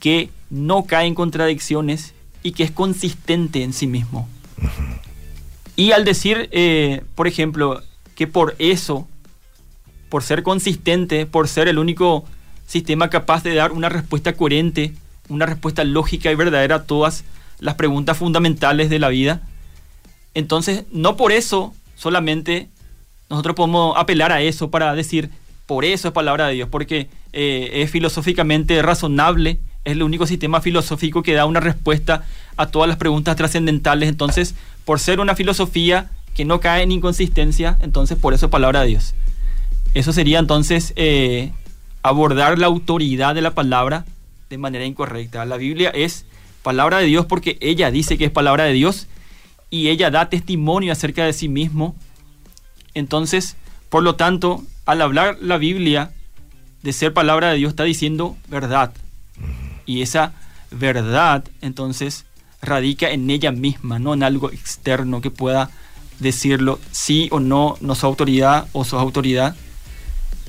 que 0.00 0.30
no 0.48 0.84
cae 0.84 1.06
en 1.06 1.14
contradicciones 1.14 2.14
y 2.42 2.52
que 2.52 2.64
es 2.64 2.70
consistente 2.70 3.62
en 3.62 3.72
sí 3.72 3.86
mismo. 3.86 4.28
Y 5.76 5.92
al 5.92 6.04
decir, 6.04 6.48
eh, 6.52 7.02
por 7.14 7.26
ejemplo, 7.26 7.82
que 8.14 8.26
por 8.26 8.54
eso, 8.58 9.08
por 10.08 10.22
ser 10.22 10.42
consistente, 10.42 11.26
por 11.26 11.48
ser 11.48 11.68
el 11.68 11.78
único 11.78 12.24
sistema 12.66 13.10
capaz 13.10 13.42
de 13.42 13.54
dar 13.54 13.72
una 13.72 13.88
respuesta 13.88 14.34
coherente, 14.34 14.92
una 15.28 15.46
respuesta 15.46 15.84
lógica 15.84 16.30
y 16.30 16.34
verdadera 16.34 16.76
a 16.76 16.84
todas 16.84 17.24
las 17.58 17.74
preguntas 17.76 18.18
fundamentales 18.18 18.90
de 18.90 18.98
la 18.98 19.08
vida, 19.08 19.42
entonces 20.34 20.84
no 20.90 21.16
por 21.16 21.32
eso 21.32 21.74
solamente 21.96 22.68
nosotros 23.30 23.56
podemos 23.56 23.96
apelar 23.96 24.32
a 24.32 24.42
eso 24.42 24.70
para 24.70 24.94
decir, 24.94 25.30
por 25.66 25.84
eso 25.84 26.08
es 26.08 26.14
palabra 26.14 26.48
de 26.48 26.54
Dios, 26.54 26.68
porque 26.68 27.08
eh, 27.32 27.70
es 27.72 27.90
filosóficamente 27.90 28.82
razonable 28.82 29.58
es 29.84 29.92
el 29.92 30.02
único 30.02 30.26
sistema 30.26 30.60
filosófico 30.60 31.22
que 31.22 31.34
da 31.34 31.46
una 31.46 31.60
respuesta 31.60 32.24
a 32.56 32.66
todas 32.66 32.88
las 32.88 32.96
preguntas 32.96 33.36
trascendentales. 33.36 34.08
Entonces, 34.08 34.54
por 34.84 35.00
ser 35.00 35.20
una 35.20 35.34
filosofía 35.34 36.10
que 36.34 36.44
no 36.44 36.60
cae 36.60 36.82
en 36.82 36.92
inconsistencia, 36.92 37.76
entonces 37.80 38.16
por 38.16 38.34
eso 38.34 38.46
es 38.46 38.52
palabra 38.52 38.82
de 38.82 38.88
Dios. 38.88 39.14
Eso 39.94 40.12
sería 40.12 40.38
entonces 40.38 40.92
eh, 40.96 41.52
abordar 42.02 42.58
la 42.58 42.66
autoridad 42.66 43.34
de 43.34 43.42
la 43.42 43.54
palabra 43.54 44.04
de 44.48 44.58
manera 44.58 44.84
incorrecta. 44.84 45.44
La 45.44 45.56
Biblia 45.56 45.90
es 45.90 46.24
palabra 46.62 46.98
de 46.98 47.06
Dios 47.06 47.26
porque 47.26 47.58
ella 47.60 47.90
dice 47.90 48.16
que 48.16 48.26
es 48.26 48.30
palabra 48.30 48.64
de 48.64 48.72
Dios 48.72 49.08
y 49.68 49.88
ella 49.88 50.10
da 50.10 50.28
testimonio 50.28 50.92
acerca 50.92 51.24
de 51.24 51.32
sí 51.32 51.48
mismo. 51.48 51.96
Entonces, 52.94 53.56
por 53.88 54.02
lo 54.02 54.14
tanto, 54.14 54.62
al 54.86 55.02
hablar 55.02 55.38
la 55.40 55.58
Biblia 55.58 56.12
de 56.82 56.92
ser 56.92 57.12
palabra 57.12 57.50
de 57.50 57.58
Dios, 57.58 57.70
está 57.70 57.84
diciendo 57.84 58.36
verdad. 58.48 58.92
Y 59.92 60.00
esa 60.00 60.32
verdad, 60.70 61.44
entonces, 61.60 62.24
radica 62.62 63.10
en 63.10 63.28
ella 63.28 63.52
misma, 63.52 63.98
no 63.98 64.14
en 64.14 64.22
algo 64.22 64.50
externo 64.50 65.20
que 65.20 65.30
pueda 65.30 65.70
decirlo 66.18 66.78
sí 66.92 67.28
o 67.30 67.40
no, 67.40 67.76
no 67.82 67.94
su 67.94 68.06
autoridad 68.06 68.68
o 68.72 68.84
su 68.84 68.96
autoridad. 68.96 69.54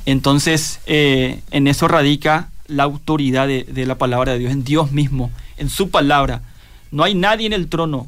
Entonces, 0.06 0.80
eh, 0.86 1.42
en 1.52 1.68
eso 1.68 1.90
radica 1.90 2.52
la 2.68 2.84
autoridad 2.84 3.48
de, 3.50 3.66
de, 3.66 3.86
la 3.86 3.98
palabra 3.98 4.32
de 4.32 4.40
Dios, 4.40 4.54
en 4.54 4.64
Dios 4.64 4.94
mismo, 4.94 5.30
en 5.58 5.70
su 5.70 5.90
palabra. 5.90 6.42
No 6.92 7.04
hay 7.04 7.16
nadie 7.16 7.46
en 7.46 7.54
el 7.54 7.68
trono 7.68 8.08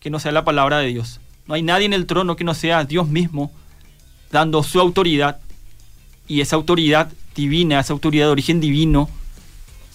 que 0.00 0.08
no 0.08 0.20
sea 0.20 0.32
la 0.32 0.44
palabra 0.44 0.78
de 0.78 0.86
Dios. 0.86 1.20
No 1.46 1.54
hay 1.54 1.62
nadie 1.62 1.84
en 1.84 1.92
el 1.92 2.06
trono 2.06 2.34
que 2.34 2.44
no 2.44 2.54
sea 2.54 2.84
Dios 2.84 3.08
mismo 3.08 3.52
dando 4.32 4.62
su 4.62 4.80
autoridad. 4.80 5.38
Y 6.26 6.40
esa 6.40 6.56
autoridad 6.56 7.12
divina, 7.34 7.78
esa 7.78 7.92
autoridad 7.92 8.26
de 8.26 8.32
origen 8.32 8.60
divino, 8.60 9.10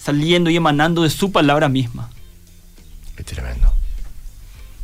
saliendo 0.02 0.50
y 0.50 0.56
emanando 0.56 1.02
de 1.02 1.10
su 1.10 1.30
palabra 1.30 1.68
misma. 1.68 2.10
Es 3.16 3.24
tremendo. 3.24 3.72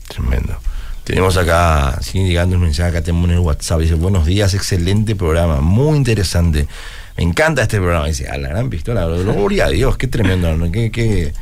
Tremendo. 0.07 0.57
Tenemos 1.05 1.37
acá, 1.37 1.99
sigue 2.03 2.29
llegando 2.29 2.57
un 2.57 2.63
mensaje, 2.63 2.91
acá 2.91 3.03
tenemos 3.03 3.29
en 3.31 3.37
el 3.37 3.41
WhatsApp, 3.41 3.81
dice, 3.81 3.95
buenos 3.95 4.27
días, 4.27 4.55
excelente 4.55 5.17
programa, 5.17 5.61
muy 5.61 5.97
interesante. 5.97 6.69
Me 7.17 7.25
encanta 7.25 7.63
este 7.63 7.79
programa. 7.79 8.07
Dice, 8.07 8.29
a 8.29 8.37
la 8.37 8.49
gran 8.49 8.71
pistola, 8.71 9.07
gloria 9.07 9.67
a 9.67 9.69
Dios, 9.71 9.97
qué 9.97 10.07
tremendo, 10.07 10.55
qué, 10.71 10.91
qué, 10.93 11.33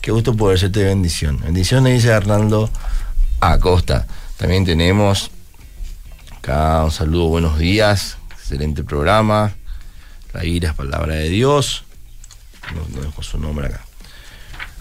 qué 0.00 0.10
gusto 0.12 0.34
poder 0.34 0.58
serte 0.58 0.84
bendición. 0.84 1.40
Bendiciones, 1.42 1.92
dice 1.92 2.08
Hernando 2.08 2.70
Acosta. 3.40 4.06
También 4.38 4.64
tenemos 4.64 5.30
acá 6.38 6.84
un 6.84 6.90
saludo, 6.90 7.28
buenos 7.28 7.58
días, 7.58 8.16
excelente 8.32 8.84
programa. 8.84 9.54
Es 10.32 10.74
palabra 10.74 11.14
de 11.14 11.30
Dios 11.30 11.85
no, 12.74 13.00
dejo 13.02 13.22
su 13.22 13.38
nombre 13.38 13.66
acá. 13.68 13.84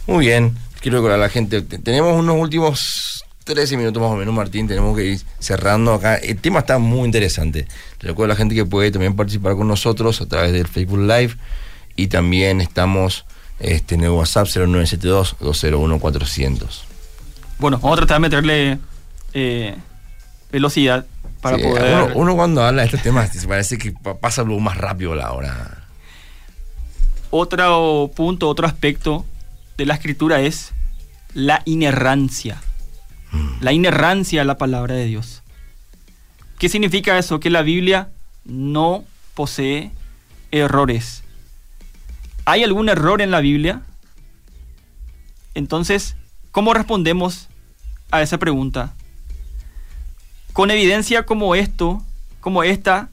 Muy 0.07 0.25
bien, 0.27 0.55
quiero 0.81 0.97
recordar 0.97 1.19
a 1.19 1.23
la 1.23 1.29
gente, 1.29 1.61
tenemos 1.61 2.17
unos 2.17 2.35
últimos 2.37 3.23
13 3.43 3.77
minutos 3.77 4.01
más 4.01 4.11
o 4.11 4.15
menos, 4.15 4.33
Martín. 4.33 4.67
Tenemos 4.67 4.95
que 4.97 5.05
ir 5.05 5.21
cerrando 5.39 5.93
acá. 5.93 6.15
El 6.15 6.37
tema 6.37 6.59
está 6.59 6.77
muy 6.79 7.05
interesante. 7.05 7.67
Recuerdo 7.99 8.31
a 8.31 8.33
la 8.33 8.37
gente 8.37 8.55
que 8.55 8.65
puede 8.65 8.89
también 8.91 9.15
participar 9.15 9.55
con 9.55 9.67
nosotros 9.67 10.19
a 10.21 10.25
través 10.25 10.51
del 10.51 10.67
Facebook 10.67 10.99
Live. 10.99 11.35
Y 11.95 12.07
también 12.07 12.59
estamos 12.59 13.25
este, 13.59 13.95
en 13.95 14.03
el 14.03 14.09
WhatsApp 14.09 14.47
0972-201-400. 14.47 16.81
Bueno, 17.59 17.77
vamos 17.79 17.97
a 17.97 18.01
tratar 18.01 18.17
de 18.17 18.21
meterle 18.21 18.79
eh, 19.33 19.75
velocidad 20.51 21.05
para 21.41 21.57
Sí, 21.57 21.63
poder. 21.63 22.03
uno, 22.03 22.11
uno 22.15 22.35
cuando 22.35 22.63
habla 22.63 22.81
de 22.81 22.87
estos 22.87 23.01
temas 23.01 23.31
se 23.31 23.47
parece 23.47 23.77
que 23.77 23.91
pa- 23.93 24.17
pasa 24.17 24.41
algo 24.41 24.59
más 24.59 24.77
rápido 24.77 25.15
la 25.15 25.31
hora. 25.31 25.84
Otro 27.29 28.11
punto, 28.15 28.47
otro 28.47 28.67
aspecto 28.67 29.25
de 29.77 29.85
la 29.85 29.95
escritura 29.95 30.41
es 30.41 30.73
la 31.33 31.61
inerrancia. 31.65 32.61
La 33.59 33.73
inerrancia 33.73 34.41
de 34.41 34.45
la 34.45 34.57
palabra 34.57 34.95
de 34.95 35.05
Dios. 35.05 35.43
¿Qué 36.57 36.69
significa 36.69 37.17
eso? 37.17 37.39
Que 37.39 37.49
la 37.49 37.61
Biblia 37.61 38.09
no 38.45 39.03
posee 39.33 39.91
errores. 40.51 41.23
¿Hay 42.45 42.63
algún 42.63 42.87
error 42.87 43.21
en 43.21 43.31
la 43.31 43.41
Biblia? 43.41 43.81
Entonces, 45.53 46.15
¿cómo 46.51 46.73
respondemos 46.73 47.49
a 48.11 48.21
esa 48.21 48.37
pregunta? 48.37 48.93
Con 50.53 50.71
evidencia 50.71 51.25
como 51.25 51.55
esto, 51.55 52.01
como 52.39 52.63
esta, 52.63 53.09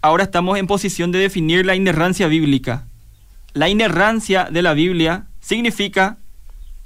ahora 0.00 0.24
estamos 0.24 0.58
en 0.58 0.66
posición 0.66 1.12
de 1.12 1.18
definir 1.18 1.66
la 1.66 1.74
inerrancia 1.74 2.28
bíblica. 2.28 2.86
La 3.54 3.68
inerrancia 3.68 4.48
de 4.50 4.62
la 4.62 4.72
Biblia 4.72 5.26
significa 5.40 6.16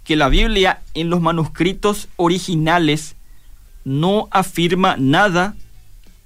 que 0.04 0.16
la 0.16 0.28
Biblia 0.28 0.82
en 0.94 1.10
los 1.10 1.20
manuscritos 1.20 2.08
originales 2.16 3.16
no 3.84 4.28
afirma 4.30 4.96
nada 4.98 5.54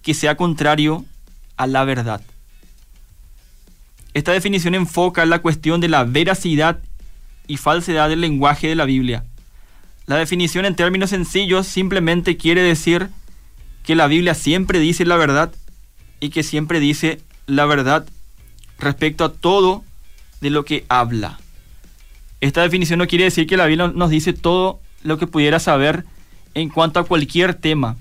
que 0.03 0.15
sea 0.15 0.37
contrario 0.37 1.05
a 1.57 1.67
la 1.67 1.85
verdad. 1.85 2.23
Esta 4.15 4.33
definición 4.33 4.75
enfoca 4.75 5.27
la 5.27 5.41
cuestión 5.41 5.81
de 5.81 5.89
la 5.89 6.05
veracidad 6.05 6.81
y 7.47 7.59
falsedad 7.59 8.09
del 8.09 8.21
lenguaje 8.21 8.69
de 8.69 8.75
la 8.75 8.85
Biblia. 8.85 9.25
La 10.07 10.17
definición 10.17 10.65
en 10.65 10.75
términos 10.75 11.11
sencillos 11.11 11.67
simplemente 11.67 12.37
quiere 12.37 12.63
decir 12.63 13.09
que 13.85 13.95
la 13.95 14.07
Biblia 14.07 14.35
siempre 14.35 14.79
dice 14.79 15.05
la 15.05 15.17
verdad 15.17 15.53
y 16.19 16.31
que 16.31 16.43
siempre 16.43 16.81
dice 16.81 17.21
la 17.47 17.67
verdad 17.67 18.07
respecto 18.79 19.25
a 19.25 19.33
todo 19.33 19.85
de 20.41 20.51
lo 20.51 20.65
que 20.65 20.85
habla. 20.89 21.39
Esta 22.41 22.63
definición 22.63 22.99
no 22.99 23.07
quiere 23.07 23.25
decir 23.25 23.47
que 23.47 23.57
la 23.57 23.67
Biblia 23.67 23.93
nos 23.95 24.11
dice 24.11 24.33
todo 24.33 24.81
lo 25.03 25.19
que 25.19 25.27
pudiera 25.27 25.59
saber 25.59 26.05
en 26.55 26.69
cuanto 26.69 27.01
a 27.01 27.05
cualquier 27.05 27.55
tema, 27.55 27.97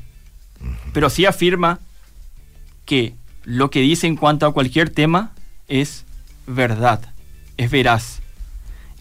pero 0.94 1.10
sí 1.10 1.26
afirma 1.26 1.80
que 2.86 3.16
lo 3.44 3.70
que 3.70 3.82
dice 3.82 4.08
en 4.08 4.16
cuanto 4.16 4.46
a 4.46 4.54
cualquier 4.54 4.90
tema 4.90 5.34
es 5.68 6.06
verdad, 6.48 7.14
es 7.58 7.70
veraz. 7.70 8.22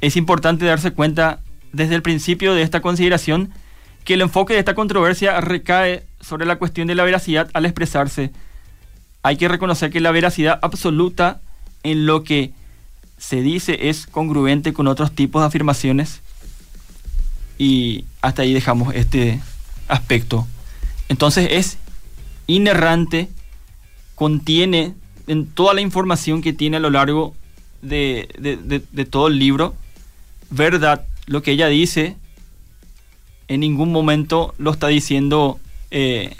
Es 0.00 0.16
importante 0.16 0.64
darse 0.64 0.92
cuenta 0.92 1.40
desde 1.72 1.94
el 1.94 2.02
principio 2.02 2.54
de 2.54 2.62
esta 2.62 2.80
consideración 2.80 3.50
que 4.04 4.14
el 4.14 4.22
enfoque 4.22 4.54
de 4.54 4.60
esta 4.60 4.74
controversia 4.74 5.40
recae 5.40 6.04
sobre 6.20 6.46
la 6.46 6.56
cuestión 6.56 6.88
de 6.88 6.94
la 6.94 7.04
veracidad 7.04 7.50
al 7.52 7.66
expresarse. 7.66 8.32
Hay 9.22 9.36
que 9.36 9.48
reconocer 9.48 9.90
que 9.90 10.00
la 10.00 10.12
veracidad 10.12 10.58
absoluta 10.62 11.40
en 11.82 12.06
lo 12.06 12.24
que 12.24 12.52
se 13.18 13.42
dice 13.42 13.88
es 13.88 14.06
congruente 14.06 14.72
con 14.72 14.86
otros 14.86 15.12
tipos 15.12 15.42
de 15.42 15.46
afirmaciones 15.46 16.20
y 17.58 18.04
hasta 18.22 18.42
ahí 18.42 18.54
dejamos 18.54 18.94
este 18.94 19.40
aspecto. 19.88 20.46
Entonces 21.08 21.48
es 21.50 21.78
inerrante, 22.46 23.28
contiene 24.14 24.94
en 25.26 25.46
toda 25.46 25.74
la 25.74 25.80
información 25.80 26.40
que 26.42 26.52
tiene 26.52 26.78
a 26.78 26.80
lo 26.80 26.90
largo 26.90 27.34
de, 27.82 28.28
de- 28.38 29.04
todo 29.04 29.28
el 29.28 29.38
libro, 29.38 29.74
verdad, 30.50 31.04
lo 31.26 31.42
que 31.42 31.52
ella 31.52 31.68
dice, 31.68 32.16
en 33.48 33.60
ningún 33.60 33.92
momento 33.92 34.54
lo 34.58 34.70
está 34.72 34.88
diciendo 34.88 35.58
eh, 35.90 36.34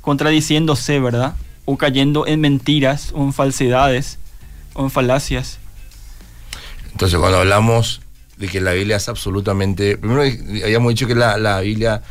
contradiciéndose, 0.00 1.00
¿verdad? 1.00 1.34
O 1.64 1.76
cayendo 1.76 2.26
en 2.26 2.40
mentiras 2.40 3.12
o 3.14 3.22
en 3.22 3.32
falsedades 3.32 4.18
o 4.74 4.84
en 4.84 4.90
falacias. 4.90 5.58
Entonces, 6.92 7.18
cuando 7.18 7.38
hablamos 7.38 8.00
de 8.36 8.48
que 8.48 8.60
la 8.60 8.72
Biblia 8.72 8.96
es 8.96 9.08
absolutamente. 9.08 9.96
Primero 9.96 10.22
habíamos 10.64 10.90
dicho 10.90 11.06
que 11.06 11.14
la, 11.14 11.36
la 11.38 11.60
Biblia 11.60 12.02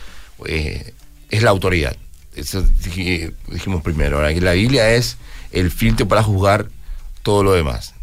eh, 0.46 0.94
es 1.30 1.44
la 1.44 1.50
autoridad. 1.50 1.96
Eso 2.36 2.64
dij- 2.64 3.34
dijimos 3.48 3.82
primero, 3.82 4.18
¿verdad? 4.18 4.34
que 4.34 4.42
la 4.42 4.54
Biblia 4.54 4.92
es 4.92 5.18
el 5.52 5.70
filtro 5.72 6.08
para 6.08 6.24
juzgar 6.24 6.68
todo 7.24 7.44
lo 7.44 7.54
demás. 7.54 7.94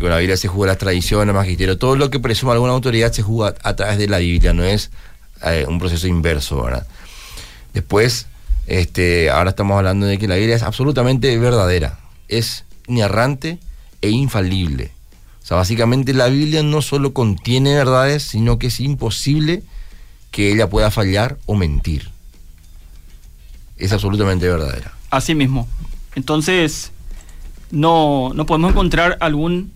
Con 0.00 0.10
la 0.10 0.18
Biblia 0.18 0.36
se 0.36 0.48
juzga 0.48 0.68
las 0.68 0.78
tradiciones, 0.78 1.28
el 1.28 1.34
magisterio, 1.34 1.78
todo 1.78 1.96
lo 1.96 2.10
que 2.10 2.18
presuma 2.20 2.52
alguna 2.52 2.72
autoridad 2.72 3.12
se 3.12 3.22
juzga 3.22 3.54
a 3.62 3.76
través 3.76 3.98
de 3.98 4.08
la 4.08 4.18
Biblia, 4.18 4.52
no 4.52 4.64
es 4.64 4.90
eh, 5.44 5.64
un 5.68 5.78
proceso 5.78 6.06
inverso, 6.08 6.62
¿verdad? 6.62 6.86
Después, 7.72 8.26
este, 8.66 9.30
ahora 9.30 9.50
estamos 9.50 9.76
hablando 9.76 10.06
de 10.06 10.18
que 10.18 10.26
la 10.28 10.34
Biblia 10.36 10.56
es 10.56 10.62
absolutamente 10.62 11.36
verdadera, 11.38 11.98
es 12.28 12.64
inerrante 12.88 13.58
e 14.00 14.10
infalible. 14.10 14.90
O 15.44 15.46
sea, 15.46 15.58
básicamente 15.58 16.14
la 16.14 16.28
Biblia 16.28 16.62
no 16.62 16.80
solo 16.80 17.12
contiene 17.12 17.74
verdades, 17.74 18.22
sino 18.22 18.58
que 18.58 18.68
es 18.68 18.80
imposible 18.80 19.62
que 20.30 20.50
ella 20.50 20.70
pueda 20.70 20.90
fallar 20.90 21.36
o 21.44 21.54
mentir. 21.54 22.08
Es 23.76 23.92
absolutamente 23.92 24.48
verdadera. 24.48 24.94
Así 25.10 25.34
mismo. 25.34 25.68
Entonces, 26.14 26.92
no, 27.70 28.32
no 28.34 28.46
podemos 28.46 28.70
encontrar 28.70 29.18
algún 29.20 29.70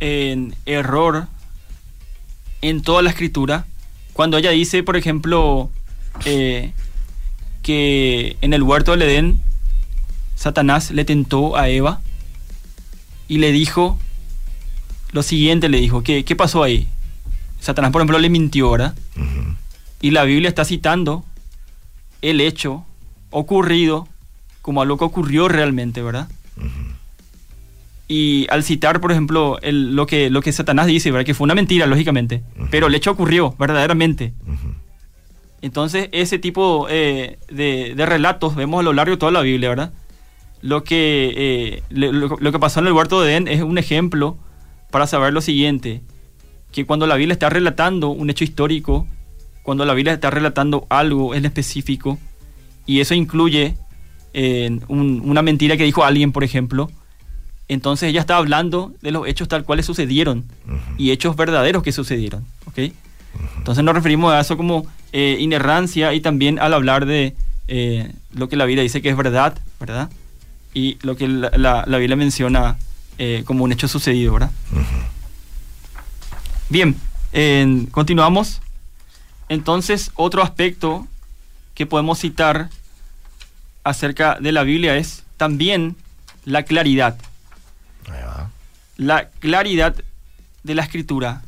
error 0.00 1.28
en 2.60 2.82
toda 2.82 3.02
la 3.02 3.10
escritura. 3.10 3.64
Cuando 4.14 4.38
ella 4.38 4.50
dice, 4.50 4.82
por 4.82 4.96
ejemplo, 4.96 5.70
eh, 6.24 6.72
que 7.62 8.36
en 8.40 8.54
el 8.54 8.64
huerto 8.64 8.90
del 8.90 9.02
Edén, 9.02 9.40
Satanás 10.34 10.90
le 10.90 11.04
tentó 11.04 11.56
a 11.56 11.68
Eva 11.68 12.00
y 13.28 13.38
le 13.38 13.52
dijo 13.52 13.98
lo 15.12 15.22
siguiente, 15.22 15.68
le 15.68 15.78
dijo, 15.78 16.02
¿qué, 16.02 16.24
qué 16.24 16.34
pasó 16.36 16.62
ahí? 16.62 16.88
Satanás, 17.60 17.90
por 17.92 18.00
ejemplo, 18.00 18.18
le 18.18 18.28
mintió, 18.30 18.70
¿verdad? 18.70 18.94
Y 20.00 20.10
la 20.10 20.24
Biblia 20.24 20.48
está 20.48 20.64
citando 20.64 21.24
el 22.22 22.40
hecho 22.40 22.84
ocurrido 23.30 24.08
como 24.62 24.82
algo 24.82 24.96
que 24.98 25.04
ocurrió 25.04 25.48
realmente, 25.48 26.02
¿verdad? 26.02 26.28
Y 28.08 28.46
al 28.50 28.62
citar, 28.62 29.00
por 29.00 29.10
ejemplo, 29.12 29.58
el- 29.62 29.94
lo, 29.96 30.06
que, 30.06 30.28
lo 30.28 30.42
que 30.42 30.52
Satanás 30.52 30.86
dice, 30.86 31.10
¿verdad? 31.10 31.24
Que 31.24 31.34
fue 31.34 31.44
una 31.44 31.54
mentira, 31.54 31.86
lógicamente, 31.86 32.42
pero 32.70 32.88
el 32.88 32.94
hecho 32.94 33.10
ocurrió 33.12 33.54
verdaderamente. 33.58 34.32
Entonces, 35.62 36.08
ese 36.12 36.38
tipo 36.38 36.88
eh, 36.90 37.38
de, 37.50 37.94
de 37.96 38.06
relatos 38.06 38.56
vemos 38.56 38.80
a 38.80 38.82
lo 38.82 38.92
largo 38.92 39.12
de 39.12 39.16
toda 39.18 39.32
la 39.32 39.40
Biblia, 39.42 39.68
¿verdad? 39.68 39.92
Lo 40.60 40.82
que, 40.84 41.32
eh, 41.36 41.82
le- 41.90 42.12
lo, 42.12 42.36
lo 42.38 42.52
que 42.52 42.58
pasó 42.58 42.80
en 42.80 42.88
el 42.88 42.92
huerto 42.92 43.20
de 43.22 43.32
Edén 43.32 43.48
es 43.48 43.62
un 43.62 43.78
ejemplo 43.78 44.36
para 44.92 45.08
saber 45.08 45.32
lo 45.32 45.40
siguiente, 45.40 46.02
que 46.70 46.84
cuando 46.86 47.08
la 47.08 47.16
Biblia 47.16 47.32
está 47.32 47.50
relatando 47.50 48.10
un 48.10 48.30
hecho 48.30 48.44
histórico, 48.44 49.08
cuando 49.64 49.84
la 49.84 49.94
Biblia 49.94 50.12
está 50.14 50.30
relatando 50.30 50.86
algo 50.88 51.34
en 51.34 51.44
específico, 51.44 52.18
y 52.86 53.00
eso 53.00 53.14
incluye 53.14 53.74
eh, 54.34 54.78
un- 54.88 55.20
una 55.26 55.42
mentira 55.42 55.76
que 55.76 55.84
dijo 55.84 56.04
alguien, 56.04 56.32
por 56.32 56.42
ejemplo, 56.44 56.90
entonces 57.68 58.08
ella 58.08 58.20
está 58.20 58.36
hablando 58.38 58.92
de 59.02 59.10
los 59.10 59.26
hechos 59.28 59.46
tal 59.48 59.64
cuales 59.64 59.84
sucedieron 59.86 60.44
Ujú. 60.66 60.76
y 60.96 61.10
hechos 61.10 61.36
verdaderos 61.36 61.82
que 61.82 61.92
sucedieron, 61.92 62.44
¿ok? 62.66 62.78
Entonces 63.58 63.84
nos 63.84 63.94
referimos 63.94 64.32
a 64.32 64.40
eso 64.40 64.56
como 64.56 64.86
eh, 65.12 65.36
inerrancia 65.38 66.14
y 66.14 66.20
también 66.20 66.58
al 66.58 66.72
hablar 66.74 67.04
de 67.06 67.34
eh, 67.68 68.10
lo 68.34 68.48
que 68.48 68.56
la 68.56 68.64
Biblia 68.64 68.82
dice 68.82 69.02
que 69.02 69.10
es 69.10 69.16
verdad, 69.16 69.58
¿verdad? 69.78 70.10
Y 70.74 70.96
lo 71.02 71.14
que 71.16 71.28
la, 71.28 71.50
la- 71.56 71.84
la 71.86 71.98
Biblia 71.98 72.16
menciona 72.16 72.78
eh, 73.24 73.44
como 73.46 73.62
un 73.62 73.70
hecho 73.70 73.86
sucedido, 73.86 74.32
¿verdad? 74.32 74.50
Bien, 76.68 76.96
en- 77.32 77.86
continuamos. 77.86 78.60
Entonces, 79.48 80.10
otro 80.16 80.42
aspecto 80.42 81.06
que 81.74 81.86
podemos 81.86 82.18
citar 82.18 82.68
acerca 83.84 84.38
de 84.40 84.50
la 84.50 84.64
Biblia 84.64 84.96
es 84.96 85.22
también 85.36 85.94
la 86.44 86.64
claridad 86.64 87.16
Ahí 88.08 88.22
va. 88.24 88.50
la 88.96 89.28
claridad 89.38 89.94
de 90.64 90.74
la 90.74 90.82
escritura. 90.82 91.42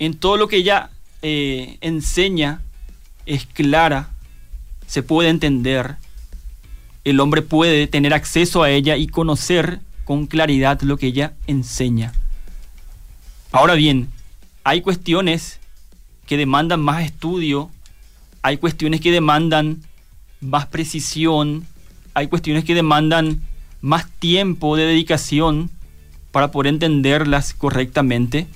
En 0.00 0.14
todo 0.14 0.36
lo 0.36 0.48
que 0.48 0.56
ella 0.56 0.90
eh, 1.22 1.76
enseña 1.82 2.62
es 3.26 3.46
clara, 3.46 4.08
se 4.88 5.02
puede 5.04 5.28
entender, 5.28 5.96
el 7.04 7.20
hombre 7.20 7.42
puede 7.42 7.86
tener 7.86 8.12
acceso 8.12 8.62
a 8.64 8.70
ella 8.70 8.96
y 8.96 9.06
conocer 9.06 9.80
con 10.10 10.26
claridad 10.26 10.82
lo 10.82 10.96
que 10.96 11.06
ella 11.06 11.34
enseña. 11.46 12.12
Ahora 13.52 13.74
bien, 13.74 14.08
hay 14.64 14.80
cuestiones 14.80 15.60
que 16.26 16.36
demandan 16.36 16.80
más 16.80 17.04
estudio 17.04 17.70
hay 18.42 18.56
cuestiones 18.56 19.00
que 19.00 19.12
demandan 19.12 19.84
más 20.40 20.66
precisión, 20.66 21.64
hay 22.12 22.26
cuestiones 22.26 22.64
que 22.64 22.74
demandan 22.74 23.40
más 23.82 24.10
tiempo 24.10 24.74
de 24.74 24.82
dedicación 24.82 25.70
para 26.32 26.50
poder 26.50 26.74
entenderlas 26.74 27.54
correctamente. 27.54 28.48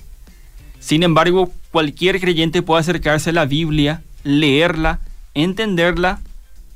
Sin 0.81 1.03
embargo, 1.03 1.53
cualquier 1.71 2.19
creyente 2.19 2.63
puede 2.63 2.81
acercarse 2.81 3.29
a 3.29 3.33
la 3.33 3.45
Biblia, 3.45 4.03
leerla, 4.25 4.99
entenderla 5.33 6.19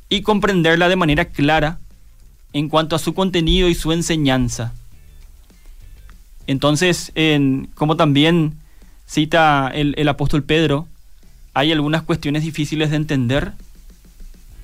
y 0.07 0.21
comprenderla 0.21 0.87
de 0.87 0.95
manera 0.95 1.25
clara 1.25 1.79
en 2.53 2.69
cuanto 2.69 2.95
a 2.95 2.99
su 2.99 3.13
contenido 3.13 3.67
y 3.69 3.75
su 3.75 3.91
enseñanza. 3.91 4.73
Entonces, 6.47 7.11
como 7.75 7.95
también 7.95 8.55
cita 9.05 9.71
el, 9.73 10.07
apóstol 10.07 10.43
Pedro, 10.43 10.87
hay 11.53 11.71
algunas 11.71 12.03
cuestiones 12.03 12.43
difíciles 12.43 12.89
de 12.89 12.95
entender, 12.95 13.51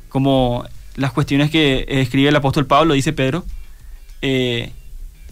como 0.10 0.66
las 0.96 1.12
cuestiones 1.12 1.52
que 1.52 1.86
escribe 1.88 2.30
el 2.30 2.36
apóstol 2.36 2.66
Pablo, 2.66 2.94
dice 2.94 3.14
Pedro. 3.14 3.46
Eh, 4.22 4.72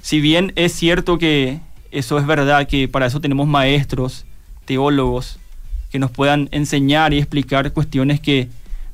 si 0.01 0.20
bien 0.20 0.51
es 0.56 0.74
cierto 0.74 1.18
que 1.18 1.60
eso 1.91 2.20
es 2.20 2.26
verdad, 2.26 2.68
que 2.68 2.88
para 2.88 3.06
eso 3.06 3.22
tenemos 3.22 3.47
maestros, 3.47 4.26
teólogos, 4.66 5.39
que 5.91 5.99
nos 5.99 6.12
puedan 6.12 6.49
enseñar 6.51 7.14
y 7.14 7.20
explicar 7.20 7.72
cuestiones 7.72 8.20
que 8.20 8.49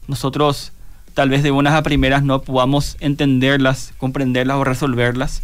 nosotros 0.08 0.74
tal 1.20 1.28
vez 1.28 1.44
de 1.44 1.52
buenas 1.52 1.74
a 1.74 1.84
primeras 1.84 2.24
no 2.24 2.44
podamos 2.44 2.96
entenderlas, 3.02 3.92
comprenderlas 3.98 4.56
o 4.56 4.64
resolverlas. 4.64 5.42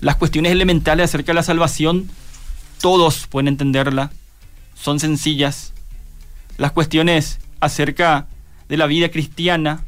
Las 0.00 0.16
cuestiones 0.16 0.52
elementales 0.52 1.04
acerca 1.04 1.32
de 1.32 1.36
la 1.36 1.42
salvación, 1.42 2.10
todos 2.82 3.26
pueden 3.26 3.48
entenderla, 3.48 4.10
son 4.74 5.00
sencillas. 5.00 5.72
Las 6.58 6.72
cuestiones 6.72 7.38
acerca 7.58 8.26
de 8.68 8.76
la 8.76 8.84
vida 8.84 9.10
cristiana, 9.10 9.82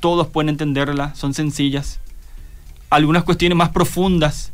todos 0.00 0.26
pueden 0.26 0.48
entenderla, 0.48 1.14
son 1.14 1.32
sencillas. 1.32 2.00
Algunas 2.90 3.22
cuestiones 3.22 3.56
más 3.56 3.68
profundas, 3.68 4.50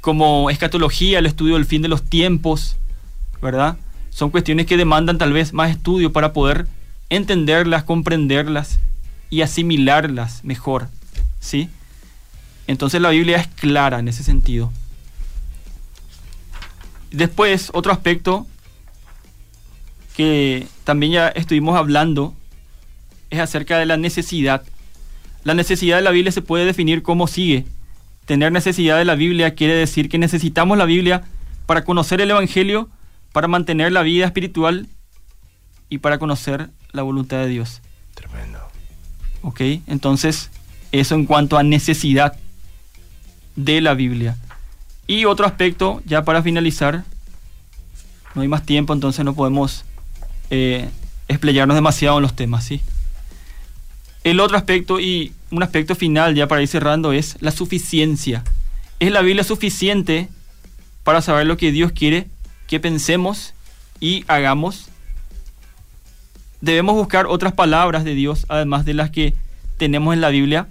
como 0.00 0.48
escatología, 0.48 1.18
el 1.18 1.26
estudio 1.26 1.54
del 1.54 1.66
fin 1.66 1.82
de 1.82 1.88
los 1.88 2.04
tiempos, 2.04 2.76
¿verdad? 3.42 3.78
Son 4.10 4.30
cuestiones 4.30 4.66
que 4.66 4.76
demandan 4.76 5.18
tal 5.18 5.32
vez 5.32 5.52
más 5.52 5.72
estudio 5.72 6.12
para 6.12 6.32
poder 6.32 6.68
entenderlas, 7.10 7.82
comprenderlas 7.82 8.78
y 9.32 9.40
asimilarlas 9.40 10.44
mejor, 10.44 10.88
¿sí? 11.40 11.70
Entonces 12.66 13.00
la 13.00 13.08
Biblia 13.08 13.38
es 13.38 13.46
clara 13.46 13.98
en 13.98 14.08
ese 14.08 14.22
sentido. 14.22 14.70
Después, 17.10 17.70
otro 17.72 17.92
aspecto 17.92 18.46
que 20.14 20.66
también 20.84 21.12
ya 21.12 21.28
estuvimos 21.28 21.78
hablando 21.78 22.34
es 23.30 23.40
acerca 23.40 23.78
de 23.78 23.86
la 23.86 23.96
necesidad. 23.96 24.64
La 25.44 25.54
necesidad 25.54 25.96
de 25.96 26.02
la 26.02 26.10
Biblia 26.10 26.30
se 26.30 26.42
puede 26.42 26.66
definir 26.66 27.02
como 27.02 27.26
sigue. 27.26 27.64
Tener 28.26 28.52
necesidad 28.52 28.98
de 28.98 29.06
la 29.06 29.14
Biblia 29.14 29.54
quiere 29.54 29.72
decir 29.72 30.10
que 30.10 30.18
necesitamos 30.18 30.76
la 30.76 30.84
Biblia 30.84 31.22
para 31.64 31.84
conocer 31.84 32.20
el 32.20 32.30
Evangelio, 32.30 32.90
para 33.32 33.48
mantener 33.48 33.92
la 33.92 34.02
vida 34.02 34.26
espiritual 34.26 34.88
y 35.88 35.98
para 35.98 36.18
conocer 36.18 36.68
la 36.92 37.00
voluntad 37.00 37.38
de 37.38 37.48
Dios. 37.48 37.80
Tremendo. 38.14 38.61
Ok, 39.42 39.60
entonces 39.86 40.50
eso 40.92 41.14
en 41.14 41.26
cuanto 41.26 41.58
a 41.58 41.62
necesidad 41.62 42.36
de 43.56 43.80
la 43.80 43.94
Biblia. 43.94 44.36
Y 45.06 45.24
otro 45.24 45.46
aspecto, 45.46 46.00
ya 46.06 46.24
para 46.24 46.42
finalizar, 46.42 47.04
no 48.34 48.42
hay 48.42 48.48
más 48.48 48.64
tiempo, 48.64 48.92
entonces 48.92 49.24
no 49.24 49.34
podemos 49.34 49.84
eh, 50.50 50.88
demasiado 51.28 52.18
en 52.18 52.22
los 52.22 52.36
temas, 52.36 52.64
¿sí? 52.64 52.80
El 54.24 54.38
otro 54.38 54.56
aspecto 54.56 55.00
y 55.00 55.32
un 55.50 55.62
aspecto 55.62 55.94
final 55.94 56.34
ya 56.34 56.46
para 56.46 56.62
ir 56.62 56.68
cerrando 56.68 57.12
es 57.12 57.36
la 57.40 57.50
suficiencia. 57.50 58.44
¿Es 59.00 59.10
la 59.10 59.20
Biblia 59.20 59.42
suficiente 59.42 60.28
para 61.02 61.20
saber 61.20 61.46
lo 61.46 61.56
que 61.56 61.72
Dios 61.72 61.90
quiere 61.92 62.28
que 62.68 62.78
pensemos 62.78 63.54
y 63.98 64.24
hagamos? 64.28 64.88
Debemos 66.62 66.94
buscar 66.94 67.26
otras 67.26 67.54
palabras 67.54 68.04
de 68.04 68.14
Dios, 68.14 68.46
además 68.48 68.84
de 68.84 68.94
las 68.94 69.10
que 69.10 69.34
tenemos 69.78 70.14
en 70.14 70.20
la 70.20 70.28
Biblia. 70.28 70.68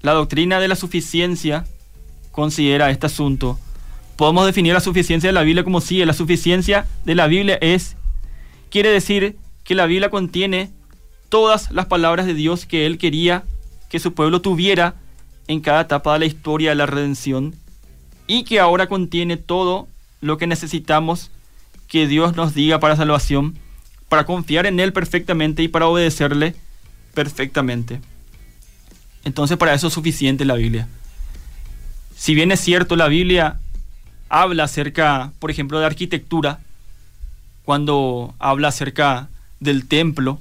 La 0.00 0.12
doctrina 0.12 0.60
de 0.60 0.68
la 0.68 0.76
suficiencia 0.76 1.66
considera 2.30 2.90
este 2.90 3.04
asunto. 3.04 3.58
Podemos 4.16 4.46
definir 4.46 4.72
la 4.72 4.80
suficiencia 4.80 5.28
de 5.28 5.34
la 5.34 5.42
Biblia 5.42 5.62
como 5.62 5.82
sigue. 5.82 6.06
La 6.06 6.14
suficiencia 6.14 6.86
de 7.04 7.14
la 7.14 7.26
Biblia 7.26 7.58
es, 7.60 7.96
quiere 8.70 8.88
decir 8.88 9.36
que 9.62 9.74
la 9.74 9.84
Biblia 9.84 10.08
contiene 10.08 10.70
todas 11.28 11.70
las 11.70 11.84
palabras 11.84 12.24
de 12.24 12.32
Dios 12.32 12.64
que 12.64 12.86
Él 12.86 12.96
quería 12.96 13.44
que 13.90 14.00
su 14.00 14.14
pueblo 14.14 14.40
tuviera 14.40 14.94
en 15.48 15.60
cada 15.60 15.82
etapa 15.82 16.14
de 16.14 16.20
la 16.20 16.24
historia 16.24 16.70
de 16.70 16.76
la 16.76 16.86
redención 16.86 17.54
y 18.26 18.44
que 18.44 18.58
ahora 18.58 18.86
contiene 18.86 19.36
todo 19.36 19.86
lo 20.22 20.38
que 20.38 20.46
necesitamos 20.46 21.30
que 21.88 22.06
Dios 22.06 22.36
nos 22.36 22.54
diga 22.54 22.80
para 22.80 22.96
salvación, 22.96 23.58
para 24.12 24.26
confiar 24.26 24.66
en 24.66 24.78
Él 24.78 24.92
perfectamente 24.92 25.62
y 25.62 25.68
para 25.68 25.86
obedecerle 25.86 26.54
perfectamente. 27.14 27.98
Entonces 29.24 29.56
para 29.56 29.72
eso 29.72 29.86
es 29.86 29.94
suficiente 29.94 30.44
la 30.44 30.52
Biblia. 30.52 30.86
Si 32.14 32.34
bien 32.34 32.52
es 32.52 32.60
cierto, 32.60 32.94
la 32.94 33.08
Biblia 33.08 33.58
habla 34.28 34.64
acerca, 34.64 35.32
por 35.38 35.50
ejemplo, 35.50 35.80
de 35.80 35.86
arquitectura, 35.86 36.58
cuando 37.64 38.34
habla 38.38 38.68
acerca 38.68 39.30
del 39.60 39.88
templo, 39.88 40.38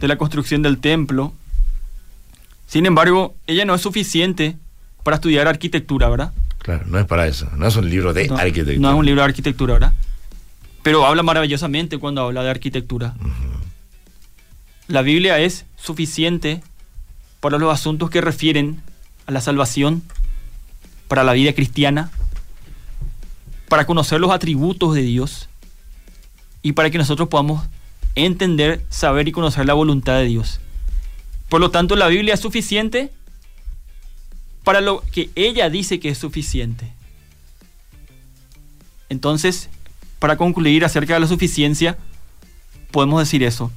de 0.00 0.08
la 0.08 0.16
construcción 0.16 0.62
del 0.62 0.78
templo. 0.78 1.34
Sin 2.66 2.86
embargo, 2.86 3.34
ella 3.46 3.66
no 3.66 3.74
es 3.74 3.82
suficiente 3.82 4.56
para 5.02 5.16
estudiar 5.16 5.48
arquitectura, 5.48 6.08
¿verdad? 6.08 6.32
Claro, 6.60 6.86
no 6.86 6.98
es 6.98 7.04
para 7.04 7.26
eso, 7.26 7.46
no 7.58 7.66
es 7.66 7.76
un 7.76 7.90
libro 7.90 8.14
de 8.14 8.22
arquitectura. 8.22 8.78
No 8.78 8.88
es 8.88 8.94
un 8.94 9.04
libro 9.04 9.20
de 9.20 9.26
arquitectura, 9.26 9.74
¿verdad? 9.74 9.92
Pero 10.86 11.04
habla 11.04 11.24
maravillosamente 11.24 11.98
cuando 11.98 12.22
habla 12.22 12.44
de 12.44 12.50
arquitectura. 12.50 13.16
La 14.86 15.02
Biblia 15.02 15.40
es 15.40 15.66
suficiente 15.74 16.62
para 17.40 17.58
los 17.58 17.74
asuntos 17.74 18.08
que 18.08 18.20
refieren 18.20 18.80
a 19.26 19.32
la 19.32 19.40
salvación, 19.40 20.04
para 21.08 21.24
la 21.24 21.32
vida 21.32 21.52
cristiana, 21.54 22.12
para 23.68 23.84
conocer 23.84 24.20
los 24.20 24.30
atributos 24.30 24.94
de 24.94 25.02
Dios 25.02 25.48
y 26.62 26.70
para 26.70 26.88
que 26.88 26.98
nosotros 26.98 27.28
podamos 27.28 27.66
entender, 28.14 28.86
saber 28.88 29.26
y 29.26 29.32
conocer 29.32 29.66
la 29.66 29.74
voluntad 29.74 30.18
de 30.18 30.26
Dios. 30.26 30.60
Por 31.48 31.60
lo 31.60 31.72
tanto, 31.72 31.96
la 31.96 32.06
Biblia 32.06 32.34
es 32.34 32.40
suficiente 32.40 33.10
para 34.62 34.80
lo 34.80 35.02
que 35.10 35.30
ella 35.34 35.68
dice 35.68 35.98
que 35.98 36.10
es 36.10 36.18
suficiente. 36.18 36.92
Entonces, 39.08 39.68
para 40.18 40.36
concluir 40.36 40.84
acerca 40.84 41.14
de 41.14 41.20
la 41.20 41.26
suficiencia, 41.26 41.98
podemos 42.90 43.20
decir 43.20 43.42
eso. 43.42 43.70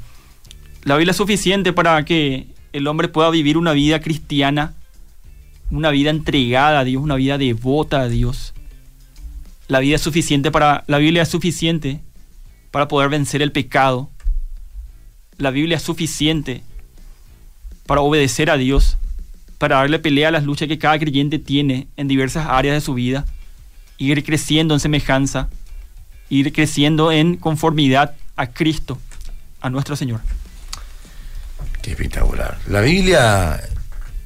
La 0.84 0.96
Biblia 0.96 1.12
es 1.12 1.18
suficiente 1.18 1.74
para 1.74 2.04
que 2.06 2.48
el 2.74 2.88
hombre 2.88 3.08
pueda 3.08 3.30
vivir 3.30 3.58
una 3.58 3.74
vida 3.74 4.00
cristiana, 4.00 4.74
una 5.72 5.92
vida 5.92 6.10
entregada 6.10 6.80
a 6.80 6.84
Dios, 6.84 7.04
una 7.04 7.16
vida 7.16 7.38
devota 7.38 8.02
a 8.02 8.10
Dios. 8.10 8.54
La 9.68 9.80
vida 9.80 9.96
es 9.96 10.02
suficiente 10.02 10.52
para 10.52 10.84
la 10.88 10.98
Biblia 10.98 11.22
es 11.22 11.30
suficiente 11.30 12.02
para 12.72 12.88
poder 12.88 13.10
vencer 13.10 13.42
el 13.42 13.52
pecado, 13.52 14.10
la 15.38 15.52
Biblia 15.52 15.78
es 15.78 15.84
suficiente 15.84 16.64
para 17.86 18.02
obedecer 18.02 18.50
a 18.50 18.58
Dios, 18.58 18.98
para 19.58 19.78
darle 19.78 20.00
pelea 20.00 20.28
a 20.28 20.32
las 20.32 20.44
luchas 20.44 20.68
que 20.68 20.78
cada 20.78 21.00
creyente 21.00 21.40
tiene 21.40 21.88
en 21.98 22.08
diversas 22.08 22.48
áreas 22.48 22.76
de 22.76 22.82
su 22.82 22.94
vida, 22.94 23.26
ir 23.98 24.24
creciendo 24.24 24.74
en 24.74 24.80
semejanza, 24.80 25.50
ir 26.30 26.54
creciendo 26.54 27.12
en 27.12 27.38
conformidad 27.38 28.16
a 28.36 28.48
Cristo, 28.48 28.98
a 29.62 29.70
nuestro 29.70 29.96
Señor. 29.96 30.22
Qué 31.82 31.92
espectacular. 31.92 32.58
La 32.68 32.82
Biblia 32.82 33.62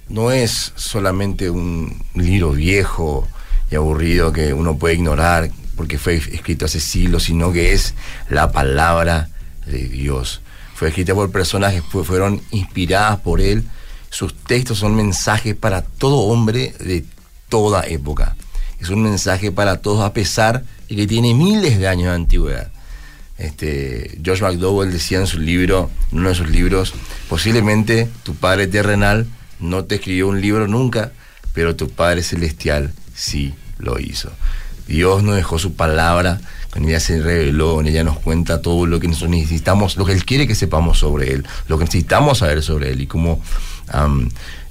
no 0.10 0.32
es 0.32 0.74
solamente 0.76 1.50
un 1.50 2.04
libro 2.14 2.52
viejo 2.52 3.28
y 3.72 3.76
aburrido 3.76 4.32
que 4.34 4.54
uno 4.54 4.78
puede 4.78 4.96
ignorar 4.96 5.50
porque 5.76 5.98
fue 5.98 6.16
escrito 6.16 6.66
hace 6.66 6.80
siglos, 6.80 7.24
sino 7.24 7.52
que 7.52 7.74
es 7.74 7.96
la 8.30 8.52
palabra 8.52 9.30
de 9.66 9.88
Dios 9.88 10.42
fue 10.84 10.90
escrita 10.90 11.14
por 11.14 11.32
personas 11.32 11.74
que 11.74 11.82
fueron 12.04 12.42
inspiradas 12.52 13.20
por 13.20 13.40
él. 13.40 13.64
Sus 14.10 14.36
textos 14.36 14.80
son 14.80 14.96
mensajes 14.96 15.56
para 15.56 15.82
todo 15.82 16.18
hombre 16.18 16.74
de 16.80 17.06
toda 17.48 17.88
época. 17.88 18.36
Es 18.80 18.90
un 18.90 19.02
mensaje 19.02 19.52
para 19.52 19.78
todos 19.78 20.04
a 20.04 20.12
pesar 20.12 20.66
de 20.83 20.83
que 20.96 21.08
tiene 21.08 21.34
miles 21.34 21.78
de 21.80 21.88
años 21.88 22.10
de 22.10 22.16
antigüedad. 22.16 22.72
Este, 23.38 24.20
Josh 24.24 24.42
McDowell 24.42 24.92
decía 24.92 25.20
en 25.20 25.28
su 25.28 25.40
libro, 25.40 25.90
en 26.12 26.20
uno 26.20 26.30
de 26.30 26.36
sus 26.36 26.50
libros, 26.50 26.94
posiblemente 27.30 28.08
tu 28.24 28.36
padre 28.36 28.68
terrenal 28.68 29.28
no 29.60 29.86
te 29.86 29.96
escribió 29.96 30.28
un 30.28 30.42
libro 30.42 30.68
nunca, 30.68 31.12
pero 31.54 31.76
tu 31.76 31.90
padre 31.90 32.24
celestial 32.24 32.94
sí 33.16 33.54
lo 33.80 34.00
hizo. 34.00 34.32
Dios 34.88 35.24
nos 35.24 35.36
dejó 35.36 35.58
su 35.60 35.74
palabra, 35.74 36.42
con 36.70 36.86
ella 36.86 37.00
se 37.00 37.22
reveló, 37.22 37.80
en 37.80 37.88
ella 37.88 38.04
nos 38.04 38.20
cuenta 38.20 38.62
todo 38.62 38.86
lo 38.86 39.00
que 39.00 39.08
nosotros 39.08 39.32
necesitamos, 39.32 39.96
lo 39.98 40.06
que 40.06 40.14
Él 40.14 40.26
quiere 40.26 40.48
que 40.48 40.56
sepamos 40.56 41.00
sobre 41.00 41.34
Él, 41.34 41.46
lo 41.68 41.78
que 41.78 41.86
necesitamos 41.86 42.40
saber 42.40 42.62
sobre 42.62 42.92
Él 42.92 43.02
y 43.02 43.08
cómo 43.08 43.42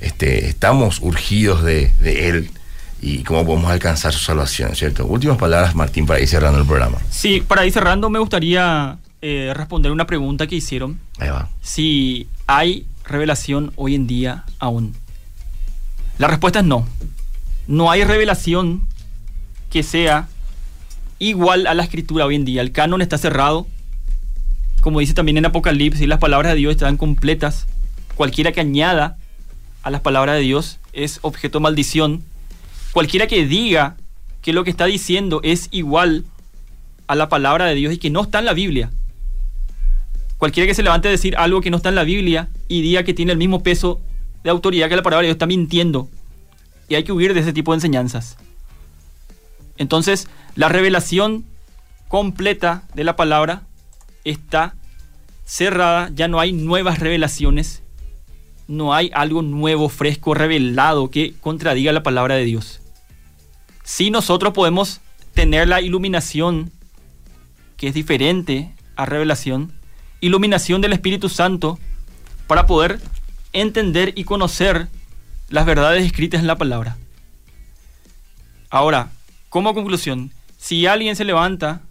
este, 0.00 0.46
estamos 0.48 1.00
urgidos 1.00 1.62
de 1.62 1.92
Él 2.00 2.50
y 3.02 3.24
cómo 3.24 3.44
podemos 3.44 3.70
alcanzar 3.70 4.12
su 4.12 4.20
salvación, 4.20 4.76
¿cierto? 4.76 5.04
Últimas 5.04 5.36
palabras, 5.36 5.74
Martín, 5.74 6.06
para 6.06 6.20
ir 6.20 6.28
cerrando 6.28 6.60
el 6.60 6.66
programa. 6.66 6.98
Sí, 7.10 7.42
para 7.46 7.66
ir 7.66 7.72
cerrando 7.72 8.08
me 8.08 8.20
gustaría 8.20 8.96
eh, 9.20 9.52
responder 9.54 9.90
una 9.90 10.06
pregunta 10.06 10.46
que 10.46 10.54
hicieron. 10.54 11.00
Ahí 11.18 11.28
va. 11.28 11.48
Si 11.60 12.28
hay 12.46 12.86
revelación 13.04 13.72
hoy 13.74 13.96
en 13.96 14.06
día 14.06 14.44
aún. 14.60 14.94
La 16.18 16.28
respuesta 16.28 16.60
es 16.60 16.64
no. 16.64 16.86
No 17.66 17.90
hay 17.90 18.04
revelación 18.04 18.86
que 19.68 19.82
sea 19.82 20.28
igual 21.18 21.66
a 21.66 21.74
la 21.74 21.82
escritura 21.82 22.24
hoy 22.24 22.36
en 22.36 22.44
día. 22.44 22.62
El 22.62 22.70
canon 22.70 23.02
está 23.02 23.18
cerrado. 23.18 23.66
Como 24.80 25.00
dice 25.00 25.14
también 25.14 25.38
en 25.38 25.46
Apocalipsis, 25.46 26.06
las 26.06 26.20
palabras 26.20 26.52
de 26.52 26.58
Dios 26.58 26.72
están 26.72 26.96
completas. 26.96 27.66
Cualquiera 28.14 28.52
que 28.52 28.60
añada 28.60 29.16
a 29.82 29.90
las 29.90 30.02
palabras 30.02 30.36
de 30.36 30.42
Dios 30.42 30.78
es 30.92 31.18
objeto 31.22 31.58
de 31.58 31.64
maldición 31.64 32.22
Cualquiera 32.92 33.26
que 33.26 33.46
diga 33.46 33.96
que 34.42 34.52
lo 34.52 34.64
que 34.64 34.70
está 34.70 34.84
diciendo 34.84 35.40
es 35.42 35.68
igual 35.70 36.24
a 37.06 37.14
la 37.14 37.28
palabra 37.28 37.64
de 37.64 37.74
Dios 37.74 37.94
y 37.94 37.98
que 37.98 38.10
no 38.10 38.22
está 38.22 38.40
en 38.40 38.44
la 38.44 38.52
Biblia. 38.52 38.90
Cualquiera 40.36 40.66
que 40.66 40.74
se 40.74 40.82
levante 40.82 41.08
a 41.08 41.10
decir 41.10 41.36
algo 41.36 41.62
que 41.62 41.70
no 41.70 41.78
está 41.78 41.88
en 41.88 41.94
la 41.94 42.04
Biblia 42.04 42.50
y 42.68 42.82
diga 42.82 43.02
que 43.02 43.14
tiene 43.14 43.32
el 43.32 43.38
mismo 43.38 43.62
peso 43.62 44.00
de 44.44 44.50
autoridad 44.50 44.90
que 44.90 44.96
la 44.96 45.02
palabra 45.02 45.22
de 45.22 45.28
Dios 45.28 45.36
está 45.36 45.46
mintiendo. 45.46 46.08
Y 46.88 46.96
hay 46.96 47.04
que 47.04 47.12
huir 47.12 47.32
de 47.32 47.40
ese 47.40 47.54
tipo 47.54 47.72
de 47.72 47.76
enseñanzas. 47.76 48.36
Entonces, 49.78 50.28
la 50.54 50.68
revelación 50.68 51.44
completa 52.08 52.82
de 52.94 53.04
la 53.04 53.16
palabra 53.16 53.62
está 54.24 54.74
cerrada, 55.46 56.10
ya 56.14 56.28
no 56.28 56.40
hay 56.40 56.52
nuevas 56.52 56.98
revelaciones, 56.98 57.82
no 58.68 58.92
hay 58.92 59.10
algo 59.14 59.40
nuevo, 59.40 59.88
fresco, 59.88 60.34
revelado 60.34 61.10
que 61.10 61.34
contradiga 61.40 61.92
la 61.92 62.02
palabra 62.02 62.34
de 62.34 62.44
Dios 62.44 62.81
si 63.82 64.10
nosotros 64.10 64.52
podemos 64.52 65.00
tener 65.34 65.68
la 65.68 65.80
iluminación 65.80 66.70
que 67.76 67.88
es 67.88 67.94
diferente 67.94 68.70
a 68.96 69.06
revelación, 69.06 69.72
iluminación 70.20 70.80
del 70.80 70.92
Espíritu 70.92 71.28
Santo 71.28 71.78
para 72.46 72.66
poder 72.66 73.00
entender 73.52 74.12
y 74.16 74.24
conocer 74.24 74.88
las 75.48 75.66
verdades 75.66 76.04
escritas 76.04 76.40
en 76.40 76.46
la 76.46 76.56
palabra. 76.56 76.96
Ahora, 78.70 79.10
como 79.48 79.74
conclusión, 79.74 80.32
si 80.58 80.86
alguien 80.86 81.16
se 81.16 81.24
levanta 81.24 81.82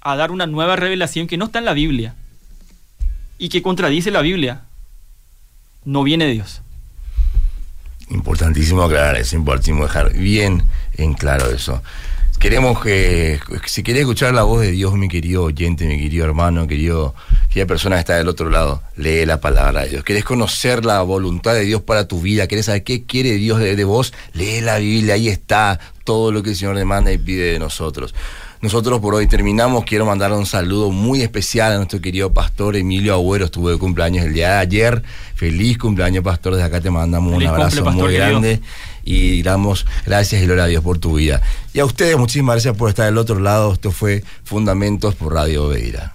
a 0.00 0.16
dar 0.16 0.30
una 0.30 0.46
nueva 0.46 0.76
revelación 0.76 1.26
que 1.26 1.36
no 1.36 1.46
está 1.46 1.60
en 1.60 1.64
la 1.64 1.72
Biblia 1.72 2.14
y 3.38 3.48
que 3.48 3.62
contradice 3.62 4.10
la 4.10 4.20
Biblia, 4.20 4.64
no 5.84 6.02
viene 6.02 6.26
Dios. 6.26 6.62
Importantísimo 8.10 8.82
aclarar 8.82 9.16
eso, 9.16 9.36
importantísimo 9.36 9.84
dejar 9.84 10.12
bien 10.12 10.64
en 10.96 11.14
claro 11.14 11.50
eso. 11.50 11.82
Queremos 12.42 12.82
que, 12.82 13.38
si 13.66 13.84
querés 13.84 14.00
escuchar 14.00 14.34
la 14.34 14.42
voz 14.42 14.62
de 14.62 14.72
Dios, 14.72 14.94
mi 14.94 15.08
querido 15.08 15.44
oyente, 15.44 15.86
mi 15.86 15.96
querido 15.96 16.24
hermano, 16.24 16.66
querido, 16.66 17.14
querida 17.48 17.66
persona 17.66 17.94
que 17.94 18.00
está 18.00 18.16
del 18.16 18.26
otro 18.26 18.50
lado, 18.50 18.82
lee 18.96 19.24
la 19.26 19.40
palabra 19.40 19.82
de 19.82 19.90
Dios. 19.90 20.04
¿Querés 20.04 20.24
conocer 20.24 20.84
la 20.84 21.02
voluntad 21.02 21.54
de 21.54 21.60
Dios 21.60 21.82
para 21.82 22.08
tu 22.08 22.20
vida? 22.20 22.48
¿Querés 22.48 22.66
saber 22.66 22.82
qué 22.82 23.04
quiere 23.04 23.34
Dios 23.34 23.60
de, 23.60 23.76
de 23.76 23.84
vos? 23.84 24.12
Lee 24.32 24.60
la 24.60 24.78
Biblia, 24.78 25.14
ahí 25.14 25.28
está 25.28 25.78
todo 26.02 26.32
lo 26.32 26.42
que 26.42 26.50
el 26.50 26.56
Señor 26.56 26.76
demanda 26.76 27.12
y 27.12 27.18
pide 27.18 27.52
de 27.52 27.58
nosotros. 27.60 28.12
Nosotros 28.62 29.00
por 29.00 29.16
hoy 29.16 29.26
terminamos. 29.26 29.84
Quiero 29.84 30.06
mandar 30.06 30.32
un 30.32 30.46
saludo 30.46 30.92
muy 30.92 31.20
especial 31.20 31.72
a 31.72 31.76
nuestro 31.78 32.00
querido 32.00 32.32
pastor 32.32 32.76
Emilio 32.76 33.12
Agüero. 33.12 33.46
Estuvo 33.46 33.70
de 33.70 33.76
cumpleaños 33.76 34.24
el 34.24 34.34
día 34.34 34.50
de 34.50 34.58
ayer. 34.58 35.02
Feliz 35.34 35.78
cumpleaños, 35.78 36.22
pastor. 36.22 36.54
Desde 36.54 36.66
acá 36.66 36.80
te 36.80 36.88
mandamos 36.88 37.34
un 37.34 37.44
abrazo 37.44 37.84
muy 37.90 38.14
grande. 38.14 38.60
Y 39.02 39.42
damos 39.42 39.84
gracias 40.06 40.40
y 40.40 40.44
gloria 40.44 40.62
a 40.62 40.68
Dios 40.68 40.84
por 40.84 40.98
tu 40.98 41.14
vida. 41.14 41.42
Y 41.74 41.80
a 41.80 41.84
ustedes, 41.84 42.16
muchísimas 42.16 42.54
gracias 42.54 42.76
por 42.76 42.88
estar 42.88 43.06
del 43.06 43.18
otro 43.18 43.40
lado. 43.40 43.72
Esto 43.72 43.90
fue 43.90 44.22
Fundamentos 44.44 45.16
por 45.16 45.34
Radio 45.34 45.66
Beira. 45.66 46.14